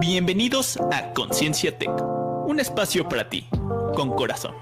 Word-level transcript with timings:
Bienvenidos 0.00 0.78
a 0.92 1.12
Conciencia 1.12 1.76
Tech, 1.76 1.90
un 2.46 2.60
espacio 2.60 3.08
para 3.08 3.28
ti, 3.28 3.48
con 3.94 4.10
corazón. 4.10 4.54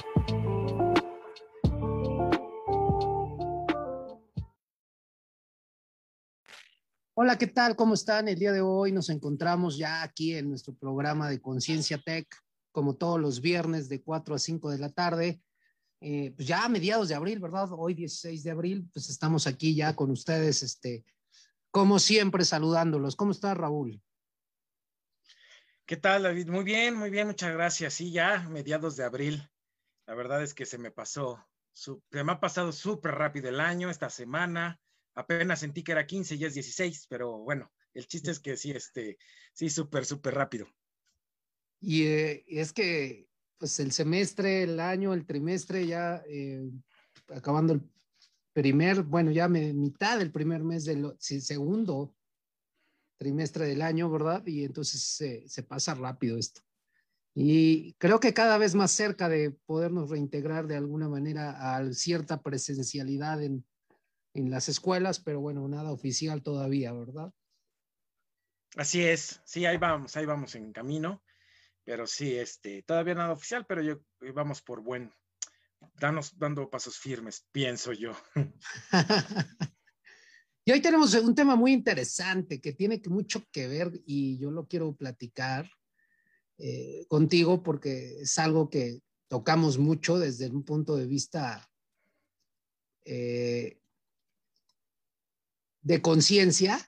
Hola, 7.15 7.37
¿qué 7.37 7.47
tal? 7.47 7.77
¿Cómo 7.77 7.95
están? 7.95 8.29
El 8.29 8.39
día 8.39 8.53
de 8.53 8.61
hoy 8.61 8.93
nos 8.93 9.11
encontramos 9.11 9.77
ya 9.77 10.03
aquí 10.03 10.35
en 10.35 10.49
nuestro 10.49 10.75
programa 10.75 11.29
de 11.29 11.41
Conciencia 11.41 11.99
Tech, 11.99 12.27
como 12.73 12.97
todos 12.97 13.21
los 13.21 13.41
viernes 13.41 13.89
de 13.89 14.03
4 14.03 14.35
a 14.35 14.39
5 14.39 14.71
de 14.71 14.79
la 14.79 14.91
tarde. 14.91 15.41
Eh, 16.01 16.33
pues 16.37 16.47
ya 16.47 16.65
a 16.65 16.69
mediados 16.69 17.09
de 17.09 17.15
abril, 17.15 17.41
¿verdad? 17.41 17.69
Hoy 17.73 17.95
16 17.95 18.45
de 18.45 18.51
abril, 18.51 18.89
pues 18.93 19.11
estamos 19.11 19.47
aquí 19.47 19.75
ya 19.75 19.97
con 19.97 20.11
ustedes, 20.11 20.63
este, 20.63 21.05
como 21.71 21.99
siempre, 21.99 22.45
saludándolos. 22.45 23.17
¿Cómo 23.17 23.33
está 23.33 23.53
Raúl? 23.55 24.01
¿Qué 25.89 25.97
tal, 25.97 26.25
David? 26.25 26.49
Muy 26.49 26.65
bien, 26.65 26.97
muy 26.97 27.09
bien, 27.09 27.29
muchas 27.29 27.51
gracias. 27.51 27.95
Sí, 27.95 28.13
ya 28.13 28.47
mediados 28.51 28.95
de 28.97 29.05
abril. 29.05 29.49
La 30.07 30.15
verdad 30.15 30.43
es 30.43 30.53
que 30.53 30.67
se 30.67 30.77
me 30.77 30.91
pasó, 30.91 31.43
se 31.73 31.97
me 32.11 32.31
ha 32.31 32.41
pasado 32.41 32.73
súper 32.73 33.15
rápido 33.15 33.49
el 33.49 33.59
año, 33.59 33.89
esta 33.89 34.11
semana. 34.11 34.79
Apenas 35.15 35.61
sentí 35.61 35.83
que 35.83 35.93
era 35.93 36.07
15, 36.07 36.37
ya 36.37 36.49
es 36.49 36.53
16, 36.53 37.07
pero 37.09 37.39
bueno, 37.39 37.73
el 37.95 38.07
chiste 38.07 38.31
es 38.31 38.39
que 38.39 38.59
sí, 38.59 38.73
este, 38.73 39.17
sí, 39.55 39.71
súper, 39.71 40.05
súper 40.05 40.35
rápido. 40.35 40.67
Y 41.81 42.03
eh, 42.03 42.45
es 42.47 42.75
que, 42.75 43.27
pues 43.57 43.81
el 43.81 43.93
semestre, 43.93 44.65
el 44.65 44.81
año, 44.81 45.15
el 45.15 45.25
trimestre, 45.25 45.87
ya 45.87 46.23
eh, 46.29 46.69
acabando 47.29 47.73
el 47.73 47.91
primer, 48.53 49.05
bueno, 49.05 49.31
ya 49.31 49.49
mitad 49.49 50.19
del 50.19 50.33
primer 50.33 50.63
mes 50.63 50.85
del 50.85 51.17
segundo 51.19 52.15
trimestre 53.19 53.67
del 53.67 53.83
año, 53.83 54.11
¿verdad? 54.11 54.47
Y 54.47 54.65
entonces 54.65 55.03
se, 55.47 55.63
pasa 55.65 55.95
rápido 55.95 56.39
esto. 56.39 56.63
Y 57.35 57.95
creo 57.95 58.21
que 58.21 58.33
cada 58.33 58.59
vez 58.59 58.75
más 58.75 58.91
cerca 58.91 59.29
de 59.29 59.51
podernos 59.51 60.11
reintegrar 60.11 60.67
de 60.67 60.77
alguna 60.77 61.09
manera 61.09 61.77
a 61.77 61.93
cierta 61.93 62.43
presencialidad 62.43 63.43
en, 63.43 63.65
en 64.35 64.51
las 64.51 64.69
escuelas, 64.69 65.21
pero 65.21 65.41
bueno, 65.41 65.69
nada 65.69 65.93
oficial 65.93 66.43
todavía, 66.43 66.93
¿verdad? 66.93 67.33
Así 68.77 69.03
es, 69.03 69.41
sí, 69.45 69.67
ahí 69.67 69.77
vamos, 69.77 70.17
ahí 70.17 70.27
vamos 70.27 70.55
en 70.55 70.73
camino, 70.73 71.23
pero 71.85 72.07
sí, 72.07 72.37
este, 72.37 72.83
todavía 72.83 73.15
nada 73.15 73.33
oficial, 73.33 73.67
pero 73.67 73.83
yo 73.83 73.95
eh, 74.21 74.33
vamos 74.33 74.63
por 74.63 74.83
buen, 74.83 75.13
danos, 75.95 76.39
dando 76.39 76.69
pasos 76.69 76.99
firmes, 76.99 77.47
pienso 77.51 77.93
yo. 77.93 78.13
Y 80.69 80.71
hoy 80.71 80.83
tenemos 80.83 81.15
un 81.15 81.35
tema 81.35 81.57
muy 81.57 81.73
interesante 81.73 82.61
que 82.61 82.75
tiene 82.75 83.01
mucho 83.09 83.43
que 83.51 83.67
ver 83.67 84.03
y 84.05 84.37
yo 84.37 84.51
lo 84.51 84.69
quiero 84.69 84.95
platicar 84.95 85.67
eh, 86.59 87.07
contigo 87.09 87.63
porque 87.63 88.21
es 88.21 88.39
algo 88.39 88.69
que 88.69 89.01
tocamos 89.29 89.79
mucho 89.79 90.19
desde 90.19 90.51
un 90.51 90.65
punto 90.65 90.95
de 90.97 91.07
vista 91.07 91.67
eh, 93.07 93.81
de 95.81 96.03
conciencia, 96.03 96.79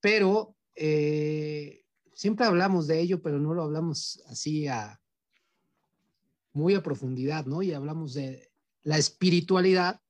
pero 0.00 0.56
eh, 0.74 1.84
siempre 2.14 2.46
hablamos 2.46 2.86
de 2.86 2.98
ello, 2.98 3.20
pero 3.20 3.38
no 3.38 3.52
lo 3.52 3.64
hablamos 3.64 4.22
así 4.28 4.68
a 4.68 4.98
muy 6.54 6.74
a 6.74 6.82
profundidad, 6.82 7.44
¿no? 7.44 7.60
Y 7.60 7.74
hablamos 7.74 8.14
de 8.14 8.50
la 8.84 8.96
espiritualidad 8.96 10.00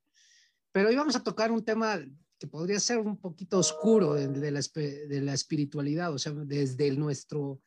pero 0.76 0.90
hoy 0.90 0.96
vamos 0.96 1.16
a 1.16 1.24
tocar 1.24 1.50
un 1.50 1.64
tema 1.64 1.98
que 2.38 2.46
podría 2.46 2.78
ser 2.78 2.98
un 2.98 3.16
poquito 3.16 3.58
oscuro 3.58 4.12
de, 4.12 4.26
la, 4.50 4.60
de 4.60 5.20
la, 5.22 5.32
espiritualidad, 5.32 6.12
o 6.12 6.18
sea, 6.18 6.32
desde 6.32 6.90
nuestro 6.90 7.62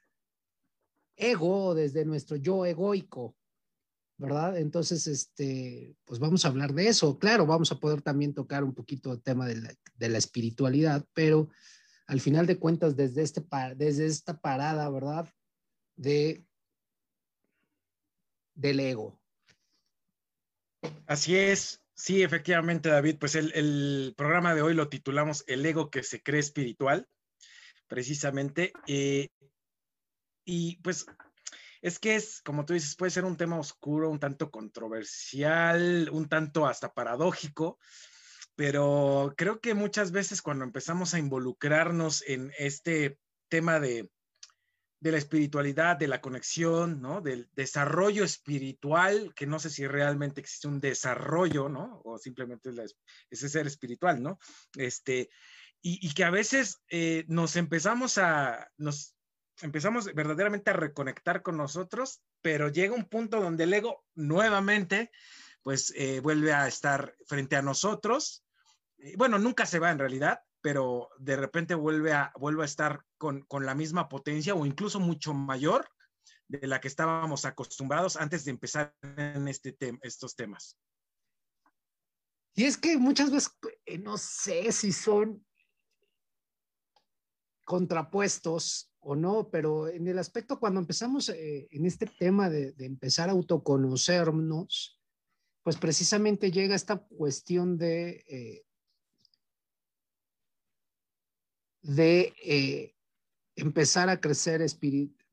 ego, 1.16 1.74
desde 1.74 2.06
nuestro 2.06 2.36
yo 2.36 2.68
egoico, 2.68 3.36
¿verdad? 4.20 4.60
Entonces, 4.60 5.08
este, 5.08 5.96
pues 6.06 6.20
vamos 6.20 6.46
a 6.46 6.50
hablar 6.50 6.72
de 6.76 6.88
eso. 6.88 7.18
Claro, 7.18 7.48
vamos 7.48 7.72
a 7.72 7.80
poder 7.80 8.04
también 8.04 8.36
tocar 8.36 8.64
un 8.64 8.76
poquito 8.76 9.12
el 9.14 9.24
tema 9.24 9.48
de 9.48 9.56
la, 9.56 9.74
de 9.96 10.10
la 10.10 10.20
espiritualidad, 10.20 11.04
pero 11.14 11.50
al 12.06 12.22
final 12.22 12.46
de 12.46 12.60
cuentas, 12.60 12.96
desde, 12.96 13.24
este, 13.24 13.44
desde 13.76 14.06
esta 14.06 14.40
parada, 14.40 14.88
¿verdad? 14.92 15.28
De, 15.96 16.46
del 18.54 18.80
ego. 18.80 19.20
Así 21.08 21.36
es. 21.36 21.82
Sí, 22.00 22.24
efectivamente, 22.24 22.88
David, 22.88 23.18
pues 23.20 23.36
el, 23.36 24.14
programa 24.16 24.56
de 24.56 24.62
hoy 24.62 24.74
lo 24.74 24.88
titulamos 24.88 25.44
El 25.48 25.66
ego 25.66 25.90
que 25.90 26.02
se 26.02 26.24
cree 26.24 26.40
espiritual, 26.40 27.10
precisamente. 27.90 28.72
Eh, 28.88 29.28
y 30.46 30.78
pues 30.78 31.06
es 31.82 32.00
que 32.00 32.16
es, 32.16 32.42
como 32.42 32.64
tú 32.64 32.74
dices, 32.74 32.96
puede 32.96 33.10
ser 33.10 33.26
un 33.26 33.36
tema 33.36 33.60
oscuro, 33.60 34.10
un 34.10 34.18
tanto 34.18 34.50
controversial, 34.50 36.10
un 36.14 36.30
tanto 36.30 36.68
hasta 36.68 36.94
paradójico, 36.94 37.78
pero 38.56 39.34
creo 39.36 39.60
que 39.60 39.74
muchas 39.74 40.14
veces 40.14 40.42
cuando 40.42 40.64
empezamos 40.64 41.14
a 41.14 41.20
involucrarnos 41.20 42.24
en 42.26 42.54
este 42.58 43.20
tema 43.50 43.82
de, 43.82 44.10
de 45.00 45.12
la 45.12 45.18
espiritualidad, 45.18 45.98
de 45.98 46.08
la 46.08 46.22
conexión, 46.22 47.02
¿no? 47.02 47.22
Del 47.22 47.50
desarrollo 47.54 48.24
espiritual, 48.24 49.34
que 49.34 49.48
no 49.48 49.60
sé 49.60 49.70
si 49.70 49.88
realmente 49.88 50.42
existe 50.42 50.68
un 50.68 50.80
desarrollo, 50.80 51.70
¿no? 51.70 52.02
O 52.04 52.18
simplemente 52.18 52.70
es 52.70 52.96
ese 53.30 53.50
ser 53.50 53.68
espiritual, 53.68 54.22
¿no? 54.22 54.40
Este, 54.76 55.30
y, 55.82 56.14
que 56.14 56.26
a 56.26 56.30
veces 56.30 56.82
eh, 56.90 57.24
nos 57.28 57.56
empezamos 57.56 58.18
a, 58.18 58.70
nos 58.78 59.16
empezamos 59.62 60.14
verdaderamente 60.14 60.72
a 60.72 60.74
reconectar 60.74 61.42
con 61.42 61.56
nosotros, 61.56 62.22
pero 62.42 62.68
llega 62.70 62.94
un 62.94 63.06
punto 63.06 63.40
donde 63.40 63.64
el 63.64 63.74
ego 63.74 64.06
nuevamente, 64.16 65.12
pues, 65.64 65.94
eh, 65.96 66.20
vuelve 66.20 66.54
a 66.54 66.68
estar 66.68 67.16
frente 67.26 67.56
a 67.56 67.62
nosotros. 67.62 68.44
Bueno, 69.16 69.40
nunca 69.40 69.66
se 69.66 69.80
va 69.80 69.92
en 69.92 70.00
realidad, 70.00 70.42
pero 70.62 71.10
de 71.20 71.36
repente 71.36 71.76
vuelve 71.76 72.14
a, 72.14 72.32
vuelve 72.38 72.64
a 72.64 72.66
estar 72.66 73.06
con, 73.18 73.46
la 73.62 73.76
misma 73.76 74.10
potencia 74.10 74.56
o 74.56 74.66
incluso 74.66 75.00
mucho 75.00 75.34
mayor 75.34 75.90
de 76.48 76.68
la 76.68 76.82
que 76.82 76.88
estábamos 76.88 77.46
acostumbrados 77.46 78.18
antes 78.18 78.44
de 78.46 78.52
empezar 78.52 78.96
en 79.02 79.48
este 79.48 79.78
estos 80.02 80.36
temas. 80.36 80.78
Y 82.56 82.66
es 82.66 82.78
que 82.78 82.98
muchas 82.98 83.32
veces 83.32 83.52
eh, 83.86 83.98
no 83.98 84.18
sé 84.18 84.72
si 84.72 84.92
son 84.92 85.46
contrapuestos 87.64 88.92
o 89.00 89.16
no, 89.16 89.50
pero 89.50 89.88
en 89.88 90.08
el 90.08 90.18
aspecto 90.20 90.60
cuando 90.60 90.80
empezamos 90.80 91.30
eh, 91.30 91.68
en 91.72 91.86
este 91.86 92.08
tema 92.08 92.50
de, 92.50 92.74
empezar 92.80 93.30
a 93.30 93.34
autoconocernos, 93.34 95.00
pues 95.64 95.78
precisamente 95.78 96.52
llega 96.52 96.76
esta 96.76 96.98
cuestión 96.98 97.78
de 97.78 98.26
eh, 98.28 98.66
de 101.90 102.36
eh, 102.46 102.94
empezar 103.56 104.10
a 104.10 104.22
crecer 104.22 104.62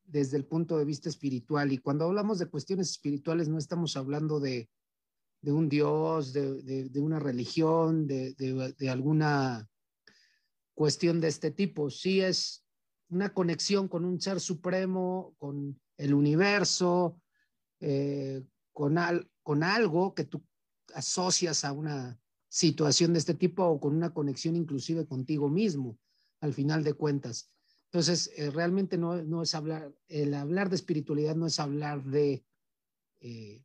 desde 0.06 0.36
el 0.38 0.44
punto 0.46 0.78
de 0.78 0.86
vista 0.86 1.10
espiritual. 1.10 1.70
Y 1.70 1.78
cuando 1.78 2.06
hablamos 2.06 2.38
de 2.38 2.46
cuestiones 2.46 2.90
espirituales, 2.90 3.48
no 3.48 3.58
estamos 3.58 3.94
hablando 3.96 4.40
de, 4.40 4.70
un 5.42 5.68
Dios, 5.68 6.32
de, 6.32 6.90
una 6.94 7.18
religión, 7.18 8.06
de, 8.06 8.74
alguna 8.90 9.68
cuestión 10.74 11.20
de 11.20 11.28
este 11.28 11.50
tipo. 11.50 11.90
Sí 11.90 12.22
es 12.22 12.64
una 13.10 13.34
conexión 13.34 13.86
con 13.86 14.06
un 14.06 14.18
ser 14.18 14.40
supremo, 14.40 15.34
con 15.36 15.78
el 15.98 16.14
universo, 16.14 17.20
eh, 17.80 18.42
con, 18.72 18.96
con 19.42 19.62
algo 19.62 20.14
que 20.14 20.24
tú 20.24 20.42
asocias 20.94 21.66
a 21.66 21.72
una 21.72 22.18
situación 22.48 23.12
de 23.12 23.18
este 23.18 23.34
tipo 23.34 23.62
o 23.66 23.78
con 23.78 23.94
una 23.94 24.14
conexión 24.14 24.56
inclusive 24.56 25.06
contigo 25.06 25.50
mismo 25.50 25.98
al 26.40 26.54
final 26.54 26.84
de 26.84 26.94
cuentas. 26.94 27.50
Entonces, 27.86 28.32
eh, 28.36 28.50
realmente 28.50 28.98
no, 28.98 29.22
no, 29.22 29.42
es 29.42 29.54
hablar, 29.54 29.92
el 30.08 30.34
hablar 30.34 30.68
de 30.68 30.76
espiritualidad 30.76 31.36
no 31.36 31.46
es 31.46 31.58
hablar 31.60 32.02
de, 32.04 32.44
eh, 33.20 33.64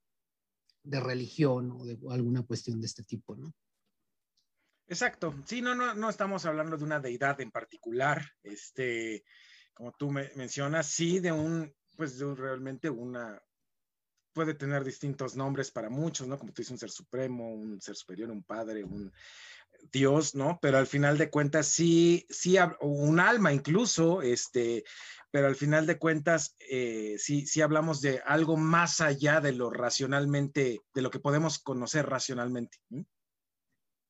de 0.83 0.99
religión 0.99 1.71
o 1.71 1.85
de 1.85 1.99
alguna 2.09 2.43
cuestión 2.43 2.79
de 2.79 2.87
este 2.87 3.03
tipo, 3.03 3.35
¿no? 3.35 3.53
Exacto. 4.87 5.35
Sí, 5.45 5.61
no, 5.61 5.73
no, 5.73 5.93
no 5.93 6.09
estamos 6.09 6.45
hablando 6.45 6.77
de 6.77 6.83
una 6.83 6.99
deidad 6.99 7.39
en 7.41 7.51
particular, 7.51 8.23
este, 8.43 9.23
como 9.73 9.93
tú 9.93 10.11
me 10.11 10.29
mencionas, 10.35 10.87
sí 10.87 11.19
de 11.19 11.31
un, 11.31 11.73
pues 11.95 12.17
de 12.17 12.35
realmente 12.35 12.89
una, 12.89 13.41
puede 14.33 14.53
tener 14.53 14.83
distintos 14.83 15.35
nombres 15.35 15.71
para 15.71 15.89
muchos, 15.89 16.27
¿no? 16.27 16.37
Como 16.37 16.51
tú 16.51 16.61
dices, 16.61 16.71
un 16.71 16.77
ser 16.77 16.91
supremo, 16.91 17.53
un 17.53 17.81
ser 17.81 17.95
superior, 17.95 18.31
un 18.31 18.43
padre, 18.43 18.83
un, 18.83 19.11
Dios, 19.91 20.35
¿no? 20.35 20.59
Pero 20.61 20.77
al 20.77 20.87
final 20.87 21.17
de 21.17 21.29
cuentas 21.29 21.67
sí, 21.67 22.25
sí, 22.29 22.57
un 22.81 23.19
alma 23.19 23.53
incluso, 23.53 24.21
este, 24.21 24.83
pero 25.31 25.47
al 25.47 25.55
final 25.55 25.85
de 25.85 25.97
cuentas 25.97 26.55
eh, 26.59 27.15
sí, 27.17 27.45
sí 27.45 27.61
hablamos 27.61 28.01
de 28.01 28.21
algo 28.25 28.57
más 28.57 29.01
allá 29.01 29.41
de 29.41 29.53
lo 29.53 29.69
racionalmente, 29.69 30.81
de 30.93 31.01
lo 31.01 31.09
que 31.09 31.19
podemos 31.19 31.59
conocer 31.59 32.05
racionalmente. 32.05 32.77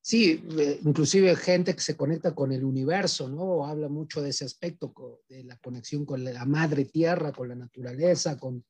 Sí, 0.03 0.44
inclusive 0.83 1.35
gente 1.35 1.75
que 1.75 1.81
se 1.81 1.95
conecta 1.95 2.33
con 2.33 2.51
el 2.51 2.63
universo, 2.63 3.29
¿no? 3.29 3.65
Habla 3.68 3.88
mucho 3.88 4.21
de 4.21 4.29
ese 4.29 4.45
aspecto, 4.45 4.94
de 5.29 5.44
la 5.44 5.57
conexión 5.57 6.06
con 6.06 6.23
la 6.23 6.44
madre 6.45 6.85
tierra, 6.85 7.31
con 7.31 7.50
la 7.50 7.56
naturaleza, 7.56 8.38
con, 8.38 8.65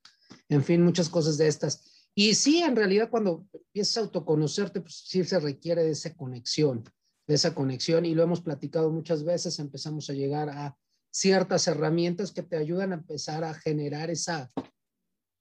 en 0.49 0.63
fin, 0.63 0.83
muchas 0.83 1.09
cosas 1.09 1.37
de 1.37 1.47
estas. 1.47 2.07
Y 2.13 2.35
sí, 2.35 2.61
en 2.61 2.75
realidad 2.75 3.09
cuando 3.09 3.47
empiezas 3.53 3.97
a 3.97 3.99
autoconocerte, 4.01 4.81
pues 4.81 5.03
sí 5.05 5.23
se 5.23 5.39
requiere 5.39 5.83
de 5.83 5.91
esa 5.91 6.13
conexión, 6.13 6.83
de 7.27 7.35
esa 7.35 7.55
conexión, 7.55 8.05
y 8.05 8.13
lo 8.13 8.23
hemos 8.23 8.41
platicado 8.41 8.91
muchas 8.91 9.23
veces, 9.23 9.59
empezamos 9.59 10.09
a 10.09 10.13
llegar 10.13 10.49
a 10.49 10.77
ciertas 11.09 11.67
herramientas 11.67 12.31
que 12.31 12.43
te 12.43 12.57
ayudan 12.57 12.91
a 12.91 12.95
empezar 12.95 13.43
a 13.43 13.53
generar 13.53 14.09
esa 14.09 14.51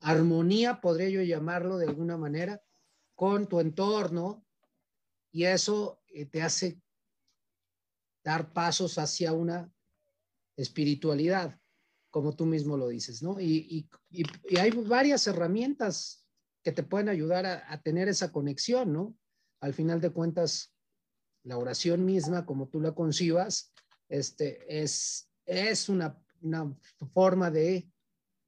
armonía, 0.01 0.81
podría 0.81 1.09
yo 1.09 1.23
llamarlo 1.23 1.79
de 1.79 1.89
alguna 1.89 2.17
manera, 2.17 2.63
con 3.15 3.49
tu 3.49 3.61
entorno, 3.61 4.45
y 5.33 5.45
eso 5.45 6.01
eh, 6.09 6.27
te 6.27 6.43
hace 6.43 6.81
dar 8.25 8.53
pasos 8.53 8.99
hacia 8.99 9.33
una 9.33 9.73
espiritualidad, 10.57 11.60
como 12.11 12.35
tú 12.35 12.45
mismo 12.47 12.77
lo 12.77 12.89
dices, 12.89 13.23
¿no? 13.23 13.41
Y, 13.41 13.89
hay 14.59 14.71
varias 14.71 15.27
herramientas 15.27 16.27
que 16.63 16.73
te 16.73 16.83
pueden 16.83 17.09
ayudar 17.09 17.47
a, 17.47 17.81
tener 17.83 18.09
esa 18.09 18.33
conexión, 18.33 18.93
¿no? 18.93 19.17
Al 19.61 19.73
final 19.73 20.01
de 20.01 20.11
cuentas, 20.11 20.75
la 21.45 21.57
oración 21.57 22.05
misma, 22.05 22.45
como 22.45 22.69
tú 22.69 22.81
la 22.81 22.93
concibas, 22.93 23.73
este, 24.09 24.83
es, 24.83 25.31
es 25.47 25.89
una, 25.89 26.19
forma 27.13 27.51
de 27.51 27.91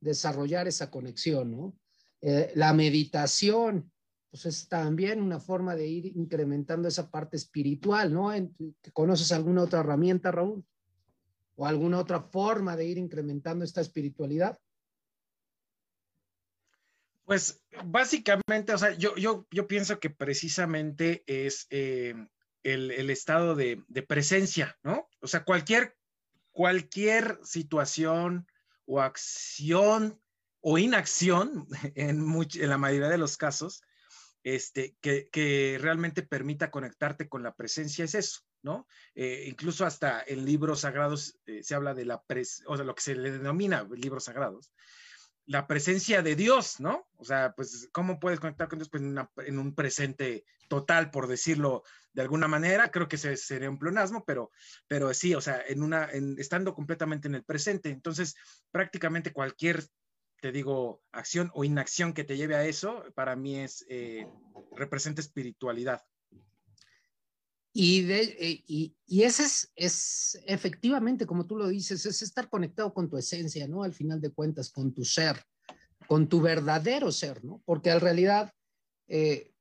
desarrollar 0.01 0.67
esa 0.67 0.91
conexión, 0.91 1.53
¿no? 1.53 1.79
Eh, 2.21 2.53
la 2.55 2.73
meditación, 2.73 3.91
pues 4.31 4.47
es 4.47 4.69
también 4.69 5.21
una 5.21 5.39
forma 5.39 5.77
de 5.77 5.87
ir 5.87 6.07
incrementando 6.17 6.89
esa 6.89 7.11
parte 7.11 7.37
espiritual, 7.37 8.13
¿no? 8.13 8.31
¿Conoces 8.93 9.31
alguna 9.33 9.63
otra 9.63 9.81
herramienta, 9.81 10.31
Raúl? 10.31 10.65
¿O 11.63 11.67
alguna 11.67 12.01
otra 12.01 12.21
forma 12.21 12.75
de 12.75 12.87
ir 12.87 12.99
incrementando 12.99 13.65
esta 13.65 13.81
espiritualidad? 13.81 14.59
Pues 17.25 17.63
básicamente, 17.85 18.75
o 18.75 18.79
sea, 18.79 18.95
yo, 18.95 19.15
yo, 19.15 19.47
yo 19.49 19.69
pienso 19.69 20.01
que 20.01 20.11
precisamente 20.11 21.23
es 21.29 21.69
eh, 21.71 22.17
el, 22.65 23.11
estado 23.11 23.55
de, 23.55 23.81
presencia, 24.09 24.77
¿no? 24.83 25.09
O 25.21 25.29
sea, 25.29 25.45
cualquier, 25.45 25.97
cualquier 26.51 27.39
situación 27.45 28.49
o 28.85 29.01
acción 29.01 30.21
o 30.63 30.79
inacción, 30.79 31.69
en, 31.95 32.27
en 32.55 32.69
la 32.69 32.79
mayoría 32.79 33.09
de 33.09 33.19
los 33.19 33.37
casos, 33.37 33.85
este, 34.43 34.97
que, 35.01 35.79
realmente 35.81 36.23
permita 36.23 36.73
conectarte 36.73 37.29
con 37.29 37.45
la 37.45 37.55
presencia 37.55 38.05
es 38.05 38.17
eso, 38.17 38.41
¿no? 38.63 38.87
Eh, 39.15 39.45
incluso 39.49 39.85
hasta 39.85 40.23
en 40.27 40.45
libros 40.45 40.81
sagrados 40.81 41.39
eh, 41.47 41.63
se 41.63 41.75
habla 41.75 41.95
de 41.95 42.05
la 42.05 42.23
presencia, 42.23 42.67
o 42.69 42.77
sea, 42.77 42.85
lo 42.85 42.95
que 42.95 43.03
se 43.03 43.15
le 43.15 43.31
denomina 43.31 43.87
libros 43.95 44.25
sagrados, 44.25 44.73
la 45.47 45.67
presencia 45.67 46.23
de 46.23 46.37
Dios, 46.37 46.79
¿no? 46.81 47.09
O 47.17 47.25
sea, 47.25 47.53
pues, 47.57 47.89
¿cómo 47.93 48.21
puedes 48.21 48.41
conectar 48.41 48.69
con 48.69 48.79
Dios? 48.79 48.89
Pues 48.89 49.03
en, 49.03 49.59
un 49.59 49.75
presente 49.75 50.45
total, 50.69 51.11
por 51.11 51.27
decirlo 51.27 51.83
de 52.13 52.23
alguna 52.23 52.47
manera, 52.47 52.91
creo 52.91 53.09
que 53.09 53.19
sería 53.19 53.71
un 53.71 53.79
plonasmo, 53.79 54.25
pero, 54.25 54.51
pero 54.87 55.13
sí, 55.15 55.35
o 55.35 55.41
sea, 55.41 55.63
en 55.67 55.83
una, 55.83 56.11
estando 56.39 56.75
completamente 56.75 57.27
en 57.29 57.35
el 57.35 57.45
presente. 57.45 57.91
Entonces, 57.91 58.37
prácticamente 58.71 59.33
cualquier 59.33 59.85
te 60.43 60.51
digo, 60.51 61.05
acción 61.13 61.53
o 61.55 61.63
inacción 61.63 62.13
que 62.13 62.25
te 62.25 62.37
lleve 62.37 62.57
a 62.57 62.65
eso, 62.65 63.05
para 63.15 63.37
mí 63.37 63.61
es, 63.61 63.87
eh, 63.89 64.27
representa 64.75 65.21
espiritualidad. 65.21 66.03
Eh, 67.75 68.65
y, 68.67 69.23
ese 69.23 69.69
es, 69.77 70.43
efectivamente, 70.47 71.27
como 71.27 71.47
tú 71.47 71.57
lo 71.57 71.69
dices, 71.69 72.05
es 72.05 72.23
estar 72.23 72.49
conectado 72.49 72.93
con 72.93 73.09
tu 73.09 73.17
esencia, 73.17 73.67
¿no? 73.67 73.83
Al 73.83 73.95
final 73.95 74.21
de 74.21 74.31
cuentas, 74.31 74.71
con 74.71 74.93
tu 74.93 75.05
ser, 75.05 75.43
con 76.07 76.29
tu 76.29 76.41
verdadero 76.41 77.11
ser, 77.11 77.45
¿no? 77.45 77.63
Porque 77.65 77.91
en 77.91 78.01
realidad, 78.01 78.53
eh, 79.09 79.53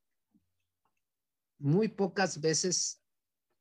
muy 1.60 1.88
pocas 1.88 2.42
veces, 2.42 3.02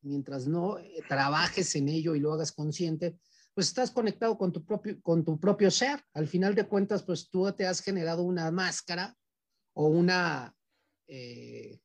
mientras 0.01 0.47
no 0.47 0.77
trabajes 1.07 1.75
en 1.75 1.87
ello 1.87 2.15
y 2.15 2.19
lo 2.19 2.33
hagas 2.33 2.51
consciente, 2.51 3.17
pues 3.53 3.67
estás 3.67 3.91
conectado 3.91 4.37
con 4.37 4.51
tu 4.51 4.65
propio, 4.65 4.99
con 5.01 5.23
tu 5.23 5.39
propio 5.39 5.69
ser. 5.69 6.03
Al 6.13 6.27
final 6.27 6.55
de 6.55 6.67
cuentas, 6.67 7.03
pues 7.03 7.29
tú 7.29 7.51
te 7.53 7.67
has 7.67 7.81
generado 7.81 8.23
una 8.23 8.51
máscara 8.51 9.15
o 9.73 9.87
una... 9.87 10.53
Eh, 11.07 11.79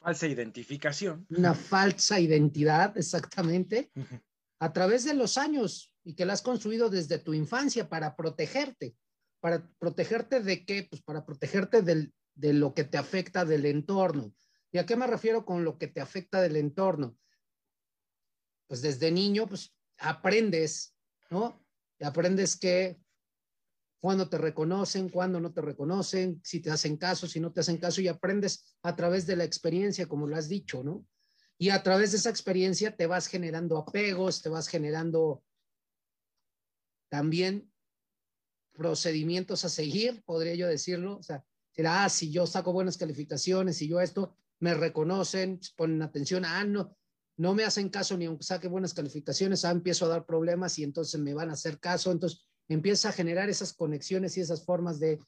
falsa 0.00 0.26
identificación. 0.26 1.26
Una 1.30 1.54
falsa 1.54 2.18
identidad, 2.18 2.96
exactamente, 2.96 3.90
a 4.58 4.72
través 4.72 5.04
de 5.04 5.14
los 5.14 5.38
años 5.38 5.92
y 6.02 6.14
que 6.14 6.24
la 6.24 6.32
has 6.32 6.42
construido 6.42 6.88
desde 6.88 7.18
tu 7.18 7.34
infancia 7.34 7.88
para 7.88 8.16
protegerte. 8.16 8.96
¿Para 9.40 9.66
protegerte 9.78 10.40
de 10.40 10.64
qué? 10.64 10.86
Pues 10.90 11.02
para 11.02 11.24
protegerte 11.24 11.82
del, 11.82 12.12
de 12.34 12.52
lo 12.52 12.74
que 12.74 12.84
te 12.84 12.98
afecta 12.98 13.44
del 13.44 13.66
entorno. 13.66 14.34
¿Y 14.72 14.78
a 14.78 14.86
qué 14.86 14.96
me 14.96 15.06
refiero 15.06 15.44
con 15.44 15.64
lo 15.64 15.78
que 15.78 15.88
te 15.88 16.00
afecta 16.00 16.40
del 16.40 16.56
entorno? 16.56 17.16
Pues 18.66 18.82
desde 18.82 19.10
niño, 19.10 19.46
pues 19.46 19.74
aprendes, 19.98 20.94
¿no? 21.30 21.64
Aprendes 22.00 22.56
que 22.56 22.98
cuando 24.00 24.28
te 24.28 24.38
reconocen, 24.38 25.10
cuando 25.10 25.40
no 25.40 25.52
te 25.52 25.60
reconocen, 25.60 26.40
si 26.42 26.60
te 26.60 26.70
hacen 26.70 26.96
caso, 26.96 27.26
si 27.26 27.38
no 27.38 27.52
te 27.52 27.60
hacen 27.60 27.76
caso, 27.76 28.00
y 28.00 28.08
aprendes 28.08 28.76
a 28.82 28.96
través 28.96 29.26
de 29.26 29.36
la 29.36 29.44
experiencia, 29.44 30.06
como 30.06 30.26
lo 30.26 30.36
has 30.36 30.48
dicho, 30.48 30.82
¿no? 30.82 31.06
Y 31.58 31.68
a 31.68 31.82
través 31.82 32.12
de 32.12 32.16
esa 32.16 32.30
experiencia 32.30 32.96
te 32.96 33.06
vas 33.06 33.26
generando 33.26 33.76
apegos, 33.76 34.40
te 34.40 34.48
vas 34.48 34.68
generando 34.68 35.44
también 37.10 37.70
procedimientos 38.72 39.66
a 39.66 39.68
seguir, 39.68 40.22
podría 40.24 40.54
yo 40.54 40.66
decirlo. 40.66 41.18
O 41.18 41.22
sea, 41.22 41.44
ah, 41.86 42.08
si 42.08 42.32
yo 42.32 42.46
saco 42.46 42.72
buenas 42.72 42.96
calificaciones, 42.96 43.76
si 43.76 43.88
yo 43.88 44.00
esto, 44.00 44.34
me 44.60 44.72
reconocen, 44.72 45.60
ponen 45.76 46.00
atención, 46.00 46.46
ah, 46.46 46.64
no, 46.64 46.96
no 47.36 47.54
me 47.54 47.64
hacen 47.64 47.90
caso 47.90 48.16
ni 48.16 48.24
aunque 48.24 48.44
saque 48.44 48.68
buenas 48.68 48.94
calificaciones, 48.94 49.66
ah, 49.66 49.70
empiezo 49.70 50.06
a 50.06 50.08
dar 50.08 50.24
problemas 50.24 50.78
y 50.78 50.84
entonces 50.84 51.20
me 51.20 51.34
van 51.34 51.50
a 51.50 51.54
hacer 51.54 51.78
caso, 51.78 52.10
entonces 52.10 52.46
empieza 52.74 53.08
a 53.08 53.12
generar 53.12 53.48
esas 53.48 53.72
conexiones 53.72 54.36
y 54.36 54.40
esas 54.40 54.64
formas 54.64 54.98
de, 55.00 55.18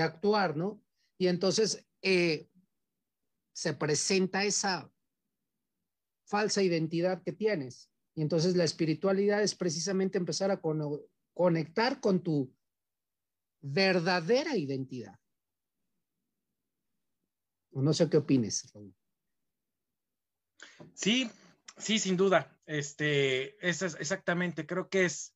actuar, 0.00 0.56
¿no? 0.56 0.82
Y 1.18 1.26
entonces 1.26 1.86
eh, 2.00 2.48
se 3.52 3.74
presenta 3.74 4.44
esa 4.44 4.90
falsa 6.24 6.62
identidad 6.62 7.22
que 7.22 7.32
tienes. 7.32 7.90
Y 8.14 8.22
entonces 8.22 8.56
la 8.56 8.64
espiritualidad 8.64 9.42
es 9.42 9.54
precisamente 9.54 10.16
empezar 10.16 10.50
a 10.50 10.62
conectar 11.34 12.00
con 12.00 12.22
tu 12.22 12.54
verdadera 13.60 14.56
identidad. 14.56 15.18
No 17.72 17.92
sé 17.92 18.08
qué 18.08 18.16
opines. 18.16 18.72
Sí, 20.94 21.30
Sí, 21.76 21.98
sin 21.98 22.16
duda. 22.16 22.56
Este, 22.66 23.56
es 23.66 23.82
exactamente, 23.82 24.66
creo 24.66 24.88
que 24.88 25.04
es, 25.04 25.31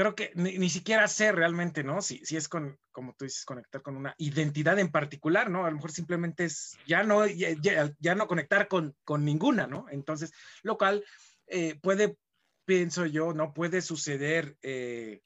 creo 0.00 0.14
que 0.14 0.32
ni, 0.34 0.70
siquiera 0.70 1.06
sé 1.08 1.30
realmente, 1.30 1.84
¿no? 1.84 2.00
Si, 2.00 2.24
si 2.24 2.38
es 2.38 2.48
con, 2.48 2.78
como 2.90 3.12
tú 3.12 3.26
dices, 3.26 3.44
conectar 3.44 3.82
con 3.82 3.96
una 3.96 4.14
identidad 4.16 4.78
en 4.78 4.90
particular, 4.90 5.50
¿no? 5.50 5.66
A 5.66 5.68
lo 5.68 5.76
mejor 5.76 5.92
simplemente 5.92 6.46
es 6.46 6.78
ya 6.86 7.02
no, 7.02 7.26
ya, 7.26 8.14
no 8.14 8.26
conectar 8.26 8.66
con, 8.66 8.96
con, 9.04 9.26
ninguna, 9.26 9.66
¿no? 9.66 9.84
Entonces, 9.90 10.32
lo 10.62 10.78
cual 10.78 11.04
eh, 11.48 11.78
puede, 11.82 12.16
pienso 12.64 13.04
yo, 13.04 13.34
¿no? 13.34 13.52
Puede 13.52 13.82
suceder, 13.82 14.56
eh, 14.62 15.20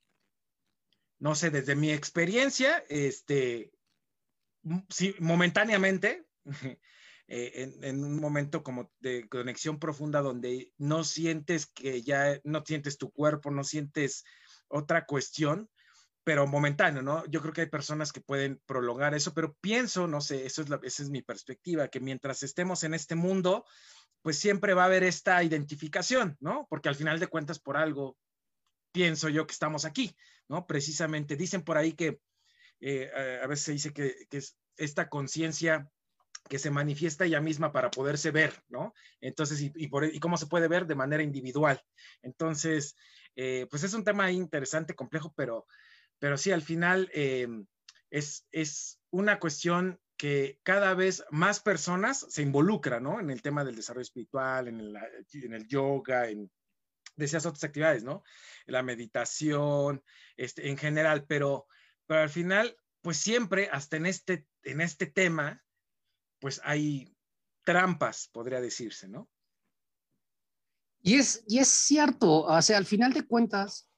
no 1.20 1.36
sé, 1.36 1.50
desde 1.50 1.76
mi 1.76 1.92
experiencia, 1.92 2.82
este, 2.88 3.70
sí, 4.88 5.14
momentáneamente, 5.20 6.26
Eh, 7.26 7.72
en, 7.80 8.04
un 8.04 8.20
momento 8.20 8.62
como 8.62 8.92
de 9.00 9.26
conexión 9.30 9.78
profunda 9.78 10.20
donde 10.20 10.74
no 10.76 11.04
sientes 11.04 11.64
que 11.64 12.02
ya, 12.02 12.38
no 12.44 12.62
sientes 12.66 12.98
tu 12.98 13.12
cuerpo, 13.12 13.50
no 13.50 13.64
sientes 13.64 14.24
otra 14.68 15.06
cuestión, 15.06 15.70
pero 16.24 16.46
momentáneo, 16.46 17.02
¿no? 17.02 17.24
Yo 17.26 17.42
creo 17.42 17.52
que 17.52 17.60
hay 17.62 17.68
personas 17.68 18.12
que 18.12 18.22
pueden 18.22 18.60
prolongar 18.66 19.14
eso, 19.14 19.34
pero 19.34 19.54
pienso, 19.60 20.06
no 20.06 20.20
sé, 20.20 20.46
eso 20.46 20.62
es 20.62 20.70
esa 20.82 21.02
es 21.02 21.10
mi 21.10 21.22
perspectiva, 21.22 21.88
que 21.88 22.00
mientras 22.00 22.42
estemos 22.42 22.82
en 22.82 22.94
este 22.94 23.14
mundo, 23.14 23.64
pues 24.22 24.38
siempre 24.38 24.72
va 24.72 24.84
a 24.84 24.86
haber 24.86 25.04
esta 25.04 25.42
identificación, 25.44 26.36
¿no? 26.40 26.66
Porque 26.70 26.88
al 26.88 26.94
final 26.94 27.20
de 27.20 27.26
cuentas, 27.26 27.58
por 27.58 27.76
algo, 27.76 28.16
pienso 28.90 29.28
yo 29.28 29.46
que 29.46 29.52
estamos 29.52 29.84
aquí, 29.84 30.16
¿no? 30.48 30.66
Precisamente, 30.66 31.36
dicen 31.36 31.62
por 31.62 31.76
ahí 31.76 31.92
que 31.92 32.20
eh, 32.80 33.10
a 33.42 33.46
veces 33.46 33.64
se 33.66 33.72
dice 33.72 33.92
que, 33.92 34.26
es 34.30 34.56
esta 34.76 35.08
conciencia 35.08 35.90
que 36.48 36.58
se 36.58 36.70
manifiesta 36.70 37.24
ella 37.24 37.40
misma 37.40 37.72
para 37.72 37.90
poderse 37.90 38.30
ver, 38.30 38.62
¿no? 38.68 38.94
Entonces, 39.20 39.60
y, 39.60 39.88
por, 39.88 40.04
y 40.04 40.18
cómo 40.20 40.36
se 40.36 40.46
puede 40.46 40.68
ver 40.68 40.86
de 40.86 40.94
manera 40.94 41.22
individual. 41.22 41.82
Entonces, 42.22 42.96
eh, 43.36 43.66
pues 43.70 43.82
es 43.84 43.94
un 43.94 44.04
tema 44.04 44.30
interesante, 44.30 44.94
complejo, 44.94 45.32
pero, 45.36 45.66
pero 46.18 46.36
sí, 46.36 46.52
al 46.52 46.62
final 46.62 47.10
eh, 47.12 47.48
es, 48.10 48.46
es 48.52 49.00
una 49.10 49.38
cuestión 49.38 50.00
que 50.16 50.60
cada 50.62 50.94
vez 50.94 51.24
más 51.30 51.60
personas 51.60 52.26
se 52.28 52.42
involucran, 52.42 53.02
¿no? 53.02 53.20
En 53.20 53.30
el 53.30 53.42
tema 53.42 53.64
del 53.64 53.76
desarrollo 53.76 54.02
espiritual, 54.02 54.68
en 54.68 54.80
el, 54.80 54.96
en 55.32 55.54
el 55.54 55.66
yoga, 55.66 56.28
en 56.28 56.50
decías 57.16 57.46
otras 57.46 57.64
actividades, 57.64 58.04
¿no? 58.04 58.22
La 58.66 58.82
meditación, 58.82 60.02
este, 60.36 60.68
en 60.68 60.76
general, 60.76 61.26
pero, 61.26 61.66
pero 62.06 62.20
al 62.22 62.30
final, 62.30 62.76
pues 63.02 63.16
siempre, 63.16 63.68
hasta 63.70 63.96
en 63.96 64.06
este, 64.06 64.46
en 64.62 64.80
este 64.80 65.06
tema, 65.06 65.64
pues 66.38 66.60
hay 66.64 67.16
trampas, 67.64 68.28
podría 68.32 68.60
decirse, 68.60 69.08
¿no? 69.08 69.28
Y 71.06 71.16
es, 71.16 71.44
y 71.46 71.58
es 71.58 71.68
cierto, 71.68 72.44
o 72.44 72.62
sea, 72.62 72.78
al 72.78 72.86
final 72.86 73.12
de 73.12 73.26
cuentas, 73.26 73.90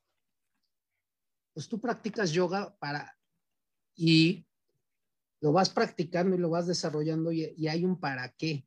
pues 1.55 1.69
tú 1.69 1.81
practicas 1.81 2.33
yoga 2.33 2.77
para, 2.81 3.17
y 3.95 4.45
lo 5.41 5.53
vas 5.53 5.71
practicando 5.71 6.35
y 6.35 6.41
lo 6.41 6.51
vas 6.51 6.67
desarrollando 6.67 7.31
y, 7.31 7.55
y 7.57 7.69
hay 7.69 7.85
un 7.85 8.01
para 8.01 8.29
qué. 8.31 8.67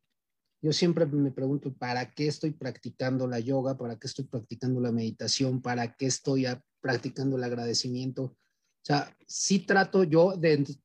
Yo 0.62 0.72
siempre 0.72 1.04
me 1.04 1.30
pregunto, 1.30 1.74
¿para 1.74 2.14
qué 2.14 2.28
estoy 2.28 2.52
practicando 2.52 3.26
la 3.26 3.40
yoga? 3.40 3.76
¿Para 3.76 3.98
qué 3.98 4.06
estoy 4.06 4.24
practicando 4.24 4.80
la 4.80 4.90
meditación? 4.90 5.60
¿Para 5.60 5.94
qué 5.94 6.06
estoy 6.06 6.46
practicando 6.80 7.36
el 7.36 7.44
agradecimiento? 7.44 8.22
O 8.22 8.36
sea, 8.82 9.14
sí 9.26 9.58
trato 9.58 10.02
yo 10.04 10.32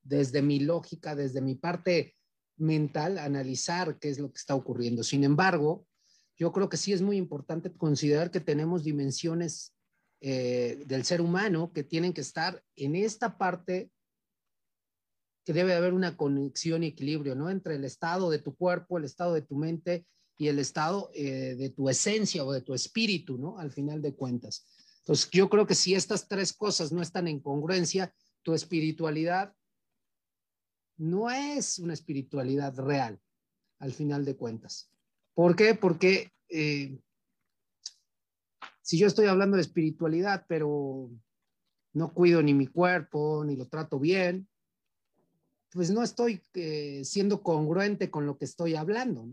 desde 0.04 0.42
mi 0.42 0.60
lógica, 0.60 1.16
desde 1.16 1.40
mi 1.40 1.56
parte 1.56 2.18
mental, 2.58 3.18
analizar 3.18 3.98
qué 3.98 4.10
es 4.10 4.20
lo 4.20 4.30
que 4.30 4.40
está 4.40 4.56
ocurriendo. 4.56 5.04
Sin 5.04 5.24
embargo, 5.24 5.88
yo 6.38 6.52
creo 6.52 6.70
que 6.70 6.78
sí 6.78 6.94
es 6.94 7.02
muy 7.02 7.18
importante 7.18 7.72
considerar 7.72 8.32
que 8.32 8.40
tenemos 8.40 8.84
dimensiones 8.84 9.74
eh, 10.22 10.84
del 10.86 11.06
ser 11.06 11.22
humano 11.22 11.72
que 11.74 11.84
tienen 11.84 12.14
que 12.14 12.22
estar 12.22 12.64
en 12.76 12.96
esta 12.96 13.38
parte 13.38 13.92
que 15.46 15.54
debe 15.54 15.76
haber 15.76 15.94
una 15.94 16.18
conexión 16.18 16.84
y 16.84 16.88
equilibrio, 16.88 17.36
¿no? 17.36 17.50
Entre 17.50 17.76
el 17.76 17.86
estado 17.86 18.32
de 18.32 18.40
tu 18.40 18.56
cuerpo, 18.56 18.98
el 18.98 19.06
estado 19.06 19.34
de 19.34 19.44
tu 19.44 19.56
mente 19.56 20.08
y 20.38 20.48
el 20.48 20.58
estado 20.58 21.12
eh, 21.14 21.56
de 21.56 21.70
tu 21.70 21.88
esencia 21.88 22.44
o 22.44 22.52
de 22.52 22.62
tu 22.62 22.74
espíritu, 22.74 23.38
¿no? 23.38 23.60
Al 23.60 23.72
final 23.72 24.02
de 24.02 24.16
cuentas. 24.16 24.66
Entonces, 25.00 25.30
yo 25.32 25.50
creo 25.50 25.68
que 25.68 25.76
si 25.76 25.94
estas 25.94 26.28
tres 26.28 26.52
cosas 26.52 26.92
no 26.92 27.02
están 27.02 27.28
en 27.28 27.40
congruencia, 27.40 28.12
tu 28.42 28.54
espiritualidad 28.54 29.54
no 30.98 31.30
es 31.30 31.78
una 31.78 31.94
espiritualidad 31.94 32.76
real, 32.76 33.22
al 33.80 33.94
final 33.94 34.26
de 34.26 34.36
cuentas. 34.36 34.95
¿Por 35.36 35.56
qué? 35.56 35.76
Porque 35.76 36.32
eh, 36.50 36.98
si 38.82 38.98
yo 38.98 39.06
estoy 39.06 39.28
hablando 39.28 39.58
de 39.58 39.62
espiritualidad, 39.62 40.46
pero 40.48 41.12
no 41.94 42.14
cuido 42.14 42.42
ni 42.42 42.54
mi 42.54 42.68
cuerpo, 42.68 43.44
ni 43.46 43.56
lo 43.56 43.68
trato 43.68 44.00
bien, 44.00 44.48
pues 45.72 45.92
no 45.92 46.04
estoy 46.04 46.42
eh, 46.54 47.02
siendo 47.04 47.44
congruente 47.44 48.10
con 48.10 48.26
lo 48.26 48.38
que 48.38 48.46
estoy 48.46 48.76
hablando. 48.76 49.28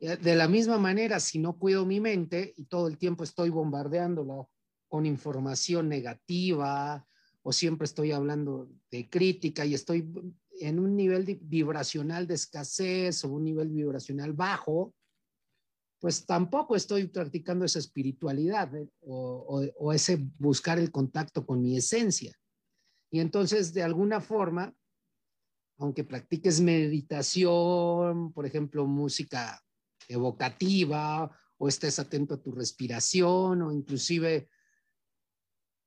Eh, 0.00 0.16
de 0.16 0.34
la 0.34 0.48
misma 0.48 0.78
manera, 0.78 1.20
si 1.20 1.38
no 1.38 1.56
cuido 1.56 1.86
mi 1.86 2.00
mente 2.00 2.52
y 2.56 2.64
todo 2.64 2.88
el 2.88 2.98
tiempo 2.98 3.22
estoy 3.22 3.50
bombardeándola 3.50 4.44
con 4.88 5.06
información 5.06 5.88
negativa 5.88 7.06
o 7.42 7.52
siempre 7.52 7.84
estoy 7.84 8.10
hablando 8.10 8.68
de 8.90 9.08
crítica 9.08 9.64
y 9.64 9.74
estoy 9.74 10.10
en 10.60 10.78
un 10.80 10.96
nivel 10.96 11.38
vibracional 11.42 12.26
de 12.26 12.34
escasez 12.34 13.24
o 13.24 13.28
un 13.28 13.44
nivel 13.44 13.68
vibracional 13.68 14.32
bajo, 14.32 14.94
pues 16.02 16.26
tampoco 16.26 16.74
estoy 16.74 17.06
practicando 17.06 17.64
esa 17.64 17.78
espiritualidad 17.78 18.74
eh, 18.74 18.88
o, 19.02 19.64
o 19.78 19.92
ese 19.92 20.18
buscar 20.36 20.80
el 20.80 20.90
contacto 20.90 21.46
con 21.46 21.62
mi 21.62 21.76
esencia. 21.76 22.34
Y 23.08 23.20
entonces, 23.20 23.72
de 23.72 23.84
alguna 23.84 24.20
forma, 24.20 24.74
aunque 25.78 26.02
practiques 26.02 26.60
meditación, 26.60 28.32
por 28.32 28.46
ejemplo, 28.46 28.84
música 28.84 29.62
evocativa, 30.08 31.30
o 31.56 31.68
estés 31.68 32.00
atento 32.00 32.34
a 32.34 32.42
tu 32.42 32.50
respiración, 32.50 33.62
o 33.62 33.70
inclusive 33.70 34.48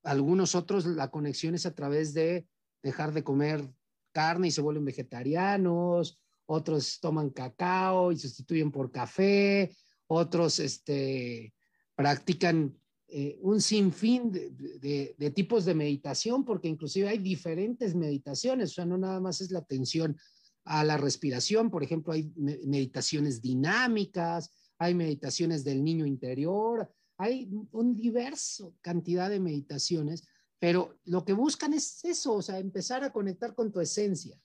algunos 0.01 0.55
otros, 0.55 0.85
la 0.85 1.11
conexión 1.11 1.55
es 1.55 1.65
a 1.65 1.75
través 1.75 2.13
de 2.13 2.47
dejar 2.81 3.11
de 3.11 3.25
comer 3.25 3.69
carne 4.13 4.47
y 4.47 4.51
se 4.51 4.61
vuelven 4.61 4.85
vegetarianos, 4.85 6.21
otros 6.45 7.01
toman 7.01 7.31
cacao 7.31 8.13
y 8.13 8.17
sustituyen 8.17 8.71
por 8.71 8.93
café, 8.93 9.75
otros 10.07 10.59
este, 10.59 11.53
practican 11.95 12.77
eh, 13.07 13.37
un 13.41 13.61
sinfín 13.61 14.31
de, 14.31 15.31
tipos 15.35 15.63
de 15.65 15.75
meditación, 15.75 16.43
porque 16.43 16.67
inclusive 16.67 17.07
hay 17.07 17.19
diferentes 17.19 17.95
meditaciones, 17.95 18.71
o 18.71 18.73
sea, 18.73 18.85
no 18.85 18.97
nada 18.97 19.19
más 19.19 19.41
es 19.41 19.51
la 19.51 19.59
atención 19.59 20.17
a 20.63 20.83
la 20.83 20.97
respiración, 20.97 21.69
por 21.69 21.83
ejemplo, 21.83 22.13
hay 22.13 22.31
meditaciones 22.35 23.41
dinámicas, 23.41 24.49
hay 24.79 24.95
meditaciones 24.95 25.63
del 25.63 25.83
niño 25.83 26.05
interior, 26.05 26.91
hay 27.17 27.49
un 27.71 27.95
diverso 27.95 28.75
cantidad 28.81 29.29
de 29.29 29.39
meditaciones, 29.39 30.27
pero 30.59 30.97
lo 31.05 31.23
que 31.23 31.33
buscan 31.33 31.73
es 31.73 32.03
eso, 32.03 32.33
o 32.33 32.41
sea, 32.41 32.57
empezar 32.57 33.03
a 33.03 33.13
conectar 33.13 33.53
con 33.53 33.71
tu 33.71 33.79
esencia. 33.79 34.41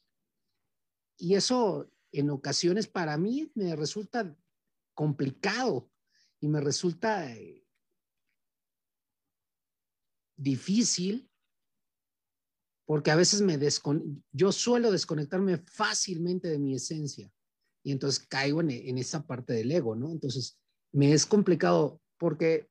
Y 1.17 1.35
eso 1.35 1.90
en 2.12 2.31
ocasiones 2.31 2.87
para 2.87 3.17
mí 3.17 3.50
me 3.55 3.75
resulta 3.75 4.37
complicado 5.00 5.90
y 6.40 6.49
me 6.49 6.61
resulta 6.61 7.35
eh, 7.35 7.64
difícil 10.37 11.26
porque 12.85 13.11
a 13.11 13.16
veces 13.16 13.40
me 13.40 13.57
descon 13.57 14.23
yo 14.30 14.52
suelo 14.52 14.92
desconectarme 14.92 15.57
fácilmente 15.57 16.49
de 16.49 16.59
mi 16.59 16.75
esencia 16.75 17.33
y 17.83 17.92
entonces 17.92 18.26
caigo 18.28 18.61
en, 18.61 18.99
esa 18.99 19.26
parte 19.26 19.54
del 19.54 19.73
ego, 19.73 19.97
¿no? 19.97 20.12
Entonces 20.12 20.61
me 20.92 21.14
es 21.14 21.25
complicado 21.25 22.02
porque 22.19 22.69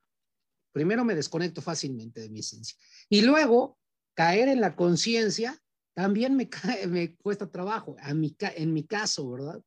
primero 0.71 1.03
me 1.03 1.15
desconecto 1.15 1.63
fácilmente 1.63 2.21
de 2.21 2.29
mi 2.29 2.41
esencia 2.41 2.77
y 3.09 3.21
luego 3.21 3.79
caer 4.13 4.49
en 4.49 4.61
la 4.61 4.75
conciencia 4.75 5.59
también 5.95 6.35
me, 6.35 6.47
cae, 6.49 6.85
me 6.85 7.15
cuesta 7.15 7.49
trabajo, 7.49 7.95
a 7.99 8.13
mi, 8.13 8.37
en 8.55 8.71
mi 8.71 8.83
caso, 8.83 9.31
¿verdad? 9.31 9.63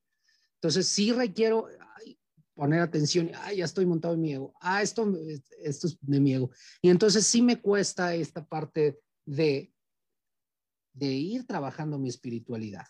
Entonces 0.63 0.87
sí 0.87 1.11
requiero, 1.11 1.67
poner 2.63 2.81
atención, 2.81 3.29
ah, 3.35 3.53
ya 3.53 3.65
estoy 3.65 3.87
montado 3.87 4.15
en 4.15 4.21
mi 4.21 4.35
ego, 4.35 4.55
ah, 4.61 4.83
esto, 4.83 5.13
esto 5.65 5.89
es 5.89 5.99
de 6.01 6.21
mi 6.21 6.33
ego. 6.33 6.53
Y 6.81 6.91
entonces 6.91 7.27
sí 7.27 7.43
me 7.43 7.61
cuesta 7.61 8.15
esta 8.15 8.47
parte 8.47 9.01
de, 9.25 9.73
de 10.93 11.07
ir 11.07 11.45
trabajando 11.45 11.99
mi 11.99 12.09
espiritualidad. 12.09 12.87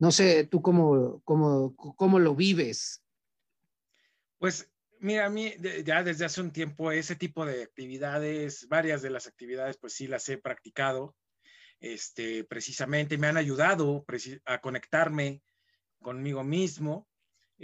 No 0.00 0.10
sé, 0.10 0.48
tú 0.48 0.60
cómo, 0.60 1.22
cómo, 1.22 1.76
cómo 1.76 2.18
lo 2.18 2.34
vives. 2.34 3.04
Pues 4.38 4.68
mira, 4.98 5.26
a 5.26 5.30
mí 5.30 5.54
ya 5.84 6.02
desde 6.02 6.24
hace 6.24 6.40
un 6.40 6.50
tiempo 6.50 6.90
ese 6.90 7.14
tipo 7.14 7.46
de 7.46 7.62
actividades, 7.62 8.66
varias 8.66 9.02
de 9.02 9.10
las 9.10 9.28
actividades, 9.28 9.76
pues 9.76 9.92
sí 9.92 10.08
las 10.08 10.28
he 10.28 10.36
practicado, 10.36 11.14
este, 11.78 12.42
precisamente 12.42 13.18
me 13.18 13.28
han 13.28 13.36
ayudado 13.36 14.04
a 14.46 14.60
conectarme 14.60 15.44
conmigo 16.00 16.42
mismo 16.42 17.06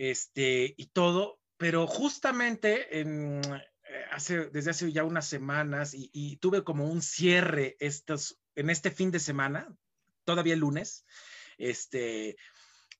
este, 0.01 0.73
y 0.79 0.87
todo, 0.87 1.43
pero 1.59 1.87
justamente 1.87 3.01
en, 3.01 3.43
eh, 3.45 4.05
hace, 4.13 4.47
desde 4.47 4.71
hace 4.71 4.93
ya 4.93 5.05
unas 5.05 5.27
semanas 5.27 5.93
y, 5.93 6.39
tuve 6.39 6.65
como 6.65 6.87
un 6.91 7.03
cierre 7.03 7.77
estos, 7.81 8.41
en 8.55 8.71
este 8.71 8.91
fin 8.91 9.11
de 9.11 9.21
semana, 9.21 9.69
todavía 10.25 10.55
el 10.55 10.61
lunes, 10.61 11.05
este, 11.59 12.39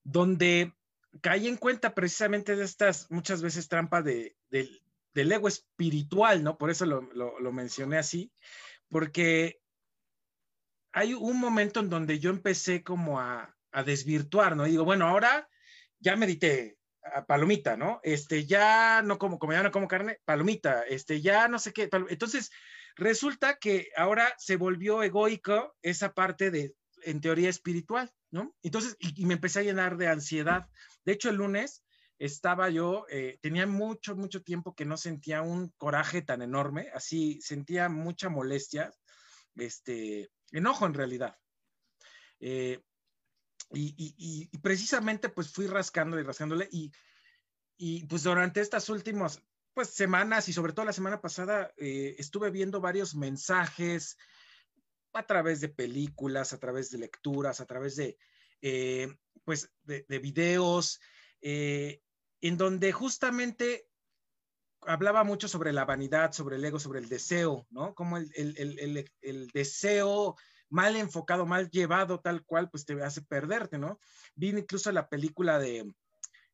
donde 0.05 0.75
caí 1.23 1.49
en 1.49 1.57
cuenta 1.57 1.95
precisamente 1.95 2.55
de 2.55 2.67
estas 2.67 3.11
muchas 3.11 3.41
veces 3.41 3.67
trampas 3.67 4.05
de, 4.05 4.37
del 4.51 5.33
ego 5.33 5.49
espiritual, 5.49 6.45
¿no? 6.45 6.59
Por 6.59 6.69
eso 6.69 6.85
lo, 6.85 7.01
lo, 7.15 7.51
mencioné 7.51 7.97
así, 7.97 8.31
porque 8.91 9.63
hay 10.93 11.15
un 11.15 11.41
momento 11.41 11.81
en 11.81 11.89
donde 11.89 12.19
yo 12.19 12.29
empecé 12.29 12.83
como 12.83 13.21
a, 13.21 13.57
a 13.73 13.85
desvirtuar, 13.85 14.55
¿no? 14.55 14.67
Y 14.67 14.73
digo, 14.73 14.85
bueno, 14.85 15.09
ahora 15.09 15.49
ya 15.99 16.15
medité, 16.15 16.77
palomita, 17.27 17.77
¿no? 17.77 18.01
Este, 18.03 18.47
ya 18.47 19.03
no 19.03 19.19
como, 19.19 19.39
como 19.39 19.53
ya 19.53 19.63
no 19.63 19.71
como 19.71 19.89
carne, 19.89 20.19
palomita, 20.25 20.83
este, 20.83 21.21
ya 21.21 21.49
no 21.49 21.59
sé 21.59 21.73
qué. 21.73 21.89
Entonces, 22.09 22.51
resulta 22.97 23.59
que 23.59 23.89
ahora 23.97 24.35
se 24.39 24.57
volvió 24.57 25.03
egoico 25.03 25.77
esa 25.83 26.13
parte 26.13 26.51
de, 26.51 26.75
en 27.03 27.21
teoría 27.21 27.49
espiritual, 27.49 28.11
¿no? 28.31 28.55
Entonces, 28.63 28.97
y, 28.99 29.25
me 29.27 29.35
empecé 29.35 29.61
a 29.61 29.65
llenar 29.65 29.97
de 29.97 30.09
ansiedad. 30.09 30.67
De 31.05 31.13
hecho, 31.13 31.31
el 31.31 31.37
lunes 31.37 31.85
estaba 32.19 32.69
yo, 32.69 33.07
eh, 33.09 33.39
tenía 33.41 33.67
mucho, 33.67 34.15
mucho 34.15 34.43
tiempo 34.43 34.75
que 34.75 34.85
no 34.85 34.97
sentía 34.97 35.43
un 35.43 35.71
coraje 35.79 36.21
tan 36.23 36.43
enorme, 36.43 36.89
así 36.95 37.41
sentía 37.41 37.89
mucha 37.89 38.29
molestia, 38.29 38.93
este, 39.57 40.31
enojo 40.53 40.87
en 40.87 40.95
realidad. 40.95 41.39
Eh, 42.41 42.83
y, 43.73 44.49
precisamente 44.63 45.29
pues 45.29 45.53
fui 45.53 45.67
rascando 45.67 46.19
y 46.19 46.23
rascándole 46.23 46.69
y, 46.71 46.93
y 47.77 48.05
pues 48.07 48.25
durante 48.25 48.61
estas 48.61 48.89
últimas 48.89 49.43
pues 49.75 49.91
semanas 49.91 50.49
y 50.49 50.53
sobre 50.53 50.73
todo 50.73 50.85
la 50.85 50.93
semana 50.93 51.21
pasada 51.21 51.73
eh, 51.77 52.17
estuve 52.19 52.51
viendo 52.51 52.81
varios 52.81 53.15
mensajes 53.15 54.17
a 55.13 55.27
través 55.27 55.61
de 55.61 55.69
películas, 55.69 56.53
a 56.53 56.59
través 56.59 56.91
de 56.91 56.99
lecturas, 56.99 57.61
a 57.61 57.67
través 57.67 57.97
de, 57.97 58.17
eh, 58.63 59.09
pues, 59.45 59.71
de, 59.83 60.19
videos, 60.19 61.01
eh, 61.41 62.01
en 62.41 62.57
donde 62.57 62.93
justamente 62.93 63.89
hablaba 64.83 65.25
mucho 65.25 65.49
sobre 65.49 65.73
la 65.73 65.85
vanidad, 65.85 66.33
sobre 66.33 66.57
el 66.57 66.65
ego, 66.65 66.79
sobre 66.79 67.01
el 67.01 67.09
deseo, 67.09 67.67
¿no? 67.71 67.95
Como 67.95 68.17
el, 68.17 68.31
el, 68.35 69.49
deseo 69.49 70.37
mal 70.71 70.97
enfocado, 70.97 71.45
mal 71.45 71.69
llevado, 71.69 72.21
tal 72.21 72.45
cual, 72.45 72.71
pues 72.71 72.87
te 72.87 73.01
hace 73.03 73.23
perderte, 73.23 73.79
¿no? 73.79 74.01
Vi 74.35 74.49
incluso 74.49 74.91
la 74.93 75.09
película 75.09 75.59
de, 75.59 75.93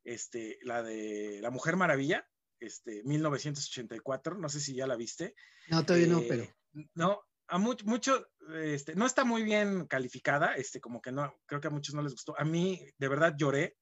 este, 0.05 0.59
la 0.63 0.83
de 0.83 1.39
La 1.43 1.51
Mujer 1.51 1.77
Maravilla, 1.77 2.27
este, 2.59 3.03
1984, 3.05 4.37
no 4.39 4.49
sé 4.49 4.61
si 4.61 4.75
ya 4.75 4.87
la 4.87 4.97
viste. 4.97 5.35
No, 5.69 5.85
todavía 5.85 6.09
no, 6.09 6.23
pero. 6.27 6.43
Eh, 6.43 6.55
no, 6.95 7.21
a 7.49 7.59
mucho, 7.59 8.29
este, 8.55 8.95
no 8.95 9.07
está 9.07 9.25
muy 9.25 9.43
bien 9.43 9.87
calificada, 9.87 10.55
este, 10.55 10.81
como 10.81 11.01
que 11.01 11.13
no, 11.13 11.33
creo 11.47 11.61
que 11.61 11.69
a 11.69 11.71
muchos 11.71 11.95
no 11.95 12.03
les 12.03 12.13
gustó. 12.13 12.39
A 12.39 12.45
mí, 12.45 12.85
de 12.99 13.09
verdad, 13.09 13.35
lloré, 13.37 13.77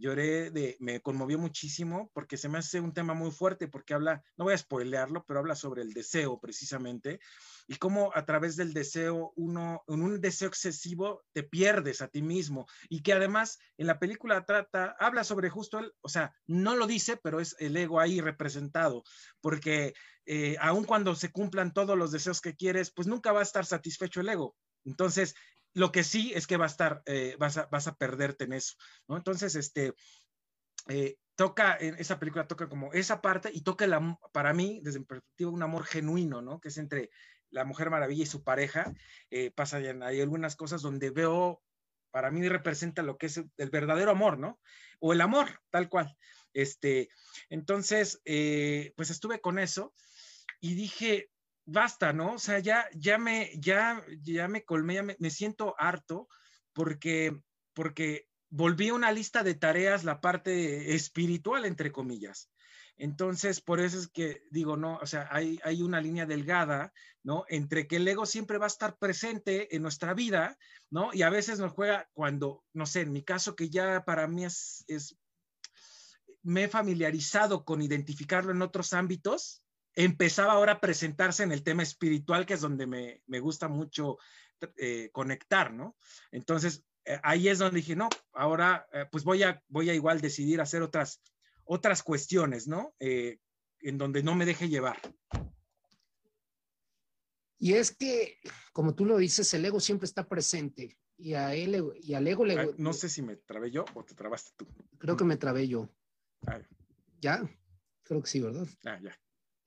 lloré, 0.00 0.50
me 0.80 1.00
conmovió 1.00 1.38
muchísimo 1.38 2.10
porque 2.14 2.36
se 2.36 2.48
me 2.48 2.58
hace 2.58 2.80
un 2.80 2.92
tema 2.92 3.14
muy 3.14 3.30
fuerte, 3.30 3.68
porque 3.68 3.94
habla, 3.94 4.22
no 4.36 4.46
voy 4.46 4.54
a 4.54 4.58
spoilearlo, 4.58 5.24
pero 5.26 5.40
habla 5.40 5.54
sobre 5.54 5.82
el 5.82 5.92
deseo 5.92 6.40
precisamente, 6.40 7.20
y 7.68 7.76
cómo 7.76 8.10
a 8.14 8.24
través 8.24 8.56
del 8.56 8.72
deseo, 8.72 9.32
uno, 9.36 9.84
en 9.86 10.02
un 10.02 10.20
deseo 10.20 10.48
excesivo, 10.48 11.22
te 11.32 11.42
pierdes 11.42 12.02
a 12.02 12.08
ti 12.08 12.22
mismo, 12.22 12.66
y 12.88 13.02
que 13.02 13.12
además 13.12 13.58
en 13.78 13.86
la 13.86 13.98
película 13.98 14.44
trata, 14.44 14.96
habla 14.98 15.22
sobre 15.22 15.50
justo 15.50 15.78
el, 15.78 15.92
o 16.00 16.08
sea, 16.08 16.34
no 16.46 16.74
lo 16.74 16.86
dice, 16.86 17.16
pero 17.16 17.38
es 17.38 17.54
el 17.58 17.76
ego 17.76 18.00
ahí 18.00 18.20
representado, 18.20 19.04
porque 19.40 19.94
eh, 20.26 20.56
aun 20.60 20.84
cuando 20.84 21.14
se 21.14 21.30
cumplan 21.30 21.72
todos 21.72 21.96
los 21.96 22.12
deseos 22.12 22.40
que 22.40 22.56
quieres, 22.56 22.90
pues 22.90 23.06
nunca 23.06 23.32
va 23.32 23.40
a 23.40 23.44
estar 23.44 23.66
satisfecho 23.66 24.20
el 24.20 24.28
ego. 24.28 24.56
Entonces, 24.84 25.34
lo 25.74 25.92
que 25.92 26.04
sí 26.04 26.32
es 26.34 26.46
que 26.46 26.56
va 26.56 26.64
a 26.64 26.68
estar, 26.68 27.02
eh, 27.06 27.36
vas, 27.38 27.56
a, 27.56 27.66
vas 27.66 27.86
a 27.86 27.96
perderte 27.96 28.44
en 28.44 28.52
eso, 28.52 28.74
¿no? 29.08 29.16
Entonces, 29.16 29.54
este, 29.54 29.94
eh, 30.88 31.16
toca, 31.36 31.76
en 31.78 31.94
esa 31.96 32.18
película 32.18 32.46
toca 32.46 32.68
como 32.68 32.92
esa 32.92 33.20
parte 33.20 33.50
y 33.52 33.62
toca, 33.62 33.86
la, 33.86 34.18
para 34.32 34.52
mí, 34.52 34.80
desde 34.82 35.00
mi 35.00 35.04
perspectiva, 35.04 35.50
un 35.50 35.62
amor 35.62 35.84
genuino, 35.84 36.42
¿no? 36.42 36.60
Que 36.60 36.68
es 36.68 36.78
entre 36.78 37.10
la 37.50 37.64
Mujer 37.64 37.90
Maravilla 37.90 38.24
y 38.24 38.26
su 38.26 38.42
pareja. 38.42 38.92
Eh, 39.30 39.50
pasan 39.50 40.02
hay 40.02 40.20
algunas 40.20 40.56
cosas 40.56 40.82
donde 40.82 41.10
veo, 41.10 41.62
para 42.10 42.30
mí 42.30 42.46
representa 42.48 43.02
lo 43.02 43.16
que 43.16 43.26
es 43.26 43.36
el 43.56 43.70
verdadero 43.70 44.10
amor, 44.10 44.38
¿no? 44.38 44.60
O 44.98 45.12
el 45.12 45.20
amor, 45.20 45.60
tal 45.70 45.88
cual. 45.88 46.16
Este, 46.52 47.08
entonces, 47.48 48.20
pues 48.96 49.10
estuve 49.10 49.40
con 49.40 49.60
eso 49.60 49.94
y 50.60 50.74
dije, 50.74 51.29
basta, 51.70 52.12
¿no? 52.12 52.34
O 52.34 52.38
sea, 52.38 52.58
ya, 52.58 52.86
ya 52.94 53.18
me, 53.18 53.50
ya, 53.58 54.04
ya 54.22 54.48
me 54.48 54.64
colmé, 54.64 54.94
ya 54.94 55.02
me, 55.02 55.30
siento 55.30 55.74
harto 55.78 56.28
porque, 56.72 57.40
porque 57.72 58.28
volví 58.48 58.88
a 58.88 58.94
una 58.94 59.12
lista 59.12 59.42
de 59.42 59.54
tareas 59.54 60.04
la 60.04 60.20
parte 60.20 60.94
espiritual, 60.94 61.64
entre 61.64 61.92
comillas. 61.92 62.50
Entonces, 62.96 63.60
por 63.60 63.80
eso 63.80 63.98
es 63.98 64.08
que 64.08 64.42
digo, 64.50 64.76
no, 64.76 64.98
o 64.98 65.06
sea, 65.06 65.28
hay, 65.30 65.58
hay 65.64 65.80
una 65.80 66.00
línea 66.00 66.26
delgada, 66.26 66.92
¿no? 67.22 67.44
Entre 67.48 67.86
que 67.86 67.96
el 67.96 68.06
ego 68.06 68.26
siempre 68.26 68.58
va 68.58 68.66
a 68.66 68.74
estar 68.74 68.98
presente 68.98 69.74
en 69.74 69.82
nuestra 69.82 70.12
vida, 70.12 70.58
¿no? 70.90 71.10
Y 71.14 71.22
a 71.22 71.30
veces 71.30 71.58
nos 71.58 71.72
juega 71.72 72.10
cuando, 72.12 72.62
no 72.74 72.84
sé, 72.84 73.02
en 73.02 73.12
mi 73.12 73.22
caso 73.22 73.56
que 73.56 73.70
ya 73.70 74.04
para 74.04 74.26
mí 74.26 74.44
es, 74.44 74.84
es 74.86 75.16
me 76.42 76.64
he 76.64 76.68
familiarizado 76.68 77.64
con 77.64 77.80
identificarlo 77.80 78.52
en 78.52 78.62
otros 78.62 78.92
ámbitos, 78.92 79.62
empezaba 80.04 80.52
ahora 80.52 80.72
a 80.72 80.80
presentarse 80.80 81.42
en 81.42 81.52
el 81.52 81.62
tema 81.62 81.82
espiritual, 81.82 82.46
que 82.46 82.54
es 82.54 82.60
donde 82.60 82.86
me, 82.86 83.40
gusta 83.40 83.68
mucho 83.68 84.18
eh, 84.76 85.10
conectar, 85.12 85.72
¿no? 85.72 85.96
Entonces, 86.30 86.84
eh, 87.04 87.18
ahí 87.22 87.48
es 87.48 87.58
donde 87.58 87.80
dije, 87.80 87.96
no, 87.96 88.08
ahora 88.32 88.86
eh, 88.92 89.06
pues 89.10 89.24
voy 89.24 89.42
a, 89.42 89.62
voy 89.68 89.90
a 89.90 89.94
igual 89.94 90.20
decidir 90.20 90.60
hacer 90.60 90.82
otras, 90.82 91.20
otras 91.64 92.02
cuestiones, 92.02 92.66
¿no? 92.68 92.94
en 93.82 93.96
donde 93.96 94.22
no 94.22 94.34
me 94.34 94.44
deje 94.44 94.68
llevar. 94.68 94.98
Y 97.58 97.74
es 97.74 97.94
que, 97.94 98.38
como 98.72 98.94
tú 98.94 99.06
lo 99.06 99.16
dices, 99.16 99.52
el 99.54 99.64
ego 99.64 99.80
siempre 99.80 100.06
está 100.06 100.28
presente 100.28 100.98
y 101.16 101.34
a 101.34 101.54
él 101.54 101.92
y 102.02 102.14
al 102.14 102.26
ego 102.26 102.44
le... 102.44 102.74
No 102.78 102.92
sé 102.92 103.08
si 103.08 103.22
me 103.22 103.36
trabé 103.36 103.70
yo 103.70 103.84
o 103.94 104.04
te 104.04 104.14
trabaste 104.14 104.50
tú. 104.56 104.66
Creo 104.98 105.16
que 105.16 105.24
me 105.24 105.36
trabé 105.36 105.68
yo. 105.68 105.88
¿Ya? 107.20 107.48
Creo 108.02 108.22
que 108.22 108.28
sí, 108.28 108.40
¿verdad? 108.40 108.66
Ah, 108.84 108.98
ya. 109.02 109.18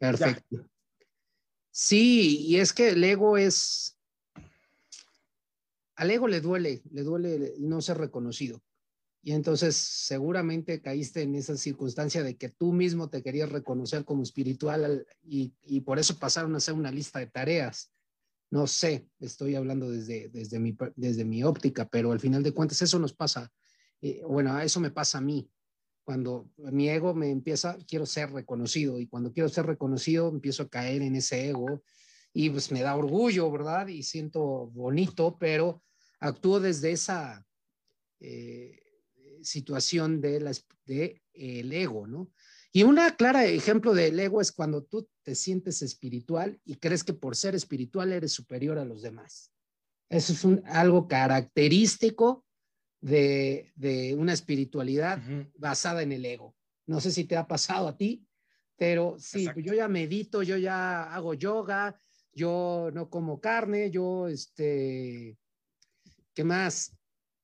Perfecto. 0.03 0.69
Sí, 1.71 2.41
y 2.41 2.57
es 2.57 2.73
que 2.73 2.89
el 2.89 3.03
ego 3.05 3.37
es, 3.37 3.97
al 5.95 6.11
ego 6.11 6.27
le 6.27 6.41
duele, 6.41 6.83
le 6.91 7.03
duele 7.03 7.53
no 7.59 7.81
ser 7.81 7.99
reconocido. 7.99 8.61
Y 9.21 9.31
entonces 9.31 9.77
seguramente 9.77 10.81
caíste 10.81 11.21
en 11.21 11.35
esa 11.35 11.55
circunstancia 11.55 12.21
de 12.21 12.35
que 12.35 12.49
tú 12.49 12.73
mismo 12.73 13.09
te 13.09 13.23
querías 13.23 13.49
reconocer 13.49 14.03
como 14.03 14.23
espiritual 14.23 15.07
y, 15.23 15.53
por 15.85 15.99
eso 15.99 16.19
pasaron 16.19 16.53
a 16.57 16.59
ser 16.59 16.73
una 16.73 16.91
lista 16.91 17.19
de 17.19 17.27
tareas. 17.27 17.93
No 18.51 18.67
sé, 18.67 19.07
estoy 19.21 19.55
hablando 19.55 19.89
desde, 19.89 20.27
desde, 20.27 20.59
mi, 20.59 20.75
desde 20.97 21.23
mi 21.23 21.45
óptica, 21.45 21.87
pero 21.87 22.11
al 22.11 22.19
final 22.19 22.43
de 22.43 22.51
cuentas 22.51 22.81
eso 22.81 22.99
nos 22.99 23.13
pasa. 23.13 23.53
Eh, 24.01 24.21
bueno, 24.27 24.59
eso 24.59 24.81
me 24.81 24.91
pasa 24.91 25.19
a 25.19 25.21
mí 25.21 25.49
cuando 26.03 26.49
mi 26.57 26.89
ego 26.89 27.13
me 27.13 27.29
empieza, 27.29 27.77
quiero 27.87 28.05
ser 28.05 28.31
reconocido 28.31 28.99
y 28.99 29.07
cuando 29.07 29.31
quiero 29.31 29.49
ser 29.49 29.65
reconocido 29.65 30.29
empiezo 30.29 30.63
a 30.63 30.69
caer 30.69 31.01
en 31.01 31.15
ese 31.15 31.49
ego 31.49 31.83
y 32.33 32.49
pues 32.49 32.71
me 32.71 32.81
da 32.81 32.95
orgullo, 32.95 33.51
¿verdad? 33.51 33.87
Y 33.87 34.03
siento 34.03 34.67
bonito, 34.67 35.37
pero 35.39 35.81
actúo 36.19 36.59
desde 36.59 36.91
esa 36.91 37.45
eh, 38.19 38.81
situación 39.41 40.19
de, 40.19 40.39
la, 40.39 40.51
de 40.85 41.21
el 41.33 41.71
ego, 41.71 42.07
¿no? 42.07 42.31
Y 42.71 42.83
un 42.83 42.97
claro 43.17 43.39
ejemplo 43.39 43.93
del 43.93 44.19
ego 44.19 44.41
es 44.41 44.51
cuando 44.51 44.83
tú 44.83 45.07
te 45.21 45.35
sientes 45.35 45.83
espiritual 45.83 46.59
y 46.65 46.75
crees 46.75 47.03
que 47.03 47.13
por 47.13 47.35
ser 47.35 47.53
espiritual 47.53 48.11
eres 48.11 48.31
superior 48.31 48.79
a 48.79 48.85
los 48.85 49.03
demás. 49.03 49.51
Eso 50.09 50.33
es 50.33 50.43
un, 50.43 50.63
algo 50.65 51.07
característico 51.07 52.43
de, 53.03 54.15
una 54.17 54.33
espiritualidad 54.33 55.21
basada 55.57 56.01
en 56.01 56.11
el 56.11 56.25
ego. 56.25 56.55
No 56.85 56.99
sé 56.99 57.11
si 57.11 57.25
te 57.25 57.37
ha 57.37 57.47
pasado 57.47 57.87
a 57.87 57.97
ti, 57.97 58.25
pero 58.77 59.15
sí, 59.19 59.47
yo 59.57 59.73
ya 59.73 59.87
medito, 59.87 60.41
yo 60.41 60.57
ya 60.57 61.13
hago 61.13 61.33
yoga, 61.33 61.95
yo 62.33 62.89
no 62.93 63.09
como 63.09 63.39
carne, 63.39 63.91
yo, 63.91 64.27
este, 64.27 65.37
¿qué 66.33 66.43
más? 66.43 66.97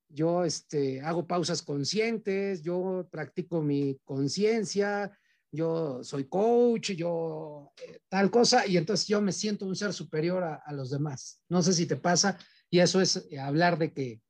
Yo, 0.08 0.44
este, 0.44 1.00
hago 1.02 1.26
pausas 1.26 1.62
conscientes, 1.62 2.62
yo 2.62 3.08
practico 3.10 3.62
mi 3.62 4.00
conciencia, 4.04 5.16
yo 5.52 6.02
soy 6.02 6.24
coach, 6.24 6.92
yo 6.92 7.72
eh, 7.86 8.00
tal 8.08 8.30
cosa, 8.30 8.66
y 8.66 8.76
entonces 8.76 9.06
yo 9.06 9.20
me 9.20 9.32
siento 9.32 9.66
un 9.66 9.76
ser 9.76 9.92
superior 9.92 10.42
a, 10.42 10.54
a, 10.56 10.72
los 10.72 10.90
demás. 10.90 11.42
No 11.48 11.62
sé 11.62 11.72
si 11.72 11.86
te 11.86 11.96
pasa, 11.96 12.38
y 12.68 12.80
eso 12.80 13.00
es 13.00 13.28
hablar 13.38 13.78
de 13.78 13.92
que 13.92 14.20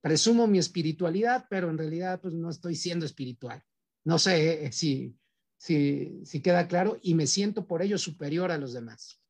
presumo 0.00 0.46
mi 0.46 0.58
espiritualidad, 0.58 1.46
pero 1.50 1.70
en 1.70 1.78
realidad 1.78 2.20
pues 2.20 2.34
no 2.34 2.50
estoy 2.50 2.74
siendo 2.74 3.06
espiritual. 3.06 3.62
No 4.04 4.18
sé 4.18 4.66
eh, 4.66 4.72
si, 4.72 5.16
si, 5.56 6.20
si 6.24 6.40
queda 6.40 6.68
claro 6.68 6.98
y 7.02 7.14
me 7.14 7.26
siento 7.26 7.66
por 7.66 7.82
ello 7.82 7.98
superior 7.98 8.50
a 8.50 8.58
los 8.58 8.72
demás. 8.72 9.20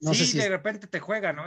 No 0.00 0.14
sí, 0.14 0.20
sé 0.20 0.32
si 0.32 0.38
de 0.38 0.48
repente 0.48 0.86
te 0.86 1.00
juega, 1.00 1.32
¿no? 1.32 1.46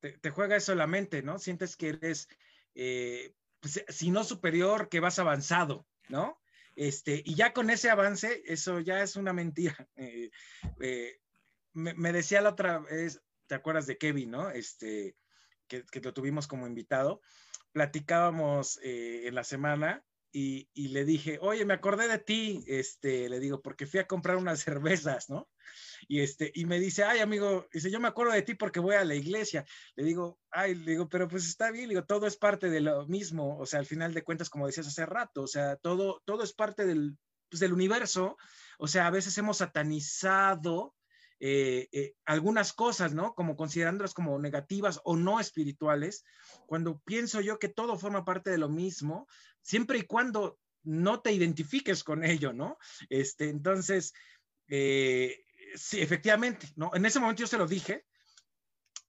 te, 0.00 0.30
juega 0.30 0.56
eso 0.56 0.74
la 0.74 0.86
mente, 0.86 1.22
¿no? 1.22 1.38
Sientes 1.38 1.76
que 1.76 1.88
eres, 1.88 2.28
eh, 2.74 3.34
pues, 3.60 3.84
si 3.88 4.10
no 4.10 4.22
superior, 4.22 4.88
que 4.88 5.00
vas 5.00 5.18
avanzado, 5.18 5.86
¿no? 6.08 6.40
Este, 6.76 7.22
y 7.24 7.34
ya 7.34 7.52
con 7.52 7.70
ese 7.70 7.90
avance, 7.90 8.42
eso 8.46 8.78
ya 8.78 9.02
es 9.02 9.16
una 9.16 9.32
mentira. 9.32 9.88
Eh, 10.80 11.20
me, 11.72 11.94
me, 11.94 12.12
decía 12.12 12.40
la 12.40 12.50
otra 12.50 12.78
vez, 12.78 13.20
¿te 13.48 13.54
acuerdas 13.54 13.86
de 13.86 13.98
Kevin, 13.98 14.30
no? 14.30 14.50
Este, 14.50 15.16
que, 15.66 15.84
lo 16.02 16.14
tuvimos 16.14 16.46
como 16.46 16.66
invitado. 16.66 17.20
Platicábamos 17.72 18.78
eh, 18.82 19.26
en 19.26 19.34
la 19.34 19.44
semana 19.44 20.04
y, 20.30 20.68
le 20.88 21.04
dije, 21.04 21.38
oye, 21.40 21.64
me 21.64 21.74
acordé 21.74 22.06
de 22.06 22.18
ti, 22.18 22.62
este, 22.66 23.28
le 23.28 23.40
digo, 23.40 23.62
porque 23.62 23.86
fui 23.86 23.98
a 23.98 24.06
comprar 24.06 24.36
unas 24.36 24.60
cervezas, 24.64 25.28
¿no? 25.28 25.48
Y 26.06 26.20
este, 26.20 26.50
y 26.54 26.64
me 26.64 26.78
dice, 26.78 27.04
ay, 27.04 27.20
amigo, 27.20 27.66
dice, 27.72 27.90
yo 27.90 27.98
me 28.00 28.08
acuerdo 28.08 28.32
de 28.32 28.42
ti 28.42 28.54
porque 28.54 28.80
voy 28.80 28.94
a 28.94 29.04
la 29.04 29.14
iglesia. 29.14 29.64
Le 29.96 30.04
digo, 30.04 30.38
ay, 30.50 30.74
le 30.74 30.92
digo, 30.92 31.08
pero 31.08 31.28
pues 31.28 31.46
está 31.46 31.70
bien, 31.70 31.88
le 31.88 31.94
digo, 31.94 32.06
todo 32.06 32.26
es 32.26 32.36
parte 32.36 32.70
de 32.70 32.80
lo 32.80 33.06
mismo, 33.06 33.58
o 33.58 33.66
sea, 33.66 33.80
al 33.80 33.86
final 33.86 34.14
de 34.14 34.22
cuentas, 34.22 34.50
como 34.50 34.66
decías 34.66 34.86
hace 34.86 35.06
rato, 35.06 35.42
o 35.42 35.46
sea, 35.46 35.76
todo, 35.76 36.22
todo 36.24 36.44
es 36.44 36.52
parte 36.52 36.86
del, 36.86 37.18
pues, 37.48 37.60
del 37.60 37.72
universo, 37.72 38.36
o 38.78 38.86
sea, 38.86 39.06
a 39.06 39.10
veces 39.10 39.36
hemos 39.38 39.58
satanizado 39.58 40.94
eh, 41.40 41.88
eh, 41.92 42.14
algunas 42.24 42.72
cosas, 42.72 43.14
¿no? 43.14 43.34
Como 43.34 43.56
considerándolas 43.56 44.14
como 44.14 44.38
negativas 44.38 45.00
o 45.04 45.16
no 45.16 45.38
espirituales, 45.38 46.24
cuando 46.66 47.00
pienso 47.04 47.40
yo 47.40 47.58
que 47.58 47.68
todo 47.68 47.98
forma 47.98 48.24
parte 48.24 48.50
de 48.50 48.58
lo 48.58 48.68
mismo, 48.68 49.28
siempre 49.62 49.98
y 49.98 50.02
cuando 50.02 50.58
no 50.82 51.20
te 51.20 51.32
identifiques 51.32 52.02
con 52.02 52.24
ello, 52.24 52.52
¿no? 52.52 52.78
Este, 53.08 53.50
entonces, 53.50 54.12
eh, 54.68 55.44
sí, 55.74 56.00
efectivamente, 56.00 56.66
¿no? 56.74 56.90
En 56.94 57.06
ese 57.06 57.20
momento 57.20 57.40
yo 57.40 57.46
se 57.46 57.58
lo 57.58 57.66
dije, 57.66 58.04